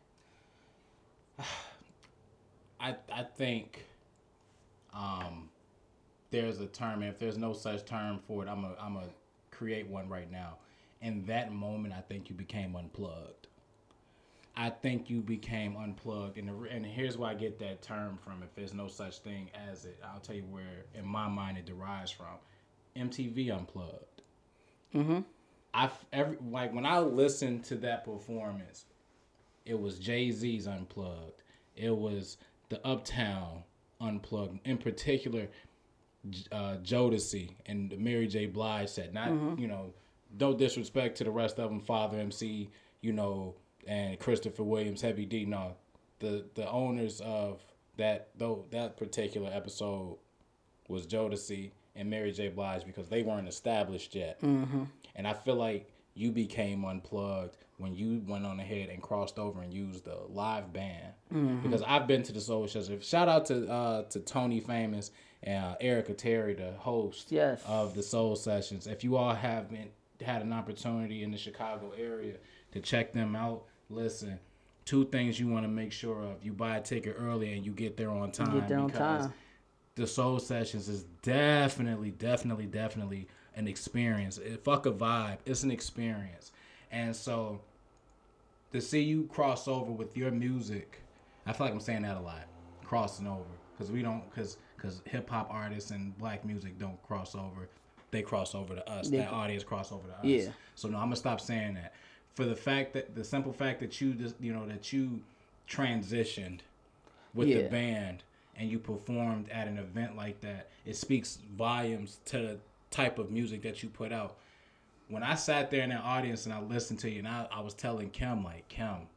I 2.80 2.96
I 3.12 3.24
think 3.38 3.86
um 4.94 5.50
there's 6.32 6.60
a 6.60 6.68
term 6.68 7.04
and 7.04 7.12
if 7.12 7.20
there's 7.20 7.38
no 7.38 7.54
such 7.54 7.86
term 7.86 8.20
for 8.28 8.44
it, 8.44 8.50
I'm 8.50 8.66
a 8.66 8.76
I'm 8.82 8.98
a 8.98 9.06
create 9.52 9.88
one 9.88 10.10
right 10.10 10.30
now. 10.32 10.58
In 11.02 11.26
that 11.28 11.54
moment, 11.54 11.94
I 11.94 12.02
think 12.02 12.30
you 12.30 12.36
became 12.36 12.76
unplugged. 12.76 13.48
I 14.56 14.70
think 14.70 15.10
you 15.10 15.22
became 15.22 15.76
unplugged, 15.76 16.38
and 16.38 16.48
the, 16.48 16.70
and 16.70 16.86
here's 16.86 17.18
where 17.18 17.30
I 17.30 17.34
get 17.34 17.60
that 17.60 17.82
term 17.82 18.20
from. 18.24 18.44
If 18.44 18.54
there's 18.56 18.74
no 18.74 18.88
such 18.88 19.20
thing 19.20 19.50
as 19.70 19.86
it, 19.86 20.00
I'll 20.04 20.20
tell 20.20 20.36
you 20.36 20.44
where 20.44 20.86
in 20.94 21.06
my 21.06 21.28
mind 21.28 21.58
it 21.58 21.66
derives 21.66 22.12
from. 22.12 22.38
MTV 22.96 23.52
unplugged. 23.52 24.22
Mm-hmm. 24.94 25.20
I 25.74 25.90
every 26.12 26.38
like 26.50 26.74
when 26.74 26.86
I 26.86 27.00
listened 27.00 27.64
to 27.66 27.76
that 27.78 28.06
performance, 28.06 28.86
it 29.66 29.80
was 29.80 29.98
Jay 29.98 30.32
Z's 30.32 30.68
unplugged. 30.68 31.42
It 31.76 31.96
was 31.96 32.38
the 32.70 32.86
Uptown 32.86 33.64
unplugged. 34.04 34.60
In 34.66 34.78
particular, 34.78 35.48
uh, 36.52 36.78
Jodeci 36.84 37.56
and 37.66 37.98
Mary 37.98 38.28
J. 38.28 38.46
Blige 38.46 38.89
said, 38.89 39.13
Not 39.13 39.30
you 39.60 39.68
know, 39.68 39.94
no 40.39 40.54
disrespect 40.54 41.18
to 41.18 41.24
the 41.24 41.32
rest 41.32 41.60
of 41.60 41.70
them, 41.70 41.80
Father 41.80 42.18
MC, 42.20 42.70
you 43.02 43.13
know, 43.13 43.56
and 43.88 44.20
Christopher 44.20 44.63
Williams, 44.63 45.02
Heavy 45.02 45.26
D. 45.26 45.46
No, 45.46 45.76
the 46.20 46.46
the 46.56 46.70
owners 46.70 47.22
of 47.22 47.63
that 47.98 48.30
though 48.36 48.66
that 48.72 48.98
particular 48.98 49.50
episode 49.54 50.18
was 50.88 51.06
Jodeci 51.06 51.72
and 51.96 52.10
Mary 52.10 52.32
J. 52.32 52.50
Blige 52.50 52.86
because 52.86 53.10
they 53.10 53.24
weren't 53.24 53.48
established 53.48 54.16
yet. 54.16 54.42
Mm-hmm. 54.42 54.84
And 55.16 55.28
I 55.28 55.34
feel 55.34 55.56
like 55.56 55.92
you 56.16 56.32
became 56.32 56.86
unplugged 56.86 57.58
when 57.84 57.93
you 57.96 58.24
went 58.28 58.46
on 58.46 58.60
ahead 58.60 58.89
and 58.89 59.02
crossed 59.04 59.38
over 59.38 59.62
and 59.62 59.72
used 59.72 60.06
the 60.06 60.17
live 60.30 60.74
band. 60.74 61.13
Because 61.62 61.84
I've 61.84 62.08
been 62.08 62.24
to 62.24 62.32
the 62.34 62.41
Soul 62.41 62.67
Session. 62.67 63.00
Shout 63.02 63.28
out 63.30 63.46
to 63.48 63.69
uh, 63.72 64.04
to 64.04 64.19
Tony 64.22 64.60
Famous 64.60 65.12
and 65.43 65.63
uh, 65.63 65.76
Erica 65.82 66.13
Terry, 66.13 66.54
the 66.56 66.72
host 66.80 67.32
Yes. 67.32 67.62
of 67.67 67.93
the 67.93 68.02
Soul 68.04 68.36
Sessions. 68.36 68.88
If 68.88 69.04
you 69.04 69.17
all 69.17 69.36
haven't 69.36 69.91
had 70.26 70.41
an 70.41 70.54
opportunity 70.54 71.22
in 71.24 71.32
the 71.32 71.38
Chicago 71.38 71.91
area 71.98 72.36
to 72.72 72.80
check 72.80 73.13
them 73.13 73.36
out, 73.36 73.63
listen. 73.89 74.39
Two 74.86 75.06
things 75.06 75.39
you 75.39 75.48
want 75.48 75.63
to 75.65 75.69
make 75.69 75.91
sure 75.91 76.22
of: 76.24 76.43
you 76.43 76.54
buy 76.54 76.78
a 76.78 76.82
ticket 76.82 77.15
early 77.19 77.54
and 77.54 77.65
you 77.65 77.72
get 77.72 77.98
there 77.98 78.10
on 78.12 78.32
time. 78.32 78.60
Get 78.60 78.67
there 78.69 78.80
on 78.80 78.89
time. 78.89 79.34
the 79.96 80.06
Soul 80.08 80.39
Sessions 80.39 80.88
is 80.89 81.04
definitely, 81.24 82.12
definitely, 82.12 82.65
definitely 82.65 83.28
an 83.56 83.67
experience. 83.67 84.38
It, 84.39 84.63
fuck 84.63 84.86
a 84.86 84.91
vibe. 84.91 85.38
It's 85.46 85.63
an 85.63 85.72
experience. 85.72 86.52
And 86.91 87.15
so 87.15 87.62
to 88.74 88.82
see 88.82 89.02
you 89.02 89.24
cross 89.32 89.68
over 89.68 89.92
with 89.92 90.18
your 90.18 90.32
music, 90.32 91.02
I 91.46 91.54
feel 91.54 91.68
like 91.68 91.74
I'm 91.74 91.80
saying 91.80 92.02
that 92.04 92.18
a 92.18 92.20
lot. 92.20 92.46
Crossing 92.84 93.28
over. 93.28 93.44
Because 93.78 93.92
we 93.92 94.02
don't, 94.02 94.30
because 94.30 94.58
because 94.76 95.02
hip 95.06 95.30
hop 95.30 95.48
artists 95.50 95.92
and 95.92 96.18
black 96.18 96.44
music 96.46 96.78
don't 96.78 97.02
cross 97.04 97.36
over. 97.36 97.70
They 98.12 98.22
cross 98.22 98.54
over 98.54 98.76
to 98.76 98.90
us. 98.92 99.10
They- 99.10 99.18
that 99.18 99.32
audience 99.32 99.64
cross 99.64 99.92
over 99.92 100.08
to 100.08 100.14
us. 100.16 100.26
Yeah. 100.26 100.50
So 100.76 100.88
no, 100.90 100.98
I'm 100.98 101.06
gonna 101.06 101.16
stop 101.16 101.40
saying 101.42 101.76
that. 101.76 101.94
For 102.36 102.46
the 102.46 102.56
fact 102.56 102.94
that 102.94 103.16
the 103.16 103.24
simple 103.24 103.54
fact 103.54 103.80
that 103.80 104.02
you 104.02 104.14
just 104.14 104.36
you 104.42 104.54
know 104.54 104.66
that 104.68 104.92
you 104.92 105.22
transitioned 105.70 106.60
with 107.34 107.48
the 107.64 107.70
band 107.70 108.24
and 108.56 108.70
you 108.70 108.78
performed 108.80 109.50
at 109.50 109.68
an 109.68 109.78
event 109.78 110.16
like 110.16 110.42
that, 110.42 110.70
it 110.86 110.96
speaks 110.96 111.40
volumes 111.58 112.20
to 112.26 112.38
the 112.38 112.58
type 112.92 113.18
of 113.18 113.32
music 113.32 113.64
that 113.64 113.82
you 113.82 113.90
put 113.90 114.12
out. 114.12 114.38
When 115.10 115.24
I 115.24 115.36
sat 115.36 115.70
there 115.70 115.84
in 115.84 115.89
that 115.89 116.04
audience 116.04 116.46
and 116.46 116.54
I 116.54 116.62
listened 116.62 117.00
to 117.00 117.10
you, 117.10 117.20
and 117.20 117.28
I, 117.28 117.48
I 117.52 117.62
was 117.62 117.74
telling 117.74 118.10
Kim 118.10 118.44
like, 118.44 118.68
Kim, 118.70 119.08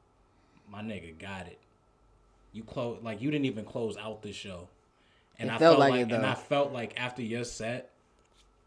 my 0.71 0.83
nigga 0.83 1.19
got 1.19 1.47
it. 1.47 1.59
You 2.53 2.63
close 2.65 2.99
like 3.03 3.21
you 3.23 3.31
didn't 3.31 3.47
even 3.47 3.65
close 3.65 3.97
out 3.97 4.23
the 4.23 4.33
show, 4.33 4.69
and 5.39 5.49
It 5.51 5.55
I 5.55 5.59
felt 5.59 5.79
felt 5.79 5.81
like 5.81 5.91
like, 5.93 6.01
it, 6.11 6.13
and. 6.15 6.27
I 6.27 6.35
felt 6.35 6.73
like 6.73 6.99
after 6.99 7.23
your 7.23 7.45
set, 7.45 7.91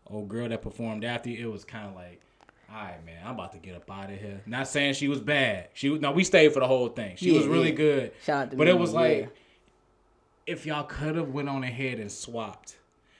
old 0.07 0.29
girl 0.29 0.47
that 0.49 0.61
performed 0.61 1.03
after 1.03 1.29
you, 1.29 1.47
it 1.49 1.51
was 1.51 1.65
kind 1.65 1.87
of 1.87 1.95
like, 1.95 2.21
all 2.71 2.75
right, 2.83 3.03
man, 3.05 3.17
I'm 3.25 3.33
about 3.33 3.51
to 3.53 3.57
get 3.57 3.75
up 3.75 3.89
out 3.91 4.11
of 4.11 4.19
here. 4.19 4.41
Not 4.45 4.67
saying 4.67 4.93
she 4.93 5.07
was 5.07 5.19
bad. 5.19 5.69
She 5.73 5.97
no, 5.97 6.11
we 6.11 6.23
stayed 6.23 6.53
for 6.53 6.59
the 6.59 6.67
whole 6.67 6.89
thing. 6.89 7.15
She 7.17 7.31
Yeah, 7.31 7.37
was 7.39 7.47
really 7.47 7.69
yeah. 7.71 7.75
good. 7.75 8.11
Shout 8.23 8.43
out 8.43 8.51
to 8.51 8.57
but 8.57 8.67
it 8.67 8.73
Mimi, 8.73 8.81
was 8.81 8.93
like 8.93 9.17
yeah. 9.21 9.25
if 10.45 10.65
y'all 10.65 10.83
could 10.83 11.15
have 11.15 11.29
went 11.29 11.49
on 11.49 11.63
ahead 11.63 11.99
and 11.99 12.11
swapped 12.11 12.77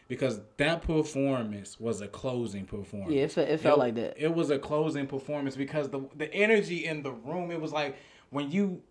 because 0.09 0.41
that 0.57 0.81
performance 0.81 1.79
was 1.79 2.01
a 2.01 2.07
closing 2.07 2.65
performance. 2.65 3.13
Yeah, 3.13 3.21
it 3.21 3.31
fe- 3.31 3.43
it 3.53 3.59
felt 3.61 3.79
like 3.79 3.95
that. 3.95 4.15
It 4.17 4.33
was 4.33 4.49
a 4.49 4.59
closing 4.59 5.07
performance 5.07 5.55
because 5.55 5.87
the 5.89 6.01
the 6.15 6.33
energy 6.33 6.85
in 6.85 7.03
the 7.03 7.11
room. 7.11 7.51
It 7.51 7.61
was 7.61 7.71
like 7.71 7.95
when 8.31 8.51
you, 8.51 8.81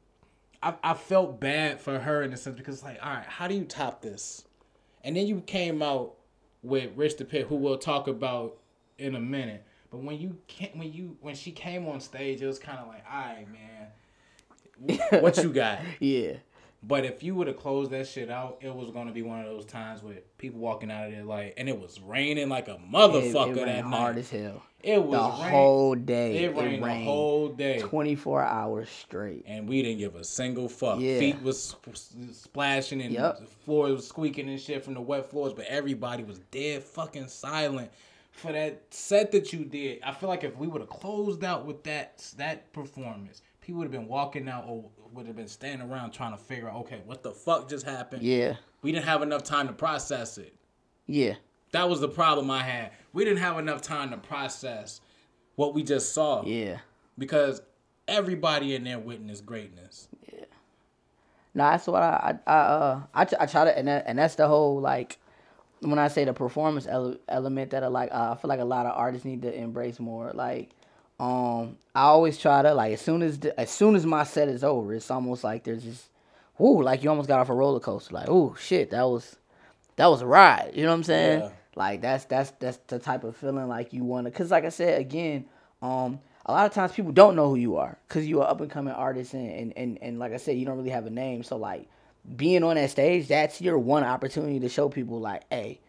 I, 0.63 0.75
I 0.83 0.95
felt 0.95 1.41
bad 1.41 1.81
for 1.81 1.99
her 1.99 2.23
in 2.23 2.33
a 2.33 2.37
sense 2.37 2.57
because 2.57 2.77
it's 2.77 2.85
like, 2.85 2.99
all 3.03 3.13
right, 3.13 3.27
how 3.27 3.49
do 3.49 3.55
you 3.55 3.65
top 3.65 4.01
this? 4.01 4.45
And 5.05 5.17
then 5.17 5.27
you 5.27 5.41
came 5.41 5.83
out 5.83 6.15
with 6.63 6.93
Rich 6.97 7.17
the 7.17 7.25
Pit, 7.25 7.47
who 7.49 7.57
we'll 7.57 7.79
talk 7.79 8.07
about 8.07 8.59
in 8.97 9.15
a 9.17 9.21
minute. 9.21 9.65
But 9.91 9.99
when 9.99 10.21
you 10.21 10.39
can 10.47 10.71
when 10.75 10.93
you 10.93 11.17
when 11.21 11.35
she 11.35 11.51
came 11.51 11.89
on 11.89 12.01
stage, 12.01 12.41
it 12.41 12.47
was 12.47 12.61
kind 12.61 12.79
of 12.79 12.87
like, 12.87 13.05
all 13.11 13.19
right, 13.19 13.47
man, 13.51 15.21
what 15.21 15.37
you 15.39 15.53
got? 15.53 15.81
Yeah. 15.99 16.35
But 16.81 17.05
if 17.05 17.25
you 17.25 17.35
would 17.35 17.49
have 17.49 17.57
closed 17.57 17.91
that 17.91 18.07
shit 18.07 18.31
out, 18.31 18.59
it 18.61 18.73
was 18.73 18.91
gonna 18.93 19.11
be 19.13 19.23
one 19.23 19.41
of 19.41 19.47
those 19.47 19.65
times 19.65 20.01
with 20.03 20.37
people 20.39 20.61
walking 20.61 20.91
out 20.93 21.07
of 21.07 21.13
there 21.13 21.25
like, 21.25 21.55
and 21.57 21.69
it 21.69 21.79
was 21.79 22.01
raining 22.01 22.49
like 22.49 22.69
a 22.69 22.77
motherfucker 22.93 23.51
it 23.51 23.55
that 23.57 23.65
rained 23.67 23.91
night. 23.91 23.99
hard 23.99 24.19
as 24.19 24.31
hell. 24.31 24.63
it 24.81 25.03
was 25.03 25.37
The 25.39 25.43
rain- 25.43 25.53
whole 25.53 25.95
day. 25.97 26.45
It 26.45 26.55
rained, 26.57 26.85
the 26.85 26.95
whole 27.05 27.49
day, 27.49 27.81
24 27.81 28.43
hours 28.45 28.89
straight. 28.89 29.43
and 29.49 29.69
we 29.69 29.83
didn't 29.83 29.99
give 29.99 30.15
a 30.15 30.23
single 30.23 30.69
fuck. 30.69 31.01
Yeah. 31.01 31.19
Feet 31.19 31.43
was 31.43 31.75
splashing 32.33 33.01
and 33.03 33.13
Yep. 33.13 33.41
the 33.41 33.47
floor 33.47 33.89
was 33.89 34.07
squeaking 34.07 34.49
and 34.49 34.61
shit 34.61 34.85
from 34.85 34.95
the 34.95 35.01
wet 35.01 35.29
floors, 35.29 35.53
but 35.53 35.67
everybody 35.67 36.23
was 36.23 36.39
dead 36.53 36.85
fucking 36.85 37.27
silent 37.29 37.91
for 38.31 38.53
that 38.53 38.83
set 38.95 39.33
that 39.33 39.53
you 39.53 39.65
did. 39.65 40.01
I 40.05 40.13
feel 40.13 40.29
like 40.29 40.45
if 40.45 40.57
we 40.57 40.69
would 40.69 40.81
have 40.81 40.91
closed 40.91 41.43
out 41.43 41.67
with 41.67 41.83
that 41.85 42.25
that 42.37 42.73
performance, 42.73 43.43
people 43.69 43.81
would 43.81 43.85
have 43.85 43.93
been 43.93 44.09
walking 44.09 44.49
out 44.49 44.65
or 44.67 44.83
would 45.13 45.27
have 45.27 45.37
been 45.37 45.47
standing 45.47 45.91
around 45.91 46.11
trying 46.11 46.33
to 46.33 46.43
figure 46.43 46.71
out, 46.71 46.77
okay, 46.77 47.03
what 47.05 47.23
the 47.23 47.31
fuck 47.31 47.69
just 47.69 47.85
happened? 47.85 48.23
Yeah. 48.23 48.57
We 48.81 48.93
didn't 48.93 49.05
have 49.05 49.21
enough 49.21 49.43
time 49.45 49.67
to 49.67 49.75
process 49.75 50.39
it. 50.39 50.55
Yeah. 51.07 51.35
That 51.73 51.87
was 51.87 52.01
the 52.01 52.09
problem 52.09 52.51
I 52.51 52.63
had. 52.63 52.93
We 53.13 53.27
didn't 53.27 53.41
have 53.41 53.59
enough 53.59 53.83
time 53.83 54.09
to 54.13 54.17
process 54.17 55.03
what 55.57 55.75
we 55.75 55.83
just 55.83 56.15
saw 56.15 56.47
Yeah. 56.47 56.79
because 57.19 57.61
everybody 58.07 58.75
in 58.75 58.85
there 58.85 58.99
witnessed 58.99 59.45
greatness. 59.45 60.09
Yeah. 60.33 60.47
No, 61.53 61.65
that's 61.65 61.87
what 61.87 62.03
I 62.03 62.39
I 62.47 62.51
I, 62.51 62.57
uh, 62.59 63.03
I, 63.13 63.27
I 63.41 63.47
try 63.47 63.65
to 63.67 63.77
and 63.79 63.87
that, 63.89 64.05
and 64.07 64.19
that's 64.19 64.37
the 64.37 64.49
whole 64.49 64.81
like 64.81 65.19
when 65.81 65.99
I 65.99 66.09
say 66.09 66.25
the 66.25 66.33
performance 66.33 66.87
ele- 66.87 67.19
element 67.29 67.73
that 67.73 67.85
I 67.85 67.89
like 67.89 68.09
uh, 68.13 68.33
I 68.33 68.41
feel 68.41 68.49
like 68.49 68.61
a 68.61 68.65
lot 68.65 68.87
of 68.87 68.93
artists 68.97 69.27
need 69.27 69.43
to 69.43 69.55
embrace 69.55 70.01
more. 70.01 70.31
Like 70.33 70.71
um 71.21 71.77
I 71.95 72.03
always 72.03 72.39
try 72.39 72.63
to 72.63 72.75
like 72.75 72.93
as 72.93 73.01
soon 73.01 73.23
as 73.23 73.39
the, 73.39 73.59
as 73.59 73.71
soon 73.71 73.97
as 73.97 74.07
my 74.07 74.25
set 74.25 74.49
is 74.49 74.63
over, 74.63 74.95
it's 74.95 75.11
almost 75.11 75.45
like 75.45 75.65
there's 75.65 75.85
this 75.85 76.09
whoo 76.59 76.83
like 76.83 77.03
you 77.03 77.11
almost 77.11 77.29
got 77.29 77.41
off 77.41 77.49
a 77.49 77.55
roller 77.55 77.81
coaster. 77.81 78.15
Like 78.15 78.29
oh 78.29 78.55
shit 78.59 78.91
that 78.91 79.03
was 79.03 79.37
that 79.97 80.07
was 80.07 80.23
a 80.23 80.27
ride. 80.27 80.73
You 80.75 80.85
know 80.85 80.91
what 80.91 80.97
I'm 80.97 81.05
saying? 81.05 81.41
Yeah. 81.41 81.51
Like 81.75 82.01
that's 82.01 82.25
that's 82.25 82.51
that's 82.59 82.79
the 82.87 82.99
type 82.99 83.25
of 83.25 83.37
feeling 83.37 83.69
like 83.69 83.93
you 83.93 84.05
want 84.05 84.27
to. 84.27 84.31
Cause 84.31 84.51
like 84.51 84.65
I 84.65 84.69
said 84.71 85.01
again, 85.01 85.47
um, 85.83 86.21
a 86.47 86.53
lot 86.53 86.67
of 86.67 86.73
times 86.73 86.93
people 86.93 87.13
don't 87.13 87.37
know 87.37 87.51
who 87.51 87.57
you 87.57 87.77
are 87.77 87.99
because 88.09 88.27
you're 88.27 88.43
an 88.43 88.49
up 88.49 88.61
and 88.61 88.71
coming 88.71 88.95
artist 88.95 89.35
and, 89.35 89.51
and 89.51 89.73
and 89.77 89.99
and 90.03 90.19
like 90.19 90.33
I 90.33 90.39
said, 90.39 90.57
you 90.57 90.65
don't 90.65 90.77
really 90.77 90.91
have 90.91 91.07
a 91.07 91.11
name. 91.11 91.43
So 91.43 91.57
like 91.57 91.89
being 92.37 92.65
on 92.65 92.77
that 92.77 92.91
stage, 92.91 93.29
that's 93.29 93.61
your 93.61 93.79
one 93.79 94.05
opportunity 94.05 94.61
to 94.61 94.69
show 94.69 94.89
people 94.89 95.21
like, 95.21 95.43
hey, 95.51 95.81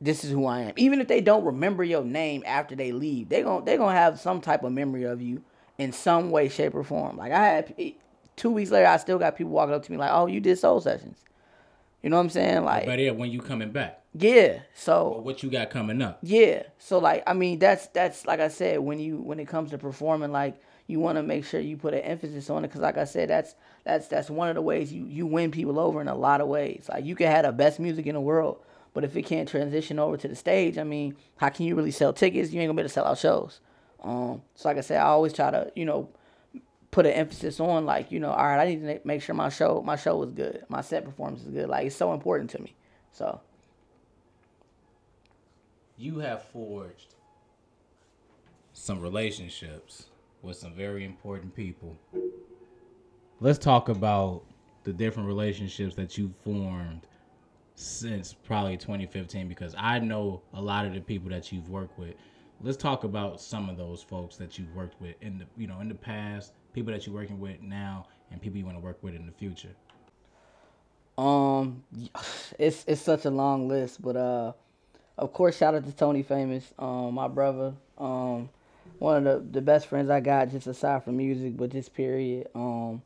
this 0.00 0.24
is 0.24 0.30
who 0.30 0.46
I 0.46 0.60
am. 0.60 0.72
Even 0.76 1.00
if 1.00 1.08
they 1.08 1.20
don't 1.20 1.44
remember 1.44 1.82
your 1.82 2.04
name 2.04 2.42
after 2.46 2.76
they 2.76 2.92
leave, 2.92 3.28
they 3.28 3.42
gon' 3.42 3.64
they 3.64 3.76
gonna 3.76 3.96
have 3.96 4.20
some 4.20 4.40
type 4.40 4.62
of 4.62 4.72
memory 4.72 5.04
of 5.04 5.20
you 5.20 5.42
in 5.78 5.92
some 5.92 6.30
way, 6.30 6.48
shape, 6.48 6.74
or 6.74 6.84
form. 6.84 7.16
Like 7.16 7.32
I 7.32 7.44
had 7.44 7.94
two 8.36 8.50
weeks 8.50 8.70
later, 8.70 8.86
I 8.86 8.96
still 8.96 9.18
got 9.18 9.36
people 9.36 9.52
walking 9.52 9.74
up 9.74 9.84
to 9.84 9.92
me 9.92 9.98
like, 9.98 10.10
"Oh, 10.12 10.26
you 10.26 10.40
did 10.40 10.58
soul 10.58 10.80
sessions." 10.80 11.18
You 12.02 12.10
know 12.10 12.16
what 12.16 12.22
I'm 12.22 12.30
saying? 12.30 12.64
Like, 12.64 12.86
but 12.86 12.98
yeah, 12.98 13.10
when 13.10 13.30
you 13.30 13.40
coming 13.40 13.70
back, 13.70 14.02
yeah. 14.14 14.60
So 14.74 15.20
what 15.22 15.42
you 15.42 15.50
got 15.50 15.70
coming 15.70 16.00
up? 16.00 16.18
Yeah. 16.22 16.62
So 16.78 16.98
like, 16.98 17.24
I 17.26 17.34
mean, 17.34 17.58
that's 17.58 17.88
that's 17.88 18.24
like 18.24 18.40
I 18.40 18.48
said, 18.48 18.80
when 18.80 19.00
you 19.00 19.16
when 19.18 19.40
it 19.40 19.48
comes 19.48 19.70
to 19.70 19.78
performing, 19.78 20.30
like 20.30 20.60
you 20.86 21.00
want 21.00 21.16
to 21.16 21.22
make 21.22 21.44
sure 21.44 21.60
you 21.60 21.76
put 21.76 21.94
an 21.94 22.00
emphasis 22.00 22.48
on 22.50 22.64
it, 22.64 22.68
because 22.68 22.80
like 22.80 22.98
I 22.98 23.04
said, 23.04 23.28
that's 23.28 23.56
that's 23.84 24.06
that's 24.06 24.30
one 24.30 24.48
of 24.48 24.54
the 24.54 24.62
ways 24.62 24.92
you 24.92 25.06
you 25.06 25.26
win 25.26 25.50
people 25.50 25.78
over 25.80 26.00
in 26.00 26.06
a 26.06 26.14
lot 26.14 26.40
of 26.40 26.46
ways. 26.46 26.86
Like 26.88 27.04
you 27.04 27.16
can 27.16 27.26
have 27.26 27.44
the 27.44 27.52
best 27.52 27.80
music 27.80 28.06
in 28.06 28.14
the 28.14 28.20
world, 28.20 28.58
but 28.98 29.04
if 29.04 29.16
it 29.16 29.22
can't 29.22 29.48
transition 29.48 30.00
over 30.00 30.16
to 30.16 30.26
the 30.26 30.34
stage, 30.34 30.76
I 30.76 30.82
mean, 30.82 31.14
how 31.36 31.50
can 31.50 31.66
you 31.66 31.76
really 31.76 31.92
sell 31.92 32.12
tickets? 32.12 32.50
You 32.50 32.60
ain't 32.60 32.68
gonna 32.68 32.78
be 32.78 32.80
able 32.80 32.88
to 32.88 32.92
sell 32.92 33.04
out 33.04 33.16
shows. 33.16 33.60
Um, 34.02 34.42
so 34.56 34.68
like 34.68 34.76
I 34.76 34.80
said, 34.80 35.00
I 35.00 35.04
always 35.04 35.32
try 35.32 35.52
to 35.52 35.70
you 35.76 35.84
know 35.84 36.08
put 36.90 37.06
an 37.06 37.12
emphasis 37.12 37.60
on 37.60 37.86
like 37.86 38.10
you 38.10 38.18
know 38.18 38.32
all 38.32 38.44
right 38.44 38.58
i 38.58 38.66
need 38.66 38.80
to 38.80 39.00
make 39.04 39.22
sure 39.22 39.36
my 39.36 39.50
show 39.50 39.84
my 39.86 39.94
show 39.94 40.20
is 40.24 40.32
good. 40.32 40.64
My 40.68 40.80
set 40.80 41.04
performance 41.04 41.44
is 41.44 41.50
good. 41.50 41.68
Like 41.68 41.86
it's 41.86 41.94
so 41.94 42.12
important 42.12 42.50
to 42.50 42.60
me. 42.60 42.74
So. 43.12 43.40
You 45.96 46.18
have 46.18 46.42
forged 46.46 47.14
some 48.72 49.00
relationships 49.00 50.06
with 50.42 50.56
some 50.56 50.74
very 50.74 51.04
important 51.04 51.54
people. 51.54 51.96
Let's 53.38 53.60
talk 53.60 53.90
about 53.90 54.42
the 54.82 54.92
different 54.92 55.28
relationships 55.28 55.94
that 55.94 56.18
you 56.18 56.34
formed 56.42 57.06
since 57.78 58.34
probably 58.34 58.76
2015 58.76 59.48
because 59.48 59.74
i 59.78 59.98
know 59.98 60.42
a 60.54 60.60
lot 60.60 60.84
of 60.84 60.94
the 60.94 61.00
people 61.00 61.30
that 61.30 61.52
you've 61.52 61.68
worked 61.68 61.98
with 61.98 62.14
let's 62.60 62.76
talk 62.76 63.04
about 63.04 63.40
some 63.40 63.68
of 63.68 63.76
those 63.76 64.02
folks 64.02 64.36
that 64.36 64.58
you've 64.58 64.74
worked 64.74 65.00
with 65.00 65.14
in 65.20 65.38
the 65.38 65.46
you 65.56 65.66
know 65.66 65.80
in 65.80 65.88
the 65.88 65.94
past 65.94 66.52
people 66.72 66.92
that 66.92 67.06
you're 67.06 67.14
working 67.14 67.40
with 67.40 67.60
now 67.62 68.06
and 68.30 68.40
people 68.40 68.58
you 68.58 68.64
want 68.64 68.76
to 68.76 68.82
work 68.82 68.98
with 69.02 69.14
in 69.14 69.26
the 69.26 69.32
future? 69.32 69.74
Um, 71.16 71.82
it's 72.58 72.84
it's 72.86 73.00
such 73.00 73.24
a 73.24 73.30
long 73.30 73.68
list, 73.68 74.00
but 74.02 74.16
uh, 74.16 74.52
of 75.16 75.32
course, 75.32 75.56
shout 75.56 75.74
out 75.74 75.84
to 75.84 75.92
Tony 75.92 76.22
Famous, 76.22 76.72
um, 76.78 77.14
my 77.14 77.28
brother, 77.28 77.74
um, 77.98 78.48
one 78.98 79.26
of 79.26 79.44
the 79.44 79.52
the 79.52 79.60
best 79.60 79.86
friends 79.86 80.10
I 80.10 80.20
got, 80.20 80.50
just 80.50 80.66
aside 80.66 81.04
from 81.04 81.16
music, 81.16 81.56
but 81.56 81.70
just 81.70 81.94
period. 81.94 82.48
Um, 82.54 83.02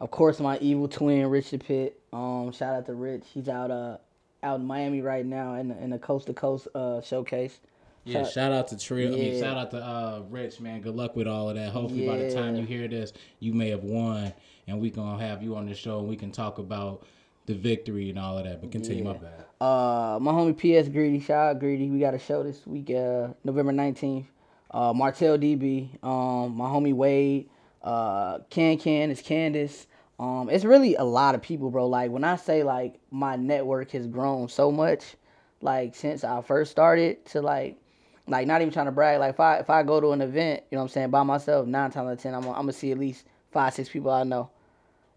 of 0.00 0.12
course, 0.12 0.38
my 0.38 0.58
evil 0.58 0.86
twin, 0.86 1.26
Rich 1.26 1.50
the 1.50 1.58
Pit. 1.58 2.00
Um, 2.12 2.52
shout 2.52 2.74
out 2.74 2.86
to 2.86 2.94
Rich. 2.94 3.24
He's 3.34 3.48
out 3.48 3.70
uh 3.70 3.98
out 4.42 4.60
in 4.60 4.66
Miami 4.66 5.00
right 5.00 5.26
now 5.26 5.54
in 5.54 5.68
the, 5.68 5.78
in 5.82 5.90
the 5.90 5.98
coast 5.98 6.26
to 6.26 6.34
coast 6.34 6.68
uh 6.74 7.00
showcase. 7.00 7.60
Yeah, 8.04 8.22
shout, 8.22 8.32
shout 8.32 8.52
out 8.52 8.68
to 8.68 8.78
Trill. 8.78 9.10
Yeah. 9.10 9.16
I 9.16 9.30
mean, 9.30 9.40
shout 9.40 9.58
out 9.58 9.70
to 9.72 9.76
uh, 9.78 10.22
Rich, 10.30 10.60
man. 10.60 10.80
Good 10.80 10.94
luck 10.94 11.14
with 11.14 11.26
all 11.26 11.50
of 11.50 11.56
that. 11.56 11.70
Hopefully, 11.70 12.06
yeah. 12.06 12.12
by 12.12 12.18
the 12.18 12.32
time 12.32 12.56
you 12.56 12.64
hear 12.64 12.88
this, 12.88 13.12
you 13.38 13.52
may 13.52 13.68
have 13.68 13.84
won, 13.84 14.32
and 14.66 14.80
we 14.80 14.90
gonna 14.90 15.22
have 15.22 15.42
you 15.42 15.56
on 15.56 15.66
the 15.66 15.74
show, 15.74 15.98
and 15.98 16.08
we 16.08 16.16
can 16.16 16.30
talk 16.30 16.58
about 16.58 17.06
the 17.46 17.54
victory 17.54 18.08
and 18.08 18.18
all 18.18 18.38
of 18.38 18.44
that. 18.44 18.60
But 18.60 18.72
continue, 18.72 19.04
yeah. 19.04 19.12
my 19.12 19.18
bad. 19.18 19.44
Uh, 19.60 20.18
my 20.20 20.32
homie 20.32 20.56
PS 20.56 20.88
Greedy, 20.88 21.20
shout 21.20 21.56
out 21.56 21.60
Greedy. 21.60 21.90
We 21.90 21.98
got 21.98 22.14
a 22.14 22.18
show 22.18 22.42
this 22.42 22.66
week, 22.66 22.90
uh, 22.90 23.28
November 23.44 23.72
nineteenth. 23.72 24.26
Uh, 24.70 24.92
Martell 24.92 25.38
DB, 25.38 26.02
um, 26.04 26.56
my 26.56 26.66
homie 26.66 26.94
Wade, 26.94 27.48
uh, 27.82 28.38
Can 28.50 28.78
Can 28.78 29.10
is 29.10 29.20
Candace. 29.20 29.86
Um, 30.18 30.48
it's 30.50 30.64
really 30.64 30.96
a 30.96 31.04
lot 31.04 31.34
of 31.34 31.42
people, 31.42 31.70
bro. 31.70 31.86
Like 31.86 32.10
when 32.10 32.24
I 32.24 32.36
say 32.36 32.62
like 32.64 32.98
my 33.10 33.36
network 33.36 33.92
has 33.92 34.06
grown 34.06 34.48
so 34.48 34.72
much, 34.72 35.16
like 35.60 35.94
since 35.94 36.24
I 36.24 36.42
first 36.42 36.70
started 36.70 37.24
to 37.26 37.40
like 37.40 37.78
like 38.26 38.46
not 38.46 38.60
even 38.60 38.72
trying 38.72 38.86
to 38.86 38.92
brag. 38.92 39.20
Like 39.20 39.34
if 39.34 39.40
I 39.40 39.56
if 39.58 39.70
I 39.70 39.82
go 39.82 40.00
to 40.00 40.12
an 40.12 40.20
event, 40.20 40.62
you 40.70 40.76
know 40.76 40.82
what 40.82 40.90
I'm 40.90 40.92
saying, 40.92 41.10
by 41.10 41.22
myself, 41.22 41.66
nine 41.66 41.90
times 41.90 42.06
out 42.08 42.12
of 42.12 42.20
ten, 42.20 42.34
I'm, 42.34 42.46
I'm 42.48 42.54
gonna 42.54 42.72
see 42.72 42.92
at 42.92 42.98
least 42.98 43.24
five, 43.52 43.74
six 43.74 43.88
people 43.88 44.10
I 44.10 44.24
know. 44.24 44.50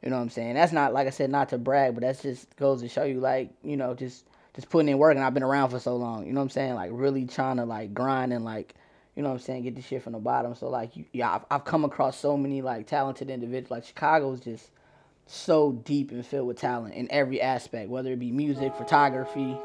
You 0.03 0.09
know 0.09 0.15
what 0.15 0.23
I'm 0.23 0.29
saying? 0.29 0.55
That's 0.55 0.71
not 0.71 0.93
like 0.93 1.07
I 1.07 1.11
said, 1.11 1.29
not 1.29 1.49
to 1.49 1.57
brag, 1.57 1.93
but 1.93 2.01
that's 2.01 2.21
just 2.21 2.55
goes 2.55 2.81
to 2.81 2.89
show 2.89 3.03
you 3.03 3.19
like, 3.19 3.51
you 3.63 3.77
know, 3.77 3.93
just 3.93 4.25
just 4.55 4.69
putting 4.69 4.89
in 4.89 4.97
work 4.97 5.15
and 5.15 5.23
I've 5.23 5.33
been 5.33 5.43
around 5.43 5.69
for 5.69 5.79
so 5.79 5.95
long. 5.95 6.25
You 6.25 6.33
know 6.33 6.39
what 6.39 6.45
I'm 6.45 6.49
saying? 6.51 6.73
Like 6.75 6.91
really 6.93 7.25
trying 7.25 7.57
to 7.57 7.65
like 7.65 7.93
grind 7.93 8.33
and 8.33 8.43
like, 8.43 8.75
you 9.15 9.23
know 9.23 9.29
what 9.29 9.35
I'm 9.35 9.41
saying, 9.41 9.63
get 9.63 9.75
the 9.75 9.81
shit 9.81 10.03
from 10.03 10.13
the 10.13 10.19
bottom. 10.19 10.55
So 10.55 10.69
like 10.69 10.91
yeah, 11.11 11.35
I've, 11.35 11.45
I've 11.51 11.65
come 11.65 11.85
across 11.85 12.19
so 12.19 12.37
many 12.37 12.61
like 12.61 12.87
talented 12.87 13.29
individuals. 13.29 13.71
Like 13.71 13.85
Chicago's 13.85 14.39
just 14.39 14.71
so 15.31 15.71
deep 15.71 16.11
and 16.11 16.25
filled 16.25 16.47
with 16.47 16.59
talent 16.59 16.93
in 16.93 17.07
every 17.11 17.41
aspect, 17.41 17.89
whether 17.89 18.11
it 18.13 18.19
be 18.19 18.31
music, 18.31 18.75
photography, 18.75 19.57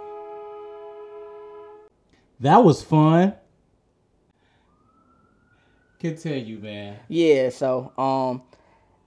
that 2.41 2.63
was 2.63 2.83
fun. 2.83 3.35
Continue, 5.99 6.59
man. 6.59 6.99
Yeah, 7.09 7.49
so 7.49 7.93
um 7.99 8.43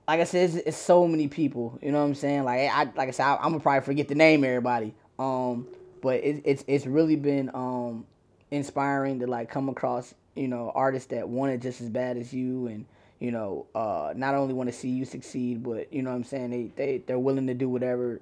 like 0.08 0.22
I 0.22 0.24
said, 0.24 0.50
it's, 0.50 0.56
it's, 0.56 0.78
so 0.78 1.08
many 1.08 1.28
people. 1.28 1.78
You 1.84 1.92
know 1.92 2.00
what 2.00 2.08
I'm 2.08 2.16
saying? 2.16 2.44
Like 2.44 2.70
I 2.72 2.86
like 2.96 3.10
I 3.10 3.12
said, 3.12 3.26
I, 3.26 3.36
am 3.36 3.52
gonna 3.52 3.60
probably 3.60 3.86
forget 3.86 4.08
the 4.08 4.16
name 4.16 4.44
everybody. 4.44 4.96
Um, 5.20 5.68
but 6.02 6.24
it, 6.24 6.42
it's 6.46 6.64
it's 6.68 6.86
really 6.86 7.16
been 7.16 7.52
um 7.54 8.06
inspiring 8.52 9.20
to 9.20 9.28
like 9.28 9.50
come 9.52 9.70
across 9.70 10.16
you 10.36 10.48
know 10.48 10.72
artists 10.74 11.10
that 11.10 11.30
want 11.30 11.52
it 11.52 11.62
just 11.62 11.82
as 11.82 11.90
bad 11.90 12.18
as 12.18 12.34
you 12.34 12.68
and 12.68 12.86
you 13.20 13.32
know 13.32 13.68
uh 13.76 14.14
not 14.16 14.36
only 14.36 14.54
want 14.54 14.70
to 14.70 14.76
see 14.76 14.90
you 14.90 15.06
succeed, 15.06 15.64
but 15.64 15.92
you 15.94 16.02
know 16.02 16.12
what 16.12 16.18
I'm 16.18 16.24
saying 16.24 16.52
they 16.52 16.72
they 16.76 16.98
they're 17.06 17.20
willing 17.20 17.48
to 17.48 17.54
do 17.54 17.70
whatever 17.70 18.22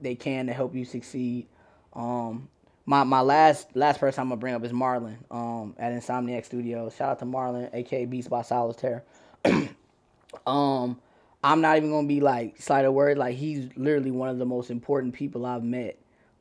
they 0.00 0.14
can 0.14 0.46
to 0.46 0.52
help 0.52 0.74
you 0.74 0.84
succeed. 0.84 1.46
Um, 1.94 2.48
my 2.86 3.04
my 3.04 3.20
last 3.20 3.74
last 3.76 4.00
person 4.00 4.22
I'm 4.22 4.28
gonna 4.28 4.40
bring 4.40 4.54
up 4.54 4.64
is 4.64 4.72
Marlon 4.72 5.16
um, 5.30 5.74
at 5.78 5.92
Insomniac 5.92 6.44
Studios. 6.44 6.96
Shout 6.96 7.10
out 7.10 7.18
to 7.20 7.24
Marlon, 7.24 7.72
aka 7.72 8.04
Beats 8.04 8.28
by 8.28 8.42
Solitaire. 8.42 9.04
um, 10.46 11.00
I'm 11.44 11.60
not 11.60 11.76
even 11.76 11.90
gonna 11.90 12.08
be 12.08 12.20
like 12.20 12.60
slight 12.60 12.84
of 12.84 12.94
word. 12.94 13.18
Like 13.18 13.36
he's 13.36 13.68
literally 13.76 14.10
one 14.10 14.28
of 14.28 14.38
the 14.38 14.46
most 14.46 14.70
important 14.70 15.14
people 15.14 15.46
I've 15.46 15.64
met 15.64 15.98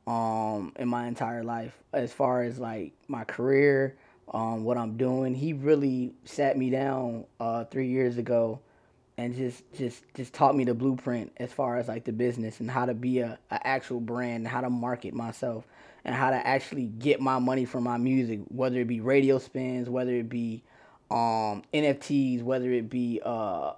um, 0.08 0.74
in 0.78 0.88
my 0.88 1.08
entire 1.08 1.44
life, 1.44 1.78
as 1.94 2.12
far 2.12 2.44
as 2.44 2.60
like 2.60 2.94
my 3.08 3.24
career, 3.24 3.96
um, 4.32 4.64
what 4.64 4.78
I'm 4.78 4.98
doing. 4.98 5.36
He 5.36 5.54
really 5.54 6.14
sat 6.26 6.58
me 6.58 6.70
down 6.70 7.26
uh, 7.40 7.66
three 7.66 7.88
years 7.88 8.18
ago 8.18 8.60
and 9.18 9.36
just 9.36 9.64
just 9.74 10.04
just 10.16 10.34
taught 10.34 10.56
me 10.56 10.64
the 10.64 10.74
blueprint 10.74 11.32
as 11.38 11.52
far 11.52 11.78
as 11.78 11.88
like 11.88 12.06
the 12.06 12.14
business 12.14 12.60
and 12.60 12.72
how 12.72 12.86
to 12.86 12.94
be 12.94 13.20
a, 13.20 13.38
a 13.52 13.68
actual 13.68 14.00
brand 14.00 14.38
and 14.38 14.48
how 14.48 14.62
to 14.62 14.70
market 14.70 15.14
myself 15.14 15.66
and 16.06 16.16
how 16.16 16.32
to 16.32 16.48
actually 16.48 16.86
get 16.86 17.22
my 17.22 17.38
money 17.38 17.66
from 17.66 17.84
my 17.84 17.98
music, 17.98 18.40
whether 18.48 18.80
it 18.80 18.88
be 18.88 19.00
radio 19.02 19.38
spins, 19.38 19.90
whether 19.90 20.14
it 20.16 20.30
be 20.30 20.64
um, 21.12 21.62
NFTs, 21.74 22.42
whether 22.42 22.72
it 22.72 22.90
be 22.90 23.22
uh, 23.24 23.74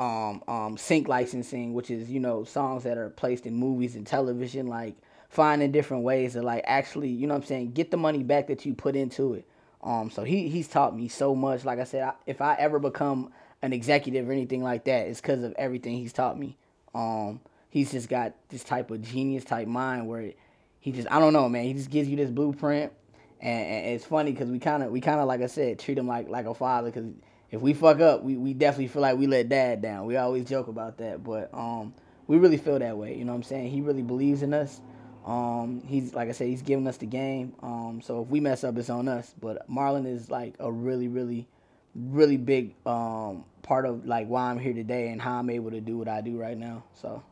um, 0.00 0.42
um, 0.48 0.76
sync 0.76 1.08
licensing, 1.08 1.74
which 1.74 1.90
is 1.90 2.10
you 2.10 2.20
know 2.20 2.44
songs 2.44 2.84
that 2.84 2.98
are 2.98 3.10
placed 3.10 3.46
in 3.46 3.54
movies 3.54 3.96
and 3.96 4.06
television, 4.06 4.66
like 4.66 4.96
finding 5.28 5.70
different 5.70 6.04
ways 6.04 6.32
to 6.32 6.42
like 6.42 6.64
actually, 6.66 7.08
you 7.08 7.26
know 7.26 7.34
what 7.34 7.42
I'm 7.42 7.46
saying, 7.46 7.72
get 7.72 7.90
the 7.90 7.96
money 7.96 8.22
back 8.22 8.46
that 8.48 8.64
you 8.64 8.74
put 8.74 8.96
into 8.96 9.34
it. 9.34 9.46
Um, 9.82 10.10
so 10.10 10.24
he 10.24 10.48
he's 10.48 10.68
taught 10.68 10.96
me 10.96 11.08
so 11.08 11.34
much. 11.34 11.64
Like 11.64 11.78
I 11.78 11.84
said, 11.84 12.02
I, 12.02 12.12
if 12.26 12.40
I 12.40 12.54
ever 12.54 12.78
become 12.78 13.32
an 13.62 13.72
executive 13.72 14.28
or 14.28 14.32
anything 14.32 14.62
like 14.62 14.84
that, 14.84 15.06
it's 15.06 15.20
because 15.20 15.42
of 15.42 15.52
everything 15.58 15.96
he's 15.96 16.12
taught 16.12 16.38
me. 16.38 16.56
Um, 16.94 17.40
he's 17.70 17.92
just 17.92 18.08
got 18.08 18.34
this 18.48 18.64
type 18.64 18.90
of 18.90 19.02
genius 19.02 19.44
type 19.44 19.68
mind 19.68 20.08
where. 20.08 20.32
He 20.80 20.92
just 20.92 21.08
I 21.10 21.18
don't 21.18 21.32
know, 21.32 21.48
man. 21.48 21.64
He 21.64 21.74
just 21.74 21.90
gives 21.90 22.08
you 22.08 22.16
this 22.16 22.30
blueprint, 22.30 22.92
and, 23.40 23.66
and 23.66 23.86
it's 23.96 24.04
funny 24.04 24.30
because 24.30 24.48
we 24.48 24.60
kind 24.60 24.82
of 24.82 24.92
we 24.92 25.00
kind 25.00 25.20
of 25.20 25.26
like 25.26 25.42
I 25.42 25.46
said 25.46 25.80
treat 25.80 25.98
him 25.98 26.06
like 26.06 26.28
like 26.28 26.46
a 26.46 26.54
father 26.54 26.90
because 26.90 27.10
if 27.50 27.60
we 27.60 27.74
fuck 27.74 28.00
up, 28.00 28.22
we, 28.22 28.36
we 28.36 28.52
definitely 28.54 28.88
feel 28.88 29.02
like 29.02 29.16
we 29.16 29.26
let 29.26 29.48
dad 29.48 29.80
down. 29.80 30.06
We 30.06 30.16
always 30.16 30.44
joke 30.44 30.68
about 30.68 30.98
that, 30.98 31.24
but 31.24 31.50
um, 31.54 31.94
we 32.26 32.36
really 32.36 32.58
feel 32.58 32.78
that 32.78 32.96
way. 32.96 33.16
You 33.16 33.24
know 33.24 33.32
what 33.32 33.38
I'm 33.38 33.42
saying? 33.42 33.70
He 33.70 33.80
really 33.80 34.02
believes 34.02 34.42
in 34.42 34.52
us. 34.52 34.80
Um, 35.28 35.82
he's 35.86 36.14
like 36.14 36.30
I 36.30 36.32
said, 36.32 36.48
he's 36.48 36.62
giving 36.62 36.86
us 36.88 36.96
the 36.96 37.06
game. 37.06 37.52
Um, 37.62 38.00
so 38.02 38.22
if 38.22 38.28
we 38.28 38.40
mess 38.40 38.64
up, 38.64 38.78
it's 38.78 38.88
on 38.88 39.08
us. 39.08 39.34
But 39.38 39.68
Marlon 39.70 40.06
is 40.06 40.30
like 40.30 40.54
a 40.58 40.72
really, 40.72 41.06
really, 41.06 41.46
really 41.94 42.38
big 42.38 42.74
um 42.86 43.44
part 43.62 43.84
of 43.84 44.06
like 44.06 44.26
why 44.26 44.50
I'm 44.50 44.58
here 44.58 44.72
today 44.72 45.08
and 45.08 45.20
how 45.20 45.38
I'm 45.38 45.50
able 45.50 45.70
to 45.70 45.82
do 45.82 45.98
what 45.98 46.08
I 46.08 46.22
do 46.22 46.38
right 46.38 46.56
now. 46.56 46.82
So. 46.94 47.22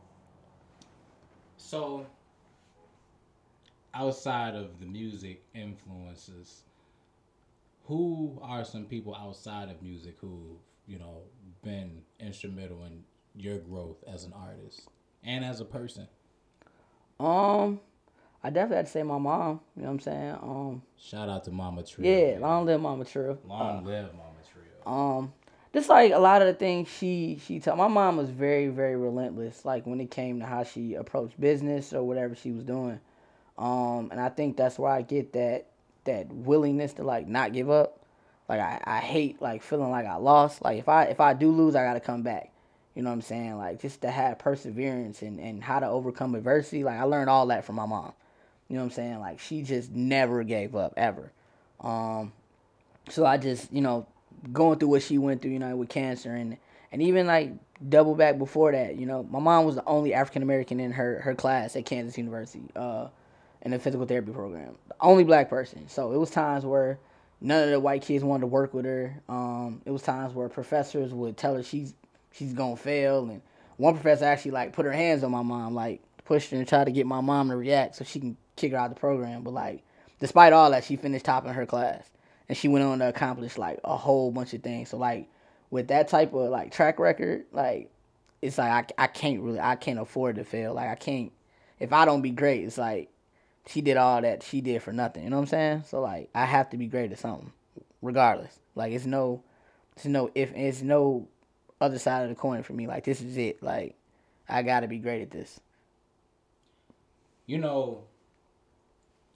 So 1.57 2.05
outside 3.95 4.53
of 4.53 4.79
the 4.79 4.85
music 4.85 5.43
influences, 5.55 6.61
who 7.85 8.37
are 8.43 8.63
some 8.63 8.85
people 8.85 9.15
outside 9.15 9.69
of 9.69 9.81
music 9.81 10.17
who 10.21 10.59
you 10.85 10.99
know 10.99 11.23
been 11.63 12.03
instrumental 12.19 12.83
in 12.85 13.03
your 13.35 13.57
growth 13.57 14.03
as 14.07 14.23
an 14.23 14.33
artist 14.33 14.87
and 15.23 15.43
as 15.43 15.61
a 15.61 15.65
person? 15.65 16.07
Um, 17.19 17.79
I 18.43 18.49
definitely 18.49 18.77
have 18.77 18.85
to 18.85 18.91
say 18.91 19.03
my 19.03 19.17
mom. 19.17 19.59
You 19.75 19.83
know 19.83 19.87
what 19.87 19.93
I'm 19.93 19.99
saying? 19.99 20.37
Um, 20.41 20.81
shout 20.97 21.29
out 21.29 21.43
to 21.45 21.51
Mama 21.51 21.83
Trill. 21.83 22.05
Yeah, 22.07 22.33
man. 22.33 22.41
long 22.41 22.65
live 22.65 22.81
Mama 22.81 23.05
Trill. 23.05 23.39
Long 23.45 23.79
uh, 23.79 23.81
live 23.81 24.13
Mama 24.13 24.37
Trill. 24.51 24.93
Um, 24.93 25.33
just 25.73 25.89
like 25.89 26.11
a 26.11 26.19
lot 26.19 26.41
of 26.41 26.47
the 26.47 26.53
things 26.53 26.87
she 26.87 27.39
she 27.45 27.59
taught. 27.59 27.77
My 27.77 27.87
mom 27.87 28.17
was 28.17 28.29
very 28.29 28.67
very 28.67 28.95
relentless. 28.95 29.65
Like 29.65 29.85
when 29.85 29.99
it 29.99 30.11
came 30.11 30.39
to 30.39 30.45
how 30.45 30.63
she 30.63 30.93
approached 30.93 31.39
business 31.39 31.93
or 31.93 32.03
whatever 32.03 32.35
she 32.35 32.51
was 32.51 32.63
doing. 32.63 32.99
Um, 33.57 34.09
and 34.11 34.19
I 34.19 34.29
think 34.29 34.55
that's 34.55 34.77
where 34.77 34.91
I 34.91 35.01
get 35.01 35.33
that 35.33 35.67
that 36.05 36.27
willingness 36.31 36.93
to 36.93 37.03
like 37.03 37.27
not 37.27 37.53
give 37.53 37.69
up. 37.69 37.99
Like 38.47 38.59
I, 38.59 38.81
I 38.85 38.99
hate 38.99 39.41
like 39.41 39.61
feeling 39.61 39.91
like 39.91 40.05
I 40.05 40.15
lost. 40.15 40.61
Like 40.61 40.79
if 40.79 40.87
I 40.87 41.05
if 41.05 41.19
I 41.19 41.33
do 41.33 41.51
lose, 41.51 41.75
I 41.75 41.83
gotta 41.83 41.99
come 41.99 42.21
back. 42.21 42.51
You 42.97 43.03
know 43.03 43.11
what 43.11 43.17
I'm 43.17 43.21
saying? 43.21 43.57
Like 43.59 43.79
just 43.79 44.01
to 44.01 44.09
have 44.09 44.39
perseverance 44.39 45.21
and, 45.21 45.39
and 45.39 45.63
how 45.63 45.77
to 45.79 45.87
overcome 45.87 46.33
adversity. 46.33 46.83
Like 46.83 46.99
I 46.99 47.03
learned 47.03 47.29
all 47.29 47.45
that 47.45 47.63
from 47.63 47.75
my 47.75 47.85
mom. 47.85 48.11
You 48.67 48.75
know 48.75 48.81
what 48.81 48.85
I'm 48.85 48.95
saying? 48.95 49.19
Like 49.19 49.39
she 49.39 49.61
just 49.61 49.91
never 49.91 50.43
gave 50.43 50.75
up 50.75 50.95
ever. 50.97 51.31
Um, 51.79 52.33
so 53.07 53.23
I 53.23 53.37
just 53.37 53.71
you 53.71 53.81
know 53.81 54.07
going 54.51 54.79
through 54.79 54.87
what 54.87 55.03
she 55.03 55.19
went 55.19 55.43
through, 55.43 55.51
you 55.51 55.59
know, 55.59 55.75
with 55.75 55.89
cancer 55.89 56.33
and 56.33 56.57
and 56.91 57.03
even 57.03 57.27
like 57.27 57.51
double 57.87 58.15
back 58.15 58.39
before 58.39 58.71
that, 58.71 58.95
you 58.95 59.05
know, 59.05 59.21
my 59.29 59.37
mom 59.37 59.65
was 59.65 59.75
the 59.75 59.85
only 59.85 60.15
African 60.15 60.41
American 60.41 60.79
in 60.79 60.91
her 60.93 61.21
her 61.21 61.35
class 61.35 61.75
at 61.75 61.85
Kansas 61.85 62.17
University, 62.17 62.63
uh, 62.75 63.09
in 63.61 63.69
the 63.69 63.77
physical 63.77 64.07
therapy 64.07 64.31
program, 64.31 64.75
the 64.87 64.95
only 65.01 65.23
black 65.23 65.51
person. 65.51 65.87
So 65.87 66.13
it 66.13 66.17
was 66.17 66.31
times 66.31 66.65
where 66.65 66.97
none 67.41 67.63
of 67.63 67.69
the 67.69 67.79
white 67.79 68.01
kids 68.01 68.23
wanted 68.23 68.41
to 68.41 68.47
work 68.47 68.73
with 68.73 68.85
her. 68.85 69.21
Um, 69.29 69.83
it 69.85 69.91
was 69.91 70.01
times 70.01 70.33
where 70.33 70.49
professors 70.49 71.13
would 71.13 71.37
tell 71.37 71.53
her 71.53 71.61
she's 71.61 71.93
she's 72.37 72.53
gonna 72.53 72.75
fail, 72.75 73.23
and 73.29 73.41
one 73.77 73.93
professor 73.93 74.25
actually 74.25 74.51
like 74.51 74.73
put 74.73 74.85
her 74.85 74.91
hands 74.91 75.23
on 75.23 75.31
my 75.31 75.41
mom, 75.41 75.73
like 75.73 76.01
pushed 76.25 76.51
her 76.51 76.57
and 76.57 76.67
tried 76.67 76.85
to 76.85 76.91
get 76.91 77.05
my 77.05 77.21
mom 77.21 77.49
to 77.49 77.55
react 77.55 77.95
so 77.95 78.03
she 78.03 78.19
can 78.19 78.37
kick 78.55 78.71
her 78.71 78.77
out 78.77 78.89
of 78.89 78.95
the 78.95 78.99
program. 78.99 79.43
But 79.43 79.53
like, 79.53 79.83
despite 80.19 80.53
all 80.53 80.71
that, 80.71 80.83
she 80.83 80.95
finished 80.95 81.25
top 81.25 81.45
in 81.45 81.53
her 81.53 81.65
class, 81.65 82.09
and 82.49 82.57
she 82.57 82.67
went 82.67 82.85
on 82.85 82.99
to 82.99 83.09
accomplish 83.09 83.57
like 83.57 83.79
a 83.83 83.97
whole 83.97 84.31
bunch 84.31 84.53
of 84.53 84.61
things. 84.61 84.89
So 84.89 84.97
like, 84.97 85.27
with 85.69 85.87
that 85.89 86.07
type 86.07 86.33
of 86.33 86.49
like 86.49 86.71
track 86.71 86.99
record, 86.99 87.45
like, 87.51 87.91
it's 88.41 88.57
like 88.57 88.91
I 88.99 89.03
I 89.03 89.07
can't 89.07 89.41
really 89.41 89.59
I 89.59 89.75
can't 89.75 89.99
afford 89.99 90.35
to 90.35 90.43
fail. 90.43 90.73
Like 90.73 90.89
I 90.89 90.95
can't 90.95 91.31
if 91.79 91.93
I 91.93 92.05
don't 92.05 92.21
be 92.21 92.31
great, 92.31 92.63
it's 92.63 92.77
like 92.77 93.09
she 93.67 93.81
did 93.81 93.97
all 93.97 94.21
that 94.21 94.43
she 94.43 94.61
did 94.61 94.81
for 94.81 94.93
nothing. 94.93 95.23
You 95.23 95.29
know 95.29 95.37
what 95.37 95.43
I'm 95.43 95.47
saying? 95.47 95.83
So 95.87 96.01
like 96.01 96.29
I 96.33 96.45
have 96.45 96.69
to 96.71 96.77
be 96.77 96.87
great 96.87 97.11
at 97.11 97.19
something, 97.19 97.51
regardless. 98.01 98.59
Like 98.75 98.93
it's 98.93 99.05
no, 99.05 99.43
it's 99.95 100.05
no 100.05 100.31
if 100.35 100.51
it's 100.55 100.81
no 100.81 101.27
other 101.79 101.99
side 101.99 102.23
of 102.23 102.29
the 102.29 102.35
coin 102.35 102.63
for 102.63 102.73
me. 102.73 102.87
Like 102.87 103.03
this 103.03 103.21
is 103.21 103.37
it. 103.37 103.61
Like 103.61 103.95
I 104.49 104.63
gotta 104.63 104.87
be 104.87 104.97
great 104.99 105.21
at 105.21 105.31
this. 105.31 105.59
You 107.45 107.57
know, 107.59 108.03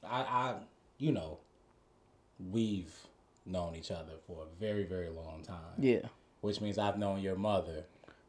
I, 0.03 0.21
I, 0.21 0.55
you 0.97 1.11
know, 1.11 1.37
we've 2.51 2.93
known 3.45 3.75
each 3.75 3.91
other 3.91 4.13
for 4.27 4.43
a 4.43 4.59
very, 4.59 4.83
very 4.83 5.09
long 5.09 5.41
time. 5.43 5.57
Yeah. 5.77 6.01
Which 6.41 6.59
means 6.59 6.77
I've 6.77 6.97
known 6.97 7.21
your 7.21 7.35
mother 7.35 7.85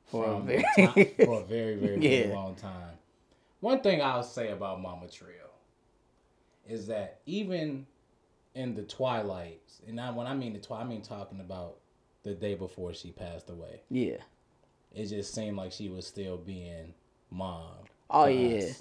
For 0.06 0.24
a 0.26 0.38
very- 0.40 0.64
ti- 0.76 1.04
for 1.24 1.40
a 1.40 1.44
very, 1.44 1.76
very, 1.76 1.98
very 1.98 2.28
Yeah. 2.28 2.34
long 2.34 2.54
time. 2.54 2.96
One 3.60 3.80
thing 3.80 4.02
I'll 4.02 4.22
say 4.22 4.50
about 4.50 4.80
Mama 4.80 5.08
Trill 5.08 5.28
is 6.68 6.86
that 6.88 7.18
even 7.26 7.86
in 8.54 8.74
the 8.74 8.82
twilights, 8.82 9.80
and 9.88 10.00
I, 10.00 10.10
when 10.10 10.26
I 10.26 10.34
mean 10.34 10.52
the 10.52 10.58
twilight, 10.60 10.86
I 10.86 10.88
mean 10.88 11.02
talking 11.02 11.40
about 11.40 11.76
the 12.22 12.34
day 12.34 12.54
before 12.54 12.94
she 12.94 13.10
passed 13.10 13.50
away. 13.50 13.82
Yeah. 13.90 14.18
It 14.94 15.06
just 15.06 15.34
seemed 15.34 15.56
like 15.56 15.72
she 15.72 15.88
was 15.88 16.06
still 16.06 16.36
being 16.36 16.94
mom. 17.30 17.70
Oh 18.10 18.26
yeah. 18.26 18.58
us. 18.58 18.64
You 18.68 18.74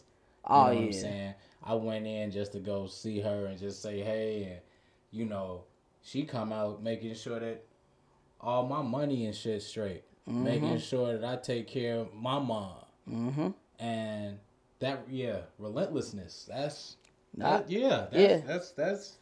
Oh 0.46 0.56
know 0.56 0.64
what 0.76 0.78
I'm 0.84 0.94
saying? 0.94 1.34
I 1.64 1.74
went 1.76 2.08
in 2.08 2.32
just 2.32 2.52
to 2.54 2.60
go 2.60 2.88
see 2.88 3.20
her 3.22 3.46
and 3.46 3.58
just 3.60 3.82
say 3.82 4.00
hey, 4.02 4.44
and 4.44 4.60
you 5.12 5.26
know, 5.26 5.64
she 6.04 6.24
come 6.24 6.52
out 6.52 6.82
making 6.84 7.14
sure 7.16 7.40
that 7.40 7.64
all 8.40 8.66
my 8.66 8.82
money 8.82 9.26
and 9.28 9.36
shit 9.36 9.62
straight, 9.62 10.04
making 10.26 10.80
sure 10.80 11.18
that 11.18 11.24
I 11.24 11.36
take 11.42 11.68
care 11.68 11.98
of 12.00 12.14
my 12.14 12.40
mom, 12.40 12.74
Mm-hmm. 13.10 13.50
and 13.80 14.40
that 14.80 15.04
yeah, 15.10 15.42
relentlessness. 15.60 16.48
That's 16.52 16.98
that, 17.38 17.70
yeah, 17.70 18.08
that's, 18.12 18.16
Yeah. 18.16 18.38
that's 18.46 18.72
that's. 18.72 19.18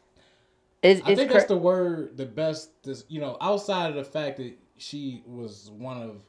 It's 0.81 1.01
I 1.05 1.11
it's 1.11 1.19
think 1.19 1.31
cra- 1.31 1.39
that's 1.39 1.49
the 1.49 1.57
word, 1.57 2.17
the 2.17 2.25
best. 2.25 2.83
This, 2.83 3.03
you 3.09 3.19
know, 3.19 3.37
outside 3.41 3.89
of 3.89 3.95
the 3.95 4.03
fact 4.03 4.37
that 4.37 4.53
she 4.77 5.23
was 5.25 5.71
one 5.77 6.01
of 6.01 6.23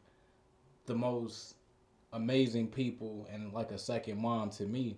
the 0.86 0.94
most 0.94 1.55
amazing 2.12 2.66
people 2.68 3.28
and 3.32 3.53
like 3.53 3.70
a 3.70 3.78
second 3.78 4.20
mom 4.20 4.51
to 4.51 4.64
me. 4.64 4.96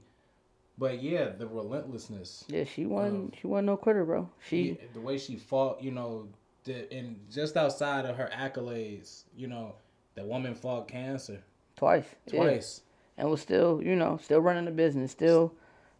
But 0.79 1.03
yeah, 1.03 1.29
the 1.29 1.47
relentlessness, 1.47 2.45
yeah. 2.49 2.65
She 2.65 2.87
wasn't 2.87 3.37
she 3.41 3.47
wasn't 3.47 3.67
no 3.67 3.77
quitter, 3.77 4.05
bro. 4.05 4.29
She 4.49 4.71
yeah, 4.81 4.87
the 4.95 5.01
way 5.01 5.19
she 5.19 5.37
fought, 5.37 5.83
you 5.83 5.91
know, 5.91 6.29
the, 6.65 6.91
and 6.93 7.21
just 7.31 7.57
outside 7.57 8.07
of 8.07 8.17
her 8.17 8.31
accolades, 8.35 9.25
you 9.37 9.49
know, 9.49 9.75
the 10.15 10.25
woman 10.25 10.55
fought 10.55 10.89
cancer 10.89 11.43
twice. 11.77 12.05
yeah. 12.27 12.41
twice. 12.41 12.81
and 13.19 13.31
was 13.31 13.41
still, 13.41 13.83
you 13.83 13.95
know, 13.97 14.19
still 14.23 14.41
running 14.41 14.65
the 14.65 14.71
business, 14.71 15.13
still, 15.13 15.53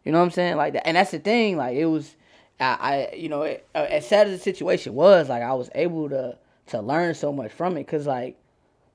you 0.03 0.11
know 0.11 0.19
what 0.19 0.25
I'm 0.25 0.31
saying, 0.31 0.55
like 0.55 0.73
that. 0.73 0.87
And 0.87 0.97
that's 0.97 1.11
the 1.11 1.19
thing, 1.19 1.57
like 1.57 1.75
it 1.75 1.85
was, 1.85 2.15
I, 2.59 2.65
I 2.65 3.15
you 3.15 3.29
know, 3.29 3.43
it, 3.43 3.67
uh, 3.75 3.87
as 3.89 4.07
sad 4.07 4.27
as 4.27 4.37
the 4.37 4.43
situation 4.43 4.93
was, 4.93 5.29
like 5.29 5.43
I 5.43 5.53
was 5.53 5.69
able 5.75 6.09
to 6.09 6.37
to 6.67 6.81
learn 6.81 7.13
so 7.13 7.33
much 7.33 7.51
from 7.51 7.77
it, 7.77 7.87
cause 7.87 8.07
like, 8.07 8.37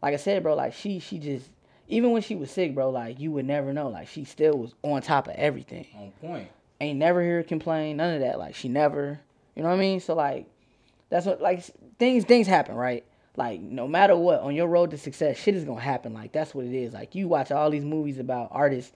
like 0.02 0.14
I 0.14 0.16
said, 0.16 0.42
bro, 0.42 0.54
like 0.54 0.74
she 0.74 0.98
she 0.98 1.18
just 1.18 1.50
even 1.88 2.12
when 2.12 2.22
she 2.22 2.34
was 2.34 2.50
sick, 2.50 2.74
bro, 2.74 2.90
like 2.90 3.18
you 3.18 3.32
would 3.32 3.46
never 3.46 3.72
know, 3.72 3.88
like 3.88 4.08
she 4.08 4.24
still 4.24 4.58
was 4.58 4.74
on 4.82 5.02
top 5.02 5.28
of 5.28 5.34
everything. 5.34 5.86
On 5.96 6.12
point. 6.20 6.48
Ain't 6.80 6.98
never 6.98 7.22
hear 7.22 7.36
her 7.36 7.42
complain, 7.42 7.96
none 7.96 8.14
of 8.14 8.20
that. 8.20 8.38
Like 8.38 8.54
she 8.54 8.68
never, 8.68 9.20
you 9.56 9.62
know 9.62 9.68
what 9.68 9.74
I 9.74 9.78
mean? 9.78 10.00
So 10.00 10.14
like, 10.14 10.46
that's 11.10 11.26
what 11.26 11.40
like 11.40 11.64
things 11.98 12.24
things 12.24 12.46
happen, 12.46 12.74
right? 12.74 13.04
Like 13.36 13.60
no 13.60 13.88
matter 13.88 14.16
what, 14.16 14.40
on 14.40 14.54
your 14.54 14.68
road 14.68 14.90
to 14.90 14.98
success, 14.98 15.38
shit 15.38 15.54
is 15.54 15.64
gonna 15.64 15.80
happen. 15.80 16.12
Like 16.12 16.32
that's 16.32 16.54
what 16.54 16.66
it 16.66 16.74
is. 16.74 16.92
Like 16.92 17.14
you 17.14 17.26
watch 17.26 17.50
all 17.50 17.70
these 17.70 17.84
movies 17.84 18.18
about 18.18 18.48
artists 18.50 18.92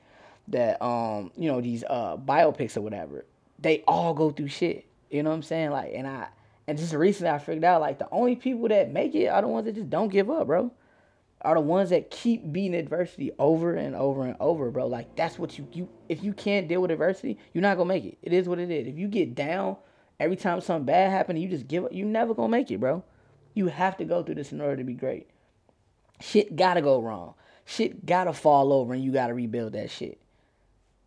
that 0.49 0.83
um 0.83 1.31
you 1.37 1.51
know 1.51 1.61
these 1.61 1.85
uh 1.89 2.17
biopics 2.17 2.77
or 2.77 2.83
whatever, 2.83 3.25
they 3.63 3.83
all 3.87 4.15
go 4.15 4.31
through 4.31 4.49
shit. 4.49 4.87
You 5.11 5.23
know 5.23 5.31
what 5.31 5.37
I'm 5.37 5.43
saying? 5.43 5.71
Like 5.71 5.93
and 5.95 6.07
I 6.07 6.29
and 6.67 6.79
just 6.79 6.93
recently 6.93 7.31
I 7.31 7.39
figured 7.39 7.65
out 7.65 7.81
like 7.81 7.99
the 7.99 8.09
only 8.11 8.37
people 8.37 8.69
that 8.69 8.93
make 8.93 9.15
it 9.15 9.27
are 9.27 9.43
the 9.43 9.49
ones 9.49 9.67
that 9.67 9.75
just 9.75 9.91
don't 9.91 10.09
give 10.09 10.31
up, 10.31 10.47
bro. 10.47 10.73
Are 11.43 11.55
the 11.55 11.61
ones 11.61 11.91
that 11.91 12.11
keep 12.11 12.53
beating 12.53 12.75
adversity 12.75 13.33
over 13.37 13.75
and 13.75 13.97
over 13.97 14.25
and 14.25 14.37
over, 14.39 14.71
bro. 14.71 14.87
Like 14.87 15.17
that's 15.17 15.39
what 15.39 15.59
you 15.59 15.67
you 15.73 15.89
if 16.09 16.23
you 16.23 16.33
can't 16.33 16.69
deal 16.69 16.83
with 16.83 16.91
adversity, 16.91 17.39
you're 17.53 17.63
not 17.63 17.77
gonna 17.77 17.89
make 17.89 18.05
it. 18.05 18.19
It 18.23 18.33
is 18.33 18.49
what 18.49 18.59
it 18.59 18.71
is. 18.71 18.87
If 18.87 18.99
you 18.99 19.09
get 19.09 19.35
down 19.35 19.77
every 20.21 20.37
time 20.37 20.61
something 20.61 20.87
bad 20.87 21.11
happens, 21.11 21.41
you 21.41 21.49
just 21.49 21.67
give 21.67 21.85
up. 21.85 21.93
You 21.93 22.05
never 22.05 22.35
gonna 22.35 22.49
make 22.49 22.71
it, 22.71 22.79
bro. 22.79 23.03
You 23.55 23.67
have 23.69 23.97
to 23.99 24.05
go 24.05 24.23
through 24.23 24.37
this 24.37 24.53
in 24.53 24.61
order 24.61 24.77
to 24.77 24.85
be 24.85 24.95
great. 24.95 25.29
Shit 26.21 26.55
gotta 26.55 26.81
go 26.81 27.01
wrong. 27.01 27.35
Shit 27.65 28.07
gotta 28.07 28.33
fall 28.33 28.73
over, 28.73 28.95
and 28.95 29.03
you 29.03 29.13
gotta 29.13 29.35
rebuild 29.35 29.73
that 29.73 29.91
shit. 29.91 30.21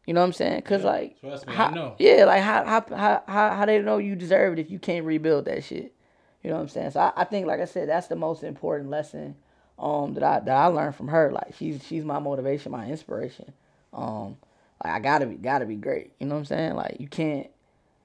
You 0.05 0.13
know 0.13 0.21
what 0.21 0.27
I'm 0.27 0.33
saying? 0.33 0.61
Cause 0.61 0.81
Yeah, 0.83 0.89
like, 0.89 1.19
trust 1.19 1.47
me, 1.47 1.53
I 1.53 1.57
how, 1.57 1.69
know. 1.71 1.95
yeah, 1.97 2.25
like 2.25 2.43
how 2.43 2.63
how 2.63 2.85
how 2.95 3.23
how 3.27 3.55
how 3.55 3.65
they 3.65 3.81
know 3.81 3.97
you 3.97 4.15
deserve 4.15 4.53
it 4.53 4.59
if 4.59 4.69
you 4.69 4.77
can't 4.77 5.05
rebuild 5.05 5.45
that 5.45 5.63
shit. 5.63 5.93
You 6.43 6.51
know 6.51 6.57
what 6.57 6.61
I'm 6.63 6.69
saying? 6.69 6.91
So 6.91 6.99
I, 6.99 7.13
I 7.15 7.23
think, 7.23 7.47
like 7.47 7.59
I 7.59 7.65
said, 7.65 7.89
that's 7.89 8.07
the 8.07 8.15
most 8.15 8.43
important 8.43 8.89
lesson 8.89 9.35
um 9.79 10.13
that 10.13 10.23
I 10.23 10.39
that 10.41 10.55
I 10.55 10.67
learned 10.67 10.95
from 10.95 11.07
her. 11.07 11.31
Like 11.31 11.55
she's 11.57 11.83
she's 11.83 12.05
my 12.05 12.19
motivation, 12.19 12.71
my 12.71 12.85
inspiration. 12.87 13.51
Um, 13.93 14.37
like 14.83 14.93
I 14.93 14.99
gotta 14.99 15.25
be 15.25 15.35
gotta 15.35 15.65
be 15.65 15.75
great. 15.75 16.11
You 16.19 16.27
know 16.27 16.35
what 16.35 16.39
I'm 16.39 16.45
saying? 16.45 16.75
Like 16.75 16.97
you 16.99 17.07
can't 17.07 17.47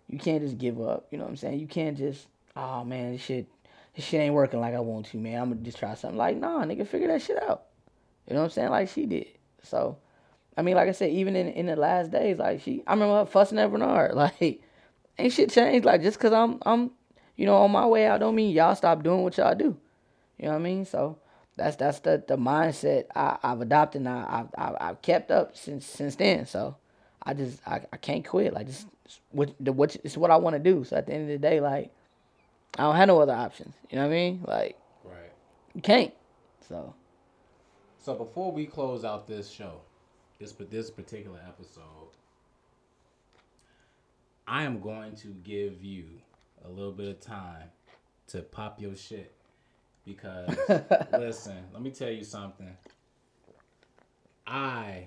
you 0.09 0.19
can't 0.19 0.43
just 0.43 0.57
give 0.57 0.81
up. 0.81 1.07
You 1.11 1.19
know 1.19 1.25
what 1.25 1.31
I'm 1.31 1.37
saying? 1.37 1.61
You 1.61 1.67
can't 1.67 1.99
just 1.99 2.27
oh 2.57 2.83
man, 2.83 3.13
this 3.13 3.21
shit 3.21 3.47
this 3.95 4.07
shit 4.07 4.21
ain't 4.23 4.35
working 4.35 4.61
like 4.61 4.75
I 4.75 4.81
want 4.81 5.07
to, 5.07 5.19
man. 5.19 5.43
I'm 5.43 5.51
gonna 5.51 5.61
just 5.61 5.79
try 5.79 5.95
something. 5.95 6.17
Like 6.17 6.39
nah, 6.39 6.65
nigga, 6.65 6.87
figure 6.87 7.09
that 7.09 7.21
shit 7.21 7.43
out. 7.43 7.65
You 8.27 8.35
know 8.35 8.41
what 8.41 8.45
I'm 8.47 8.51
saying? 8.53 8.71
Like 8.71 8.89
she 8.89 9.05
did. 9.05 9.27
So. 9.63 9.99
I 10.57 10.63
mean, 10.63 10.75
like 10.77 10.89
I 10.89 10.93
said, 10.93 11.11
even 11.11 11.37
in 11.37 11.49
in 11.49 11.67
the 11.67 11.77
last 11.77 12.11
days, 12.11 12.39
like 12.39 12.61
she, 12.61 12.83
I 12.87 12.93
remember 12.93 13.19
her 13.19 13.27
fussing 13.27 13.59
at 13.59 13.71
Bernard. 13.71 14.15
Like, 14.15 14.61
ain't 15.19 15.33
shit 15.33 15.51
changed. 15.51 15.85
Like, 15.85 16.03
just 16.03 16.19
cause 16.19 16.33
I'm, 16.33 16.59
I'm, 16.63 16.91
you 17.37 17.47
know, 17.47 17.57
on 17.57 17.71
my 17.71 17.87
way 17.87 18.07
out, 18.07 18.21
don't 18.21 18.35
mean 18.35 18.55
y'all 18.55 18.75
stop 18.75 19.03
doing 19.03 19.23
what 19.23 19.37
y'all 19.37 19.55
do. 19.55 19.77
You 20.39 20.47
know 20.47 20.53
what 20.53 20.57
I 20.61 20.63
mean? 20.63 20.85
So 20.85 21.19
that's 21.57 21.77
that's 21.77 22.01
the 22.01 22.23
the 22.27 22.37
mindset 22.37 23.05
I, 23.15 23.39
I've 23.43 23.61
adopted. 23.61 24.01
And 24.01 24.09
I, 24.09 24.27
I've, 24.29 24.49
I've 24.57 24.77
I've 24.81 25.03
kept 25.03 25.31
up 25.31 25.57
since 25.57 25.87
since 25.87 26.17
then. 26.17 26.47
So 26.47 26.77
I 27.23 27.35
just 27.35 27.61
I, 27.67 27.83
I 27.93 27.97
can't 27.99 28.27
quit. 28.27 28.53
Like, 28.53 28.67
just 28.67 28.87
what 29.31 29.55
the 29.61 29.73
what 29.73 29.97
it's 30.05 30.17
what 30.17 30.31
I 30.31 30.37
want 30.37 30.55
to 30.55 30.61
do. 30.61 30.85
So 30.85 30.97
at 30.97 31.07
the 31.07 31.13
end 31.13 31.23
of 31.23 31.29
the 31.29 31.39
day, 31.39 31.61
like, 31.61 31.91
I 32.79 32.83
don't 32.83 32.97
have 32.97 33.09
no 33.09 33.21
other 33.21 33.35
options. 33.35 33.75
You 33.91 33.97
know 33.97 34.03
what 34.07 34.13
I 34.13 34.17
mean? 34.17 34.45
Like, 34.47 34.79
Right. 35.05 35.33
you 35.75 35.83
can't. 35.83 36.13
So 36.69 36.95
So 37.99 38.15
before 38.15 38.53
we 38.53 38.67
close 38.67 39.05
out 39.05 39.27
this 39.27 39.51
show, 39.51 39.83
this 40.41 40.53
but 40.53 40.71
this 40.71 40.91
particular 40.91 41.39
episode, 41.47 42.09
I 44.49 44.65
am 44.65 44.81
going 44.81 45.15
to 45.17 45.29
give 45.45 45.85
you 45.85 46.07
a 46.65 46.69
little 46.69 46.93
bit 46.93 47.09
of 47.09 47.21
time 47.21 47.69
to 48.29 48.41
pop 48.41 48.81
your 48.81 48.97
shit 48.97 49.33
because 50.05 50.49
listen, 51.13 51.59
let 51.73 51.83
me 51.83 51.91
tell 51.91 52.11
you 52.11 52.25
something. 52.25 52.75
I 54.47 55.07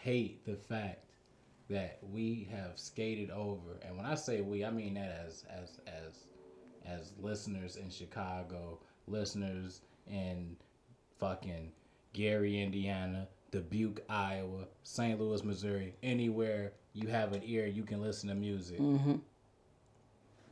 hate 0.00 0.46
the 0.46 0.54
fact 0.54 1.04
that 1.68 1.98
we 2.12 2.48
have 2.52 2.78
skated 2.78 3.30
over, 3.30 3.78
and 3.84 3.96
when 3.96 4.06
I 4.06 4.14
say 4.14 4.40
we, 4.42 4.64
I 4.64 4.70
mean 4.70 4.94
that 4.94 5.26
as 5.26 5.44
as 5.50 5.80
as 5.86 6.24
as 6.86 7.12
listeners 7.20 7.76
in 7.76 7.90
Chicago, 7.90 8.78
listeners 9.08 9.80
in 10.08 10.56
fucking 11.18 11.72
Gary, 12.12 12.62
Indiana, 12.62 13.26
Dubuque, 13.52 14.00
Iowa, 14.08 14.66
St. 14.82 15.20
Louis, 15.20 15.44
Missouri, 15.44 15.94
anywhere 16.02 16.72
you 16.94 17.08
have 17.08 17.32
an 17.32 17.42
ear, 17.44 17.66
you 17.66 17.84
can 17.84 18.02
listen 18.02 18.28
to 18.30 18.34
music. 18.34 18.80
Mm-hmm. 18.80 19.16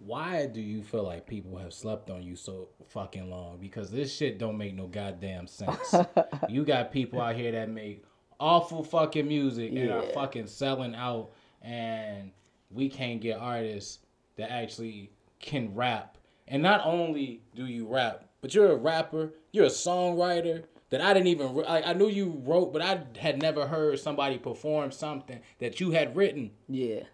Why 0.00 0.46
do 0.46 0.60
you 0.60 0.82
feel 0.82 1.02
like 1.02 1.26
people 1.26 1.58
have 1.58 1.74
slept 1.74 2.08
on 2.10 2.22
you 2.22 2.36
so 2.36 2.68
fucking 2.88 3.28
long? 3.28 3.58
Because 3.58 3.90
this 3.90 4.14
shit 4.14 4.38
don't 4.38 4.56
make 4.56 4.74
no 4.74 4.86
goddamn 4.86 5.46
sense. 5.46 5.94
you 6.48 6.64
got 6.64 6.92
people 6.92 7.20
out 7.20 7.36
here 7.36 7.52
that 7.52 7.68
make 7.68 8.04
awful 8.38 8.82
fucking 8.82 9.26
music 9.28 9.72
and 9.72 9.90
are 9.90 10.02
fucking 10.14 10.46
selling 10.46 10.94
out, 10.94 11.30
and 11.62 12.30
we 12.70 12.88
can't 12.88 13.20
get 13.20 13.38
artists 13.38 13.98
that 14.36 14.50
actually 14.50 15.10
can 15.38 15.74
rap. 15.74 16.16
And 16.48 16.62
not 16.62 16.82
only 16.84 17.42
do 17.54 17.66
you 17.66 17.86
rap, 17.86 18.24
but 18.40 18.54
you're 18.54 18.72
a 18.72 18.76
rapper, 18.76 19.34
you're 19.52 19.66
a 19.66 19.68
songwriter 19.68 20.64
that 20.90 21.00
I 21.00 21.14
didn't 21.14 21.28
even 21.28 21.54
like. 21.54 21.86
I 21.86 21.92
knew 21.92 22.08
you 22.08 22.42
wrote, 22.44 22.72
but 22.72 22.82
I 22.82 23.02
had 23.18 23.40
never 23.40 23.66
heard 23.66 23.98
somebody 23.98 24.38
perform 24.38 24.92
something 24.92 25.40
that 25.58 25.80
you 25.80 25.92
had 25.92 26.14
written. 26.14 26.50
Yeah. 26.68 27.04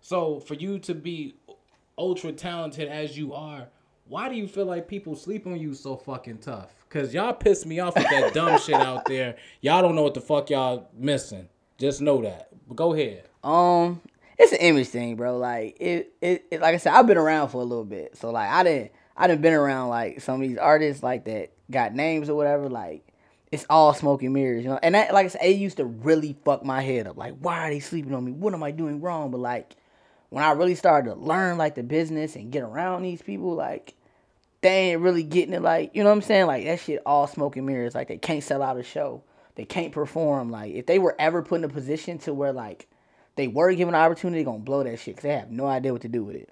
So 0.00 0.40
for 0.40 0.54
you 0.54 0.78
to 0.80 0.94
be 0.94 1.36
ultra 1.98 2.32
talented 2.32 2.88
as 2.88 3.16
you 3.16 3.34
are, 3.34 3.68
why 4.08 4.28
do 4.28 4.36
you 4.36 4.46
feel 4.46 4.66
like 4.66 4.88
people 4.88 5.16
sleep 5.16 5.46
on 5.46 5.58
you 5.58 5.74
so 5.74 5.96
fucking 5.96 6.38
tough? 6.38 6.72
Cause 6.88 7.12
y'all 7.12 7.32
piss 7.32 7.66
me 7.66 7.80
off 7.80 7.96
with 7.96 8.08
that 8.08 8.32
dumb 8.34 8.58
shit 8.60 8.76
out 8.76 9.04
there. 9.06 9.36
Y'all 9.60 9.82
don't 9.82 9.96
know 9.96 10.02
what 10.02 10.14
the 10.14 10.20
fuck 10.20 10.48
y'all 10.50 10.88
missing. 10.96 11.48
Just 11.78 12.00
know 12.00 12.22
that. 12.22 12.48
But 12.68 12.76
go 12.76 12.94
ahead. 12.94 13.24
Um, 13.42 14.00
it's 14.38 14.52
an 14.52 14.58
image 14.58 14.88
thing, 14.88 15.16
bro. 15.16 15.36
Like 15.36 15.76
it, 15.80 16.14
it, 16.20 16.46
it, 16.50 16.60
like 16.60 16.74
I 16.74 16.78
said, 16.78 16.92
I've 16.92 17.06
been 17.06 17.18
around 17.18 17.48
for 17.48 17.60
a 17.60 17.64
little 17.64 17.84
bit, 17.84 18.16
so 18.16 18.30
like 18.30 18.48
I 18.48 18.62
didn't, 18.62 18.92
I 19.16 19.26
didn't 19.26 19.42
been 19.42 19.52
around 19.52 19.88
like 19.88 20.20
some 20.20 20.40
of 20.40 20.48
these 20.48 20.58
artists 20.58 21.02
like 21.02 21.24
that 21.24 21.52
got 21.70 21.94
names 21.94 22.28
or 22.28 22.34
whatever. 22.34 22.68
Like 22.68 23.05
it's 23.52 23.66
all 23.70 23.94
smoke 23.94 24.22
and 24.22 24.34
mirrors, 24.34 24.64
you 24.64 24.70
know. 24.70 24.78
And 24.82 24.94
that, 24.94 25.14
like 25.14 25.26
I 25.26 25.28
said, 25.28 25.42
it 25.42 25.56
used 25.56 25.76
to 25.76 25.84
really 25.84 26.36
fuck 26.44 26.64
my 26.64 26.82
head 26.82 27.06
up. 27.06 27.16
Like, 27.16 27.34
why 27.38 27.66
are 27.66 27.70
they 27.70 27.80
sleeping 27.80 28.14
on 28.14 28.24
me? 28.24 28.32
What 28.32 28.54
am 28.54 28.62
I 28.62 28.70
doing 28.70 29.00
wrong? 29.00 29.30
But 29.30 29.38
like, 29.38 29.76
when 30.30 30.42
I 30.42 30.52
really 30.52 30.74
started 30.74 31.10
to 31.10 31.16
learn 31.16 31.56
like 31.58 31.74
the 31.74 31.82
business 31.82 32.36
and 32.36 32.50
get 32.50 32.62
around 32.62 33.02
these 33.02 33.22
people, 33.22 33.54
like 33.54 33.94
they 34.62 34.90
ain't 34.90 35.00
really 35.00 35.22
getting 35.22 35.54
it. 35.54 35.62
Like, 35.62 35.94
you 35.94 36.02
know 36.02 36.10
what 36.10 36.16
I'm 36.16 36.22
saying? 36.22 36.46
Like 36.46 36.64
that 36.64 36.80
shit 36.80 37.02
all 37.06 37.26
smoke 37.26 37.56
and 37.56 37.66
mirrors. 37.66 37.94
Like 37.94 38.08
they 38.08 38.18
can't 38.18 38.42
sell 38.42 38.62
out 38.62 38.78
a 38.78 38.82
show. 38.82 39.22
They 39.54 39.64
can't 39.64 39.92
perform. 39.92 40.50
Like 40.50 40.74
if 40.74 40.86
they 40.86 40.98
were 40.98 41.14
ever 41.18 41.42
put 41.42 41.60
in 41.60 41.64
a 41.64 41.68
position 41.68 42.18
to 42.18 42.34
where 42.34 42.52
like 42.52 42.88
they 43.36 43.48
were 43.48 43.72
given 43.74 43.94
an 43.94 44.00
opportunity, 44.00 44.40
they 44.40 44.44
gonna 44.44 44.58
blow 44.58 44.82
that 44.82 44.98
shit 44.98 45.16
because 45.16 45.22
they 45.22 45.36
have 45.36 45.50
no 45.50 45.66
idea 45.66 45.92
what 45.92 46.02
to 46.02 46.08
do 46.08 46.24
with 46.24 46.36
it. 46.36 46.50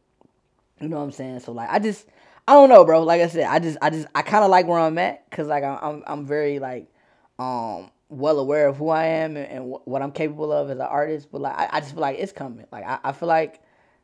You 0.80 0.88
know 0.88 0.98
what 0.98 1.04
I'm 1.04 1.12
saying? 1.12 1.40
So 1.40 1.52
like, 1.52 1.68
I 1.70 1.78
just, 1.78 2.06
I 2.46 2.52
don't 2.54 2.68
know, 2.68 2.84
bro. 2.84 3.02
Like 3.02 3.22
I 3.22 3.28
said, 3.28 3.44
I 3.44 3.58
just, 3.58 3.78
I 3.80 3.90
just, 3.90 4.06
I 4.14 4.22
kind 4.22 4.44
of 4.44 4.50
like 4.50 4.66
where 4.66 4.78
I'm 4.78 4.98
at 4.98 5.28
because 5.30 5.48
like 5.48 5.64
I'm, 5.64 6.02
I'm, 6.06 6.26
very 6.26 6.58
like, 6.58 6.88
um, 7.38 7.90
well 8.10 8.38
aware 8.38 8.68
of 8.68 8.76
who 8.76 8.90
I 8.90 9.06
am 9.06 9.36
and, 9.36 9.46
and 9.46 9.72
wh- 9.72 9.88
what 9.88 10.02
I'm 10.02 10.12
capable 10.12 10.52
of 10.52 10.68
as 10.70 10.76
an 10.76 10.82
artist. 10.82 11.28
But 11.32 11.40
like, 11.40 11.56
I, 11.56 11.68
I 11.72 11.80
just 11.80 11.92
feel 11.92 12.02
like 12.02 12.18
it's 12.18 12.32
coming. 12.32 12.66
Like 12.70 12.84
I, 12.84 12.98
I 13.02 13.12
feel 13.12 13.28
like 13.28 13.62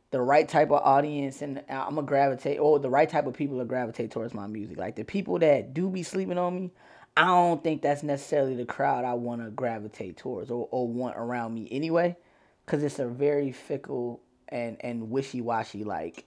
the 0.09 0.21
right 0.21 0.49
type 0.49 0.71
of 0.71 0.81
audience 0.83 1.41
and 1.43 1.63
I'm 1.69 1.95
gonna 1.95 2.03
gravitate, 2.03 2.59
or 2.59 2.79
the 2.79 2.89
right 2.89 3.07
type 3.09 3.27
of 3.27 3.33
people 3.35 3.59
to 3.59 3.65
gravitate 3.65 4.09
towards 4.11 4.33
my 4.33 4.47
music. 4.47 4.77
Like 4.77 4.95
the 4.95 5.03
people 5.05 5.37
that 5.39 5.73
do 5.73 5.89
be 5.89 6.01
sleeping 6.03 6.37
on 6.39 6.55
me, 6.55 6.71
I 7.15 7.25
don't 7.25 7.63
think 7.63 7.81
that's 7.83 8.01
necessarily 8.03 8.55
the 8.55 8.65
crowd 8.65 9.05
I 9.05 9.13
want 9.13 9.43
to 9.43 9.51
gravitate 9.51 10.17
towards 10.17 10.49
or, 10.49 10.67
or 10.71 10.87
want 10.87 11.15
around 11.15 11.53
me 11.53 11.67
anyway, 11.71 12.17
because 12.65 12.83
it's 12.83 12.99
a 12.99 13.07
very 13.07 13.51
fickle 13.51 14.21
and 14.49 14.77
and 14.81 15.11
wishy 15.11 15.41
washy 15.41 15.83
like 15.83 16.25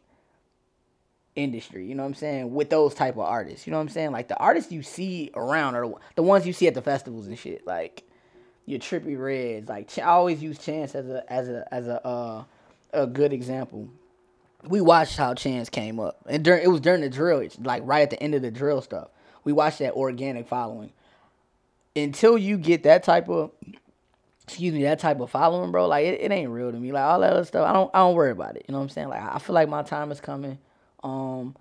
industry. 1.36 1.86
You 1.86 1.94
know 1.94 2.02
what 2.02 2.10
I'm 2.10 2.14
saying? 2.14 2.54
With 2.54 2.70
those 2.70 2.94
type 2.94 3.14
of 3.14 3.20
artists, 3.20 3.66
you 3.66 3.70
know 3.70 3.78
what 3.78 3.82
I'm 3.82 3.88
saying? 3.88 4.12
Like 4.12 4.28
the 4.28 4.38
artists 4.38 4.72
you 4.72 4.82
see 4.82 5.30
around 5.34 5.74
are 5.74 5.92
the- 6.14 6.22
ones 6.22 6.46
you 6.46 6.52
see 6.52 6.66
at 6.66 6.74
the 6.74 6.82
festivals 6.82 7.26
and 7.26 7.38
shit. 7.38 7.66
Like 7.66 8.04
your 8.66 8.78
Trippie 8.78 9.18
Redds. 9.18 9.68
Like 9.68 9.96
I 9.98 10.02
always 10.02 10.42
use 10.42 10.58
Chance 10.58 10.94
as 10.94 11.08
a 11.08 11.32
as 11.32 11.48
a 11.48 11.66
as 11.72 11.86
a 11.88 12.06
uh, 12.06 12.44
a 12.92 13.06
good 13.06 13.32
example. 13.32 13.88
We 14.66 14.80
watched 14.80 15.16
how 15.16 15.34
Chance 15.34 15.68
came 15.68 16.00
up, 16.00 16.20
and 16.26 16.42
during 16.44 16.62
it 16.62 16.68
was 16.68 16.80
during 16.80 17.02
the 17.02 17.10
drill, 17.10 17.46
like 17.62 17.82
right 17.84 18.02
at 18.02 18.10
the 18.10 18.22
end 18.22 18.34
of 18.34 18.42
the 18.42 18.50
drill 18.50 18.80
stuff. 18.80 19.08
We 19.44 19.52
watched 19.52 19.80
that 19.80 19.92
organic 19.94 20.48
following. 20.48 20.90
Until 21.96 22.36
you 22.38 22.56
get 22.56 22.82
that 22.84 23.04
type 23.04 23.28
of, 23.28 23.52
excuse 24.42 24.72
me, 24.74 24.82
that 24.82 24.98
type 24.98 25.20
of 25.20 25.30
following, 25.30 25.70
bro, 25.70 25.86
like 25.86 26.06
it, 26.06 26.20
it 26.22 26.32
ain't 26.32 26.50
real 26.50 26.72
to 26.72 26.78
me. 26.78 26.90
Like 26.92 27.04
all 27.04 27.20
that 27.20 27.34
other 27.34 27.44
stuff, 27.44 27.68
I 27.68 27.72
don't 27.72 27.90
I 27.94 27.98
don't 27.98 28.14
worry 28.14 28.30
about 28.30 28.56
it. 28.56 28.64
You 28.66 28.72
know 28.72 28.78
what 28.78 28.84
I'm 28.84 28.88
saying? 28.88 29.08
Like 29.08 29.22
I 29.22 29.38
feel 29.38 29.54
like 29.54 29.68
my 29.68 29.82
time 29.82 30.10
is 30.10 30.20
coming. 30.20 30.58
Um, 31.04 31.54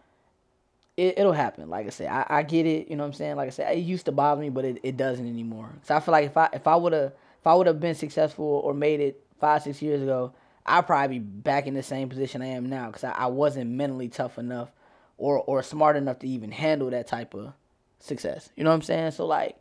it, 0.98 1.20
it'll 1.20 1.34
happen. 1.34 1.70
Like 1.70 1.86
I 1.86 1.90
said, 1.90 2.08
I, 2.08 2.26
I 2.30 2.44
get 2.44 2.66
it. 2.66 2.90
You 2.90 2.96
know 2.96 3.04
what 3.04 3.08
I'm 3.08 3.14
saying? 3.14 3.36
Like 3.36 3.48
I 3.48 3.52
said, 3.52 3.76
it 3.76 3.82
used 3.82 4.06
to 4.06 4.12
bother 4.12 4.42
me, 4.42 4.50
but 4.50 4.66
it, 4.66 4.80
it 4.84 4.98
doesn't 4.98 5.28
anymore. 5.28 5.70
So 5.84 5.96
I 5.96 6.00
feel 6.00 6.12
like 6.12 6.26
if 6.26 6.38
I 6.38 6.50
if 6.54 6.68
I 6.68 6.76
would 6.76 6.94
have 6.94 7.12
if 7.40 7.48
I 7.48 7.54
would 7.54 7.68
have 7.68 7.80
been 7.80 7.96
successful 7.96 8.46
or 8.46 8.74
made 8.74 9.00
it 9.00 9.22
five 9.40 9.64
six 9.64 9.82
years 9.82 10.02
ago, 10.02 10.34
I'd 10.66 10.88
probably 10.88 11.20
be 11.20 11.26
back 11.26 11.68
in 11.68 11.74
the 11.74 11.84
same 11.84 12.10
position 12.10 12.42
I 12.42 12.48
am 12.48 12.70
now 12.70 12.88
because 12.88 13.04
I, 13.04 13.12
I 13.12 13.26
wasn't 13.28 13.72
mentally 13.72 14.08
tough 14.08 14.38
enough 14.38 14.70
or 15.18 15.40
or 15.40 15.62
smart 15.64 15.96
enough 15.96 16.20
to 16.20 16.28
even 16.28 16.52
handle 16.52 16.90
that 16.92 17.08
type 17.08 17.34
of 17.34 17.54
success. 18.00 18.50
You 18.56 18.64
know 18.64 18.70
what 18.70 18.78
I'm 18.78 18.82
saying? 18.84 19.12
So 19.12 19.26
like 19.26 19.58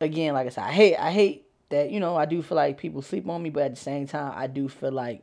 again, 0.00 0.34
like 0.34 0.46
I 0.46 0.50
said, 0.50 0.64
I 0.64 0.72
hate 0.72 0.96
I 0.96 1.10
hate 1.10 1.46
that 1.70 1.90
you 1.90 1.98
know 2.00 2.16
I 2.16 2.26
do 2.26 2.42
feel 2.42 2.56
like 2.56 2.78
people 2.78 3.02
sleep 3.02 3.28
on 3.28 3.42
me, 3.42 3.50
but 3.50 3.64
at 3.64 3.74
the 3.74 3.80
same 3.80 4.06
time, 4.06 4.32
I 4.36 4.46
do 4.46 4.68
feel 4.68 4.92
like 4.92 5.22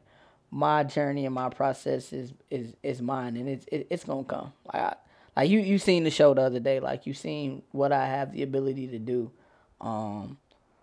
my 0.52 0.84
journey 0.84 1.26
and 1.26 1.36
my 1.36 1.50
process 1.50 2.14
is 2.14 2.34
is 2.50 2.74
is 2.84 3.02
mine, 3.02 3.36
and 3.38 3.50
it's 3.50 3.66
it, 3.72 3.88
it's 3.90 4.04
gonna 4.04 4.24
come. 4.24 4.54
Like 4.74 4.82
I, 4.82 4.96
like 5.36 5.50
you 5.50 5.60
you 5.60 5.78
seen 5.78 6.04
the 6.04 6.12
show 6.12 6.34
the 6.34 6.42
other 6.42 6.60
day, 6.60 6.80
like 6.80 7.06
you 7.06 7.14
seen 7.14 7.62
what 7.72 7.92
I 7.92 8.06
have 8.06 8.32
the 8.32 8.44
ability 8.44 8.88
to 8.88 9.00
do. 9.00 9.32
Um, 9.82 10.38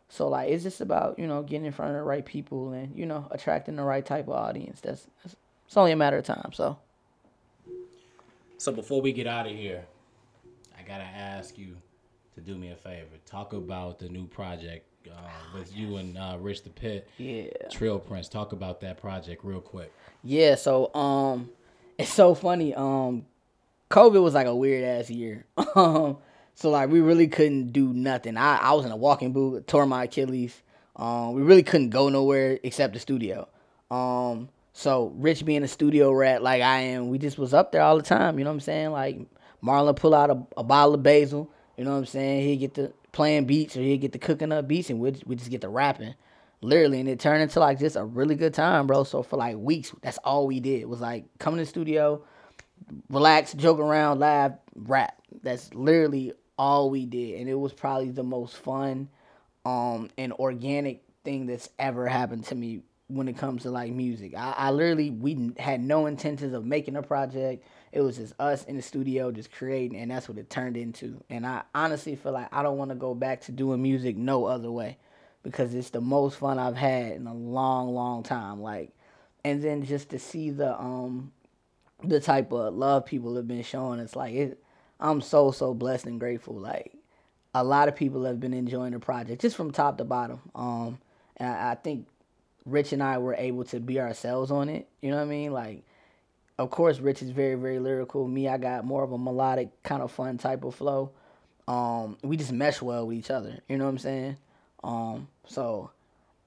so 0.08 0.28
like 0.28 0.50
it's 0.50 0.62
just 0.62 0.80
about 0.80 1.18
you 1.18 1.26
know 1.26 1.42
getting 1.42 1.66
in 1.66 1.72
front 1.72 1.92
of 1.92 1.96
the 1.96 2.02
right 2.02 2.24
people 2.24 2.72
and 2.72 2.94
you 2.96 3.06
know 3.06 3.26
attracting 3.30 3.76
the 3.76 3.82
right 3.82 4.04
type 4.04 4.28
of 4.28 4.34
audience. 4.34 4.80
That's, 4.80 5.06
that's 5.22 5.36
it's 5.66 5.76
only 5.76 5.92
a 5.92 5.96
matter 5.96 6.18
of 6.18 6.24
time. 6.24 6.50
So 6.52 6.78
So 8.58 8.72
before 8.72 9.00
we 9.00 9.12
get 9.12 9.26
out 9.26 9.46
of 9.46 9.56
here, 9.56 9.84
I 10.78 10.82
gotta 10.82 11.02
ask 11.02 11.56
you 11.56 11.76
to 12.34 12.40
do 12.40 12.56
me 12.56 12.70
a 12.70 12.76
favor. 12.76 13.16
Talk 13.26 13.54
about 13.54 13.98
the 13.98 14.08
new 14.08 14.26
project 14.26 14.86
uh, 15.11 15.59
with 15.59 15.74
you 15.76 15.96
and 15.96 16.16
uh, 16.16 16.36
Rich 16.40 16.64
the 16.64 16.70
Pit, 16.70 17.09
yeah. 17.18 17.48
Trill 17.70 17.98
Print. 17.98 18.30
Talk 18.30 18.53
about 18.53 18.80
that 18.80 19.00
project 19.00 19.44
real 19.44 19.61
quick. 19.61 19.92
Yeah, 20.22 20.55
so 20.55 20.94
um 20.94 21.50
it's 21.98 22.12
so 22.12 22.34
funny. 22.34 22.74
Um 22.74 23.26
COVID 23.90 24.22
was 24.22 24.34
like 24.34 24.46
a 24.46 24.55
weird 24.55 24.84
ass 24.84 25.11
year. 25.11 25.44
Um 25.76 26.18
so 26.55 26.70
like 26.70 26.90
we 26.90 27.00
really 27.00 27.28
couldn't 27.28 27.72
do 27.72 27.92
nothing. 27.92 28.36
I, 28.36 28.57
I 28.59 28.72
was 28.72 28.84
in 28.84 28.92
a 28.92 28.96
walking 28.96 29.32
boot, 29.32 29.66
tore 29.66 29.86
my 29.86 30.05
Achilles. 30.05 30.61
Um 30.96 31.34
we 31.34 31.42
really 31.42 31.62
couldn't 31.62 31.90
go 31.90 32.09
nowhere 32.09 32.59
except 32.62 32.94
the 32.94 33.00
studio. 33.00 33.48
Um 33.90 34.48
so 34.72 35.12
Rich 35.16 35.44
being 35.44 35.62
a 35.62 35.68
studio 35.68 36.12
rat 36.12 36.42
like 36.42 36.62
I 36.62 36.80
am, 36.80 37.09
we 37.09 37.18
just 37.18 37.38
was 37.38 37.53
up 37.53 37.72
there 37.72 37.82
all 37.82 37.96
the 37.96 38.03
time, 38.03 38.38
you 38.38 38.44
know 38.44 38.50
what 38.50 38.55
I'm 38.55 38.61
saying? 38.61 38.92
Like 38.92 39.18
Marlon 39.62 39.96
pull 39.96 40.14
out 40.14 40.30
a, 40.30 40.42
a 40.57 40.64
bottle 40.64 40.94
of 40.94 41.03
basil, 41.03 41.50
you 41.76 41.84
know 41.84 41.92
what 41.92 41.98
I'm 41.98 42.07
saying? 42.07 42.48
He'd 42.48 42.57
get 42.59 42.74
to 42.74 42.92
playing 43.12 43.44
beats 43.44 43.76
or 43.76 43.80
he'd 43.80 43.98
get 43.98 44.12
to 44.12 44.18
cooking 44.18 44.52
up 44.52 44.66
beats 44.66 44.90
and 44.90 44.98
we'd, 44.98 45.22
we 45.26 45.36
just 45.36 45.50
get 45.50 45.60
to 45.60 45.68
rapping. 45.68 46.14
Literally 46.60 47.00
and 47.00 47.08
it 47.08 47.18
turned 47.18 47.42
into 47.42 47.58
like 47.60 47.78
just 47.78 47.96
a 47.96 48.04
really 48.04 48.34
good 48.34 48.54
time 48.54 48.86
bro. 48.86 49.04
So 49.04 49.22
for 49.22 49.36
like 49.36 49.56
weeks 49.56 49.92
that's 50.00 50.18
all 50.18 50.46
we 50.46 50.60
did 50.60 50.86
was 50.86 51.00
like 51.00 51.24
come 51.38 51.54
in 51.54 51.58
the 51.58 51.66
studio 51.66 52.22
relax 53.10 53.52
joke 53.52 53.78
around 53.78 54.20
laugh 54.20 54.52
rap. 54.74 55.20
That's 55.42 55.74
literally 55.74 56.32
all 56.56 56.90
we 56.90 57.04
did. 57.06 57.40
And 57.40 57.48
it 57.48 57.54
was 57.54 57.72
probably 57.72 58.10
the 58.10 58.22
most 58.22 58.56
fun 58.56 59.08
um 59.64 60.10
and 60.16 60.32
organic 60.34 61.02
thing 61.24 61.46
that's 61.46 61.68
ever 61.78 62.06
happened 62.06 62.44
to 62.46 62.54
me 62.54 62.82
when 63.08 63.28
it 63.28 63.36
comes 63.36 63.62
to 63.62 63.70
like 63.70 63.92
music. 63.92 64.34
I, 64.36 64.54
I 64.56 64.70
literally 64.70 65.10
we 65.10 65.52
had 65.58 65.80
no 65.80 66.06
intentions 66.06 66.54
of 66.54 66.64
making 66.64 66.96
a 66.96 67.02
project 67.02 67.64
it 67.93 68.01
was 68.01 68.16
just 68.16 68.34
us 68.40 68.64
in 68.64 68.76
the 68.76 68.82
studio 68.82 69.30
just 69.30 69.53
creating 69.53 69.99
and 69.99 70.11
that's 70.11 70.28
what 70.28 70.38
it 70.38 70.51
turned 70.51 70.76
into 70.76 71.22
and 71.30 71.47
i 71.47 71.62
honestly 71.74 72.16
feel 72.16 72.32
like 72.32 72.49
i 72.53 72.62
don't 72.62 72.78
want 72.78 72.90
to 72.90 72.95
go 72.95 73.14
back 73.14 73.40
to 73.40 73.53
doing 73.53 73.82
music 73.82 74.16
no 74.16 74.47
other 74.47 74.70
way 74.70 74.97
because 75.43 75.74
it's 75.74 75.90
the 75.90 76.01
most 76.01 76.38
fun 76.38 76.59
I've 76.59 76.76
had 76.76 77.12
in 77.12 77.26
a 77.26 77.34
long, 77.34 77.95
long 77.95 78.22
time. 78.22 78.61
Like, 78.61 78.90
and 79.45 79.62
then 79.62 79.84
just 79.84 80.11
to 80.11 80.18
see 80.18 80.51
the 80.51 80.78
um 80.78 81.32
the 82.05 82.20
type 82.20 82.53
of 82.53 82.74
love 82.74 83.07
people 83.07 83.36
have 83.36 83.49
been 83.49 83.62
showing, 83.62 84.01
it's 84.01 84.16
like 84.16 84.34
it. 84.34 84.59
I'm 85.01 85.20
so 85.20 85.51
so 85.51 85.74
blessed 85.74 86.07
and 86.07 86.20
grateful. 86.20 86.55
Like, 86.55 86.93
a 87.55 87.64
lot 87.64 87.88
of 87.88 87.97
people 87.97 88.24
have 88.24 88.40
been 88.40 88.55
enjoying 88.55 88.93
the 88.93 89.01
project 89.01 89.43
just 89.43 89.57
from 89.57 89.72
top 89.72 89.99
to 89.99 90.05
bottom. 90.05 90.40
Um, 90.55 90.99
and 91.36 91.49
I, 91.49 91.72
I 91.72 91.74
think 91.74 92.07
Rich 92.64 92.93
and 92.93 93.03
I 93.03 93.18
were 93.18 93.34
able 93.34 93.64
to 93.64 93.80
be 93.80 94.01
ourselves 94.01 94.51
on 94.51 94.68
it. 94.68 94.88
You 95.01 95.11
know 95.11 95.16
what 95.16 95.24
I 95.24 95.26
mean? 95.26 95.53
Like, 95.53 95.82
of 96.62 96.70
course, 96.70 96.98
Rich 96.98 97.22
is 97.22 97.30
very 97.30 97.54
very 97.54 97.78
lyrical. 97.78 98.26
Me, 98.26 98.48
I 98.48 98.58
got 98.58 98.84
more 98.84 99.02
of 99.02 99.12
a 99.12 99.18
melodic 99.18 99.82
kind 99.82 100.02
of 100.02 100.10
fun 100.10 100.38
type 100.38 100.64
of 100.64 100.74
flow. 100.74 101.10
Um, 101.68 102.16
we 102.22 102.36
just 102.36 102.52
mesh 102.52 102.82
well 102.82 103.06
with 103.06 103.16
each 103.16 103.30
other. 103.30 103.60
You 103.68 103.78
know 103.78 103.84
what 103.84 103.90
I'm 103.90 103.98
saying? 103.98 104.36
Um, 104.82 105.28
so 105.46 105.90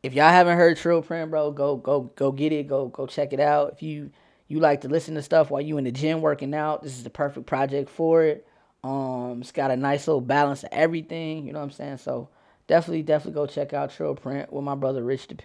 if 0.03 0.13
y'all 0.13 0.29
haven't 0.29 0.57
heard 0.57 0.77
Trill 0.77 1.01
Print, 1.01 1.31
bro, 1.31 1.51
go 1.51 1.77
go 1.77 2.11
go 2.15 2.31
get 2.31 2.51
it. 2.51 2.67
Go 2.67 2.87
go 2.87 3.07
check 3.07 3.33
it 3.33 3.39
out. 3.39 3.73
If 3.73 3.81
you 3.81 4.11
you 4.47 4.59
like 4.59 4.81
to 4.81 4.87
listen 4.87 5.15
to 5.15 5.21
stuff 5.21 5.49
while 5.49 5.61
you 5.61 5.77
in 5.77 5.85
the 5.85 5.91
gym 5.91 6.21
working 6.21 6.53
out, 6.53 6.83
this 6.83 6.97
is 6.97 7.03
the 7.03 7.09
perfect 7.09 7.47
project 7.47 7.89
for 7.89 8.23
it. 8.23 8.47
Um, 8.83 9.39
it's 9.41 9.51
got 9.51 9.71
a 9.71 9.75
nice 9.75 10.07
little 10.07 10.21
balance 10.21 10.63
of 10.63 10.69
everything. 10.71 11.47
You 11.47 11.53
know 11.53 11.59
what 11.59 11.65
I'm 11.65 11.71
saying? 11.71 11.97
So 11.97 12.29
definitely 12.67 13.01
definitely 13.03 13.33
go 13.33 13.47
check 13.47 13.73
out 13.73 13.91
Trill 13.91 14.15
Print 14.15 14.53
with 14.53 14.63
my 14.63 14.75
brother 14.75 15.03
Rich 15.03 15.27
the 15.27 15.35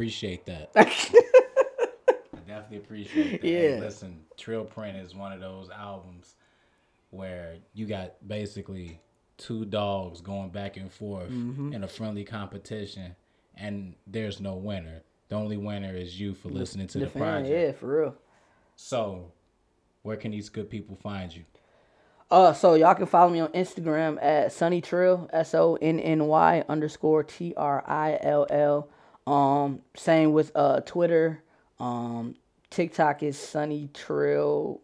Appreciate 0.00 0.44
that. 0.44 0.70
I 0.76 0.84
definitely 2.46 2.76
appreciate 2.76 3.40
that. 3.40 3.48
Hey, 3.48 3.76
Yeah. 3.76 3.80
listen, 3.80 4.20
Trill 4.36 4.66
Print 4.66 4.98
is 4.98 5.14
one 5.14 5.32
of 5.32 5.40
those 5.40 5.70
albums 5.70 6.34
where 7.08 7.56
you 7.72 7.86
got 7.86 8.12
basically 8.28 9.00
two 9.38 9.64
dogs 9.64 10.20
going 10.20 10.50
back 10.50 10.76
and 10.76 10.92
forth 10.92 11.30
Mm-hmm. 11.30 11.72
in 11.72 11.82
a 11.82 11.88
friendly 11.88 12.24
competition, 12.24 13.16
and 13.56 13.94
there's 14.06 14.38
no 14.38 14.54
winner. 14.56 15.00
The 15.30 15.36
only 15.36 15.56
winner 15.56 15.94
is 15.96 16.20
you 16.20 16.34
for 16.34 16.50
listening 16.50 16.88
to 16.88 16.98
the, 16.98 17.06
fan, 17.06 17.22
project. 17.22 17.48
yeah, 17.50 17.72
for 17.72 18.00
real. 18.02 18.14
So, 18.76 19.32
where 20.02 20.18
can 20.18 20.30
these 20.32 20.50
good 20.50 20.68
people 20.68 20.94
find 20.96 21.34
you? 21.34 21.44
Uh, 22.30 22.52
so 22.52 22.74
y'all 22.74 22.94
can 22.94 23.06
follow 23.06 23.30
me 23.30 23.40
on 23.40 23.48
Instagram 23.52 24.22
at 24.22 24.52
Sonny 24.52 24.82
Trill, 24.82 25.30
S 25.32 25.54
O 25.54 25.76
N 25.80 25.98
N 26.00 26.26
Y 26.26 26.64
underscore 26.68 27.22
T 27.24 27.54
R 27.56 27.82
I 27.86 28.18
L 28.20 28.46
L. 28.50 28.90
Um, 29.26 29.80
same 29.96 30.32
with 30.32 30.52
uh 30.54 30.80
Twitter. 30.80 31.42
Um, 31.78 32.36
TikTok 32.70 33.22
is 33.22 33.38
Sonny 33.38 33.90
Trill 33.92 34.80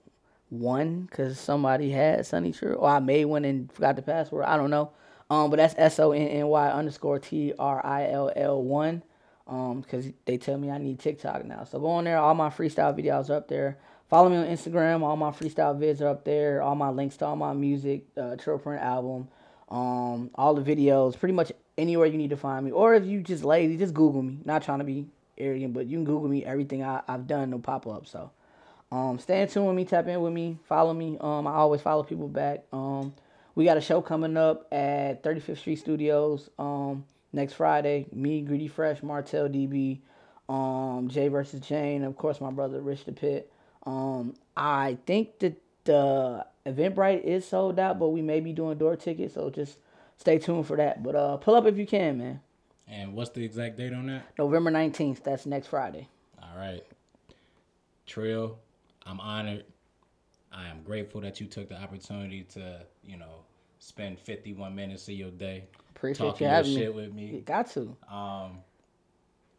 one 0.51 1.03
because 1.03 1.39
somebody 1.39 1.91
had 1.91 2.27
Sonny 2.27 2.53
Trill, 2.53 2.77
or 2.77 2.89
I 2.89 2.99
made 2.99 3.25
one 3.25 3.45
and 3.45 3.73
forgot 3.73 3.97
the 3.97 4.03
password. 4.03 4.45
I 4.45 4.57
don't 4.57 4.71
know. 4.71 4.91
Um, 5.31 5.51
but 5.51 5.57
that's 5.57 5.75
S 5.79 5.99
O 5.99 6.13
N 6.13 6.29
N 6.29 6.47
Y 6.49 6.71
underscore 6.71 7.19
T 7.19 7.55
R 7.59 7.85
I 7.85 8.11
L 8.11 8.31
L 8.37 8.63
one. 8.63 9.03
Um, 9.47 9.81
because 9.81 10.07
they 10.25 10.39
tell 10.39 10.57
me 10.57 10.71
I 10.71 10.79
need 10.79 10.99
TikTok 10.99 11.45
now. 11.45 11.65
So 11.65 11.81
go 11.81 11.89
on 11.89 12.05
there. 12.05 12.19
All 12.19 12.35
my 12.35 12.49
freestyle 12.49 12.97
videos 12.97 13.29
are 13.29 13.35
up 13.35 13.49
there. 13.49 13.79
Follow 14.09 14.29
me 14.29 14.37
on 14.37 14.47
Instagram. 14.47 15.03
All 15.03 15.17
my 15.17 15.31
freestyle 15.31 15.79
vids 15.79 16.01
are 16.01 16.09
up 16.09 16.25
there. 16.25 16.63
All 16.63 16.75
my 16.75 16.91
links 16.91 17.17
to 17.19 17.27
all 17.27 17.37
my 17.37 17.55
music, 17.55 18.05
uh, 18.17 18.37
Print 18.37 18.83
album, 18.83 19.29
um, 19.71 20.31
all 20.35 20.55
the 20.55 20.63
videos, 20.63 21.19
pretty 21.19 21.33
much 21.33 21.51
anywhere 21.79 22.07
you 22.07 22.19
need 22.19 22.31
to 22.31 22.37
find 22.37 22.65
me. 22.65 22.71
Or 22.71 22.95
if 22.95 23.05
you 23.05 23.21
just 23.21 23.45
lazy, 23.45 23.77
just 23.77 23.95
Google 23.95 24.23
me. 24.23 24.39
Not 24.45 24.63
trying 24.63 24.79
to 24.79 24.85
be 24.85 25.07
arrogant, 25.39 25.75
but 25.75 25.87
you 25.87 25.97
can 25.97 26.05
Google 26.05 26.29
me. 26.29 26.45
Everything 26.45 26.83
I, 26.83 27.03
I've 27.09 27.27
done 27.27 27.51
will 27.51 27.59
pop 27.59 27.87
up. 27.87 28.07
So, 28.07 28.31
um, 28.91 29.19
stay 29.19 29.43
in 29.43 29.49
tune 29.49 29.67
with 29.67 29.77
me. 29.77 29.85
Tap 29.85 30.07
in 30.07 30.21
with 30.21 30.33
me. 30.33 30.59
Follow 30.69 30.93
me. 30.93 31.17
Um, 31.21 31.47
I 31.47 31.55
always 31.55 31.81
follow 31.81 32.03
people 32.03 32.29
back. 32.29 32.65
Um, 32.73 33.15
we 33.55 33.65
got 33.65 33.77
a 33.77 33.81
show 33.81 34.01
coming 34.01 34.37
up 34.37 34.67
at 34.73 35.23
35th 35.23 35.59
Street 35.59 35.77
Studios. 35.77 36.51
Um, 36.59 37.05
next 37.33 37.55
Friday. 37.55 38.07
Me, 38.13 38.43
Greedy 38.43 38.69
Fresh, 38.69 39.03
Martell 39.03 39.49
DB, 39.49 39.99
um, 40.49 41.09
Jay 41.09 41.29
versus 41.29 41.61
Jane, 41.61 42.05
of 42.05 42.17
course 42.17 42.41
my 42.41 42.51
brother 42.51 42.81
Rich 42.81 43.05
the 43.05 43.13
Pit. 43.13 43.51
Um, 43.85 44.35
I 44.57 44.99
think 45.07 45.39
that 45.41 45.61
the 45.85 46.47
Eventbrite 46.67 47.23
is 47.23 47.47
sold 47.47 47.79
out, 47.79 47.99
but 47.99 48.09
we 48.09 48.23
may 48.23 48.41
be 48.41 48.53
doing 48.53 48.79
door 48.79 48.97
tickets, 48.97 49.35
so 49.35 49.51
just 49.51 49.79
stay 50.23 50.39
tuned 50.39 50.67
for 50.67 50.77
that. 50.77 51.03
But 51.03 51.17
uh, 51.17 51.37
pull 51.37 51.55
up 51.57 51.67
if 51.67 51.77
you 51.77 51.87
can, 51.87 52.17
man. 52.19 52.41
And 52.87 53.15
what's 53.15 53.31
the 53.31 53.45
exact 53.45 53.77
date 53.77 53.93
on 53.93 54.07
that? 54.07 54.27
November 54.39 54.71
19th, 54.71 55.23
that's 55.23 55.47
next 55.47 55.67
Friday. 55.67 56.09
All 56.41 56.57
right. 56.57 56.83
Trill, 58.07 58.59
I'm 59.05 59.21
honored. 59.21 59.65
I 60.53 60.69
am 60.69 60.83
grateful 60.83 61.21
that 61.23 61.41
you 61.41 61.47
took 61.47 61.69
the 61.69 61.81
opportunity 61.81 62.43
to, 62.55 62.81
you 63.05 63.17
know, 63.17 63.45
spend 63.79 64.19
51 64.19 64.75
minutes 64.75 65.09
of 65.09 65.15
your 65.15 65.31
day 65.31 65.65
Appreciate 65.97 66.27
talking 66.27 66.45
you 66.47 66.51
your 66.51 66.57
having 66.57 66.75
shit 66.75 66.97
me. 66.97 67.03
with 67.03 67.35
You 67.35 67.41
got 67.41 67.71
to. 67.71 67.97
Um, 68.11 68.59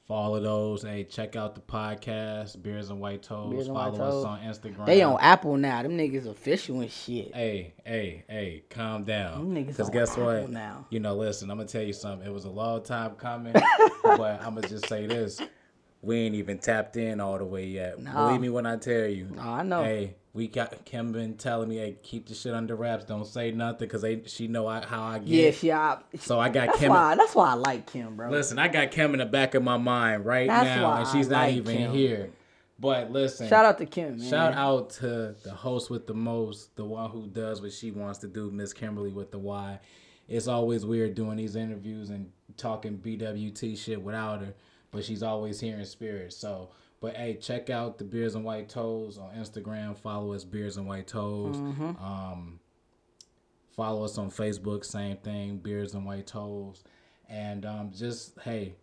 of 0.10 0.43
those, 0.43 0.84
hey, 0.84 1.04
check 1.06 1.36
out 1.36 1.56
the 1.56 1.62
podcast, 1.62 2.62
Beers 2.62 2.89
and 2.89 2.99
White 2.99 3.24
Toes. 3.24 3.51
Beers 3.51 3.68
and 3.68 3.76
Follow 3.76 3.91
White 3.91 4.01
us 4.01 4.14
Toes. 4.14 4.26
on 4.26 4.39
Instagram. 4.39 4.86
They 4.86 5.01
on 5.01 5.18
Apple 5.20 5.58
now. 5.58 5.82
Them 5.82 5.97
niggas 5.97 6.28
official 6.28 6.82
and 6.82 6.91
shit. 6.91 7.34
Hey, 7.34 7.74
hey, 7.86 8.24
hey, 8.28 8.64
calm 8.70 9.04
down. 9.06 9.54
Them 9.54 9.64
niggas 9.64 9.68
Because 9.68 9.88
on 9.88 9.93
guess 9.93 10.12
Apple 10.12 10.26
what? 10.26 10.49
now. 10.49 10.86
You 10.89 10.99
know, 10.99 11.16
listen, 11.16 11.49
I'm 11.49 11.58
going 11.58 11.68
to 11.68 11.72
tell 11.72 11.84
you 11.84 11.93
something. 11.93 12.28
It 12.28 12.34
was 12.34 12.45
a 12.45 12.49
long 12.49 12.84
time 12.84 13.16
coming, 13.16 13.54
but 14.04 14.41
I'm 14.43 14.56
going 14.56 14.64
to 14.64 14.70
just 14.70 14.88
say 14.88 15.08
this. 15.08 15.41
We 16.04 16.18
ain't 16.18 16.36
even 16.36 16.60
tapped 16.60 16.97
in 16.97 17.20
all 17.20 17.38
the 17.38 17.45
way 17.45 17.66
yet. 17.66 17.99
Nah. 17.99 18.28
Believe 18.28 18.41
me 18.41 18.49
when 18.49 18.66
I 18.66 18.76
tell 18.76 19.08
you. 19.08 19.30
Nah, 19.34 19.60
I 19.60 19.64
know. 19.64 19.84
Hey, 19.84 20.16
we 20.34 20.47
got 20.47 20.84
Kim 20.84 21.14
been 21.14 21.36
telling 21.36 21.70
me, 21.70 21.78
hey, 21.78 21.95
keep 22.04 22.28
the 22.28 22.36
shit 22.36 22.54
under 22.54 22.76
wraps. 22.76 23.06
Don't 23.06 23.26
say 23.26 23.51
nothing 23.51 23.88
because 23.88 24.06
she 24.30 24.47
know 24.47 24.68
I, 24.68 24.86
how 24.86 25.04
I 25.04 25.20
get. 25.20 25.28
Yeah, 25.28 25.51
she. 25.51 25.72
I, 25.72 25.97
so 26.20 26.39
I 26.39 26.49
got 26.49 26.68
that's 26.68 26.80
Kim. 26.80 26.89
why. 26.89 27.16
That's 27.16 27.34
why 27.34 27.51
I 27.51 27.54
like 27.54 27.91
Kim, 27.91 28.18
bro. 28.18 28.30
Listen, 28.30 28.60
I 28.60 28.68
got 28.68 28.91
Kim 28.91 29.14
in 29.14 29.20
the 29.20 29.26
back 29.26 29.56
of 29.56 29.64
my 29.64 29.78
mind 29.78 30.26
right 30.26 30.47
That's 30.47 30.66
now, 30.66 30.93
and 30.97 31.08
she's 31.08 31.32
I 31.32 31.32
not 31.32 31.41
like 31.47 31.56
even 31.56 31.78
Kim. 31.78 31.91
here. 31.93 32.30
But 32.80 33.12
listen, 33.12 33.47
Shout 33.47 33.64
out 33.64 33.78
to 33.78 33.86
Kim, 33.86 34.18
man. 34.18 34.30
Shout 34.30 34.54
out 34.56 34.89
to 34.91 35.36
the 35.43 35.51
host 35.51 35.89
with 35.89 36.06
the 36.06 36.14
most, 36.14 36.76
the 36.76 36.84
one 36.84 37.10
who 37.12 37.28
does 37.28 37.62
what 37.62 37.72
she 37.72 37.91
wants 37.91 38.20
to 38.20 38.28
do, 38.28 38.51
Miss 38.51 38.74
Kimberly 38.74 39.12
with 39.12 39.32
the 39.32 39.39
Y. 39.39 39.80
It's 40.28 40.47
always 40.47 40.86
weird 40.86 41.16
doing 41.16 41.38
these 41.38 41.56
interviews 41.56 42.10
and 42.10 42.32
talking 42.58 42.97
BWT 42.97 43.78
shit 43.78 44.01
without 44.01 44.41
her, 44.41 44.54
but 44.94 45.04
she's 45.04 45.24
always 45.24 45.60
here 45.60 45.78
in 45.78 45.86
spirit. 45.86 46.32
So, 46.32 46.70
but 47.02 47.16
hey, 47.18 47.36
check 47.36 47.70
out 47.70 47.98
the 47.98 48.04
Beers 48.06 48.36
and 48.36 48.46
White 48.46 48.70
Toes 48.70 49.18
on 49.18 49.32
Instagram. 49.36 49.98
Follow 49.98 50.34
us, 50.34 50.44
Beers 50.46 50.78
and 50.78 50.88
White 50.88 51.08
Toes. 51.08 51.56
Um, 52.02 52.60
follow 53.76 54.06
us 54.06 54.18
on 54.18 54.30
Facebook, 54.32 54.86
same 54.86 55.18
thing, 55.18 55.58
Beers 55.58 55.94
and 55.96 56.06
White 56.06 56.28
Toes. 56.28 56.84
And 57.28 57.66
um, 57.66 57.91
just 57.94 58.39
hey, 58.41 58.76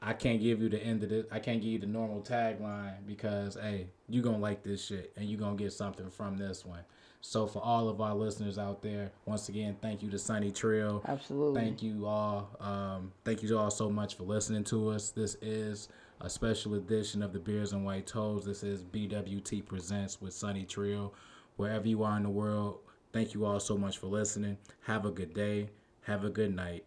I 0.00 0.12
can't 0.12 0.40
give 0.40 0.62
you 0.62 0.68
the 0.68 0.78
end 0.80 1.02
of 1.02 1.08
this. 1.10 1.26
I 1.30 1.40
can't 1.40 1.60
give 1.60 1.72
you 1.72 1.78
the 1.80 1.86
normal 1.86 2.22
tagline 2.22 3.06
because 3.06 3.56
hey, 3.60 3.88
you 4.08 4.22
gonna 4.22 4.38
like 4.38 4.62
this 4.62 4.86
shit 4.86 5.12
and 5.16 5.28
you 5.28 5.36
gonna 5.36 5.56
get 5.56 5.72
something 5.72 6.08
from 6.10 6.36
this 6.36 6.64
one. 6.64 6.84
So 7.20 7.46
for 7.46 7.60
all 7.62 7.88
of 7.88 8.00
our 8.00 8.14
listeners 8.14 8.58
out 8.58 8.80
there, 8.80 9.10
once 9.26 9.48
again, 9.48 9.76
thank 9.82 10.02
you 10.02 10.10
to 10.10 10.18
Sonny 10.18 10.50
Trill. 10.50 11.02
Absolutely. 11.06 11.60
Thank 11.60 11.82
you 11.82 12.06
all. 12.06 12.48
Um, 12.60 13.12
thank 13.24 13.42
you 13.42 13.58
all 13.58 13.70
so 13.70 13.90
much 13.90 14.16
for 14.16 14.22
listening 14.22 14.64
to 14.64 14.90
us. 14.90 15.10
This 15.10 15.36
is 15.42 15.88
a 16.20 16.30
special 16.30 16.74
edition 16.74 17.22
of 17.22 17.32
the 17.32 17.38
Beers 17.38 17.72
and 17.72 17.84
White 17.84 18.06
Toes. 18.06 18.44
This 18.44 18.62
is 18.62 18.82
BWT 18.84 19.66
Presents 19.66 20.20
with 20.20 20.32
Sonny 20.32 20.64
Trill. 20.64 21.12
Wherever 21.56 21.88
you 21.88 22.04
are 22.04 22.16
in 22.16 22.22
the 22.22 22.30
world, 22.30 22.78
thank 23.12 23.34
you 23.34 23.44
all 23.44 23.58
so 23.60 23.76
much 23.76 23.98
for 23.98 24.06
listening. 24.06 24.56
Have 24.82 25.04
a 25.04 25.10
good 25.10 25.34
day. 25.34 25.70
Have 26.02 26.24
a 26.24 26.30
good 26.30 26.54
night. 26.54 26.84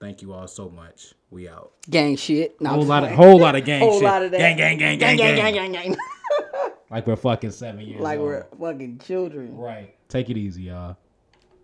Thank 0.00 0.22
you 0.22 0.32
all 0.32 0.48
so 0.48 0.68
much. 0.68 1.14
We 1.30 1.48
out. 1.48 1.72
gang 1.90 2.16
shit. 2.16 2.60
No, 2.60 2.70
Whole 2.70 2.84
lot 2.84 3.04
of 3.04 3.10
whole 3.10 3.38
lot 3.38 3.54
of 3.54 3.64
gang 3.64 3.80
Whole 3.80 3.94
shit. 3.94 4.02
lot 4.02 4.22
of 4.22 4.30
that. 4.32 4.38
Gang, 4.38 4.56
gang, 4.56 4.78
gang, 4.78 4.98
gang, 4.98 5.16
gang, 5.16 5.36
gang, 5.36 5.54
gang, 5.54 5.72
gang. 5.72 5.96
Like 6.94 7.08
we're 7.08 7.16
fucking 7.16 7.50
seven 7.50 7.80
years 7.80 7.96
old. 7.96 8.04
like 8.04 8.20
old. 8.20 8.28
we're 8.28 8.44
fucking 8.72 9.00
children. 9.00 9.56
right. 9.56 9.96
Take 10.08 10.30
it 10.30 10.36
easy, 10.36 10.64
y'all. 10.64 10.96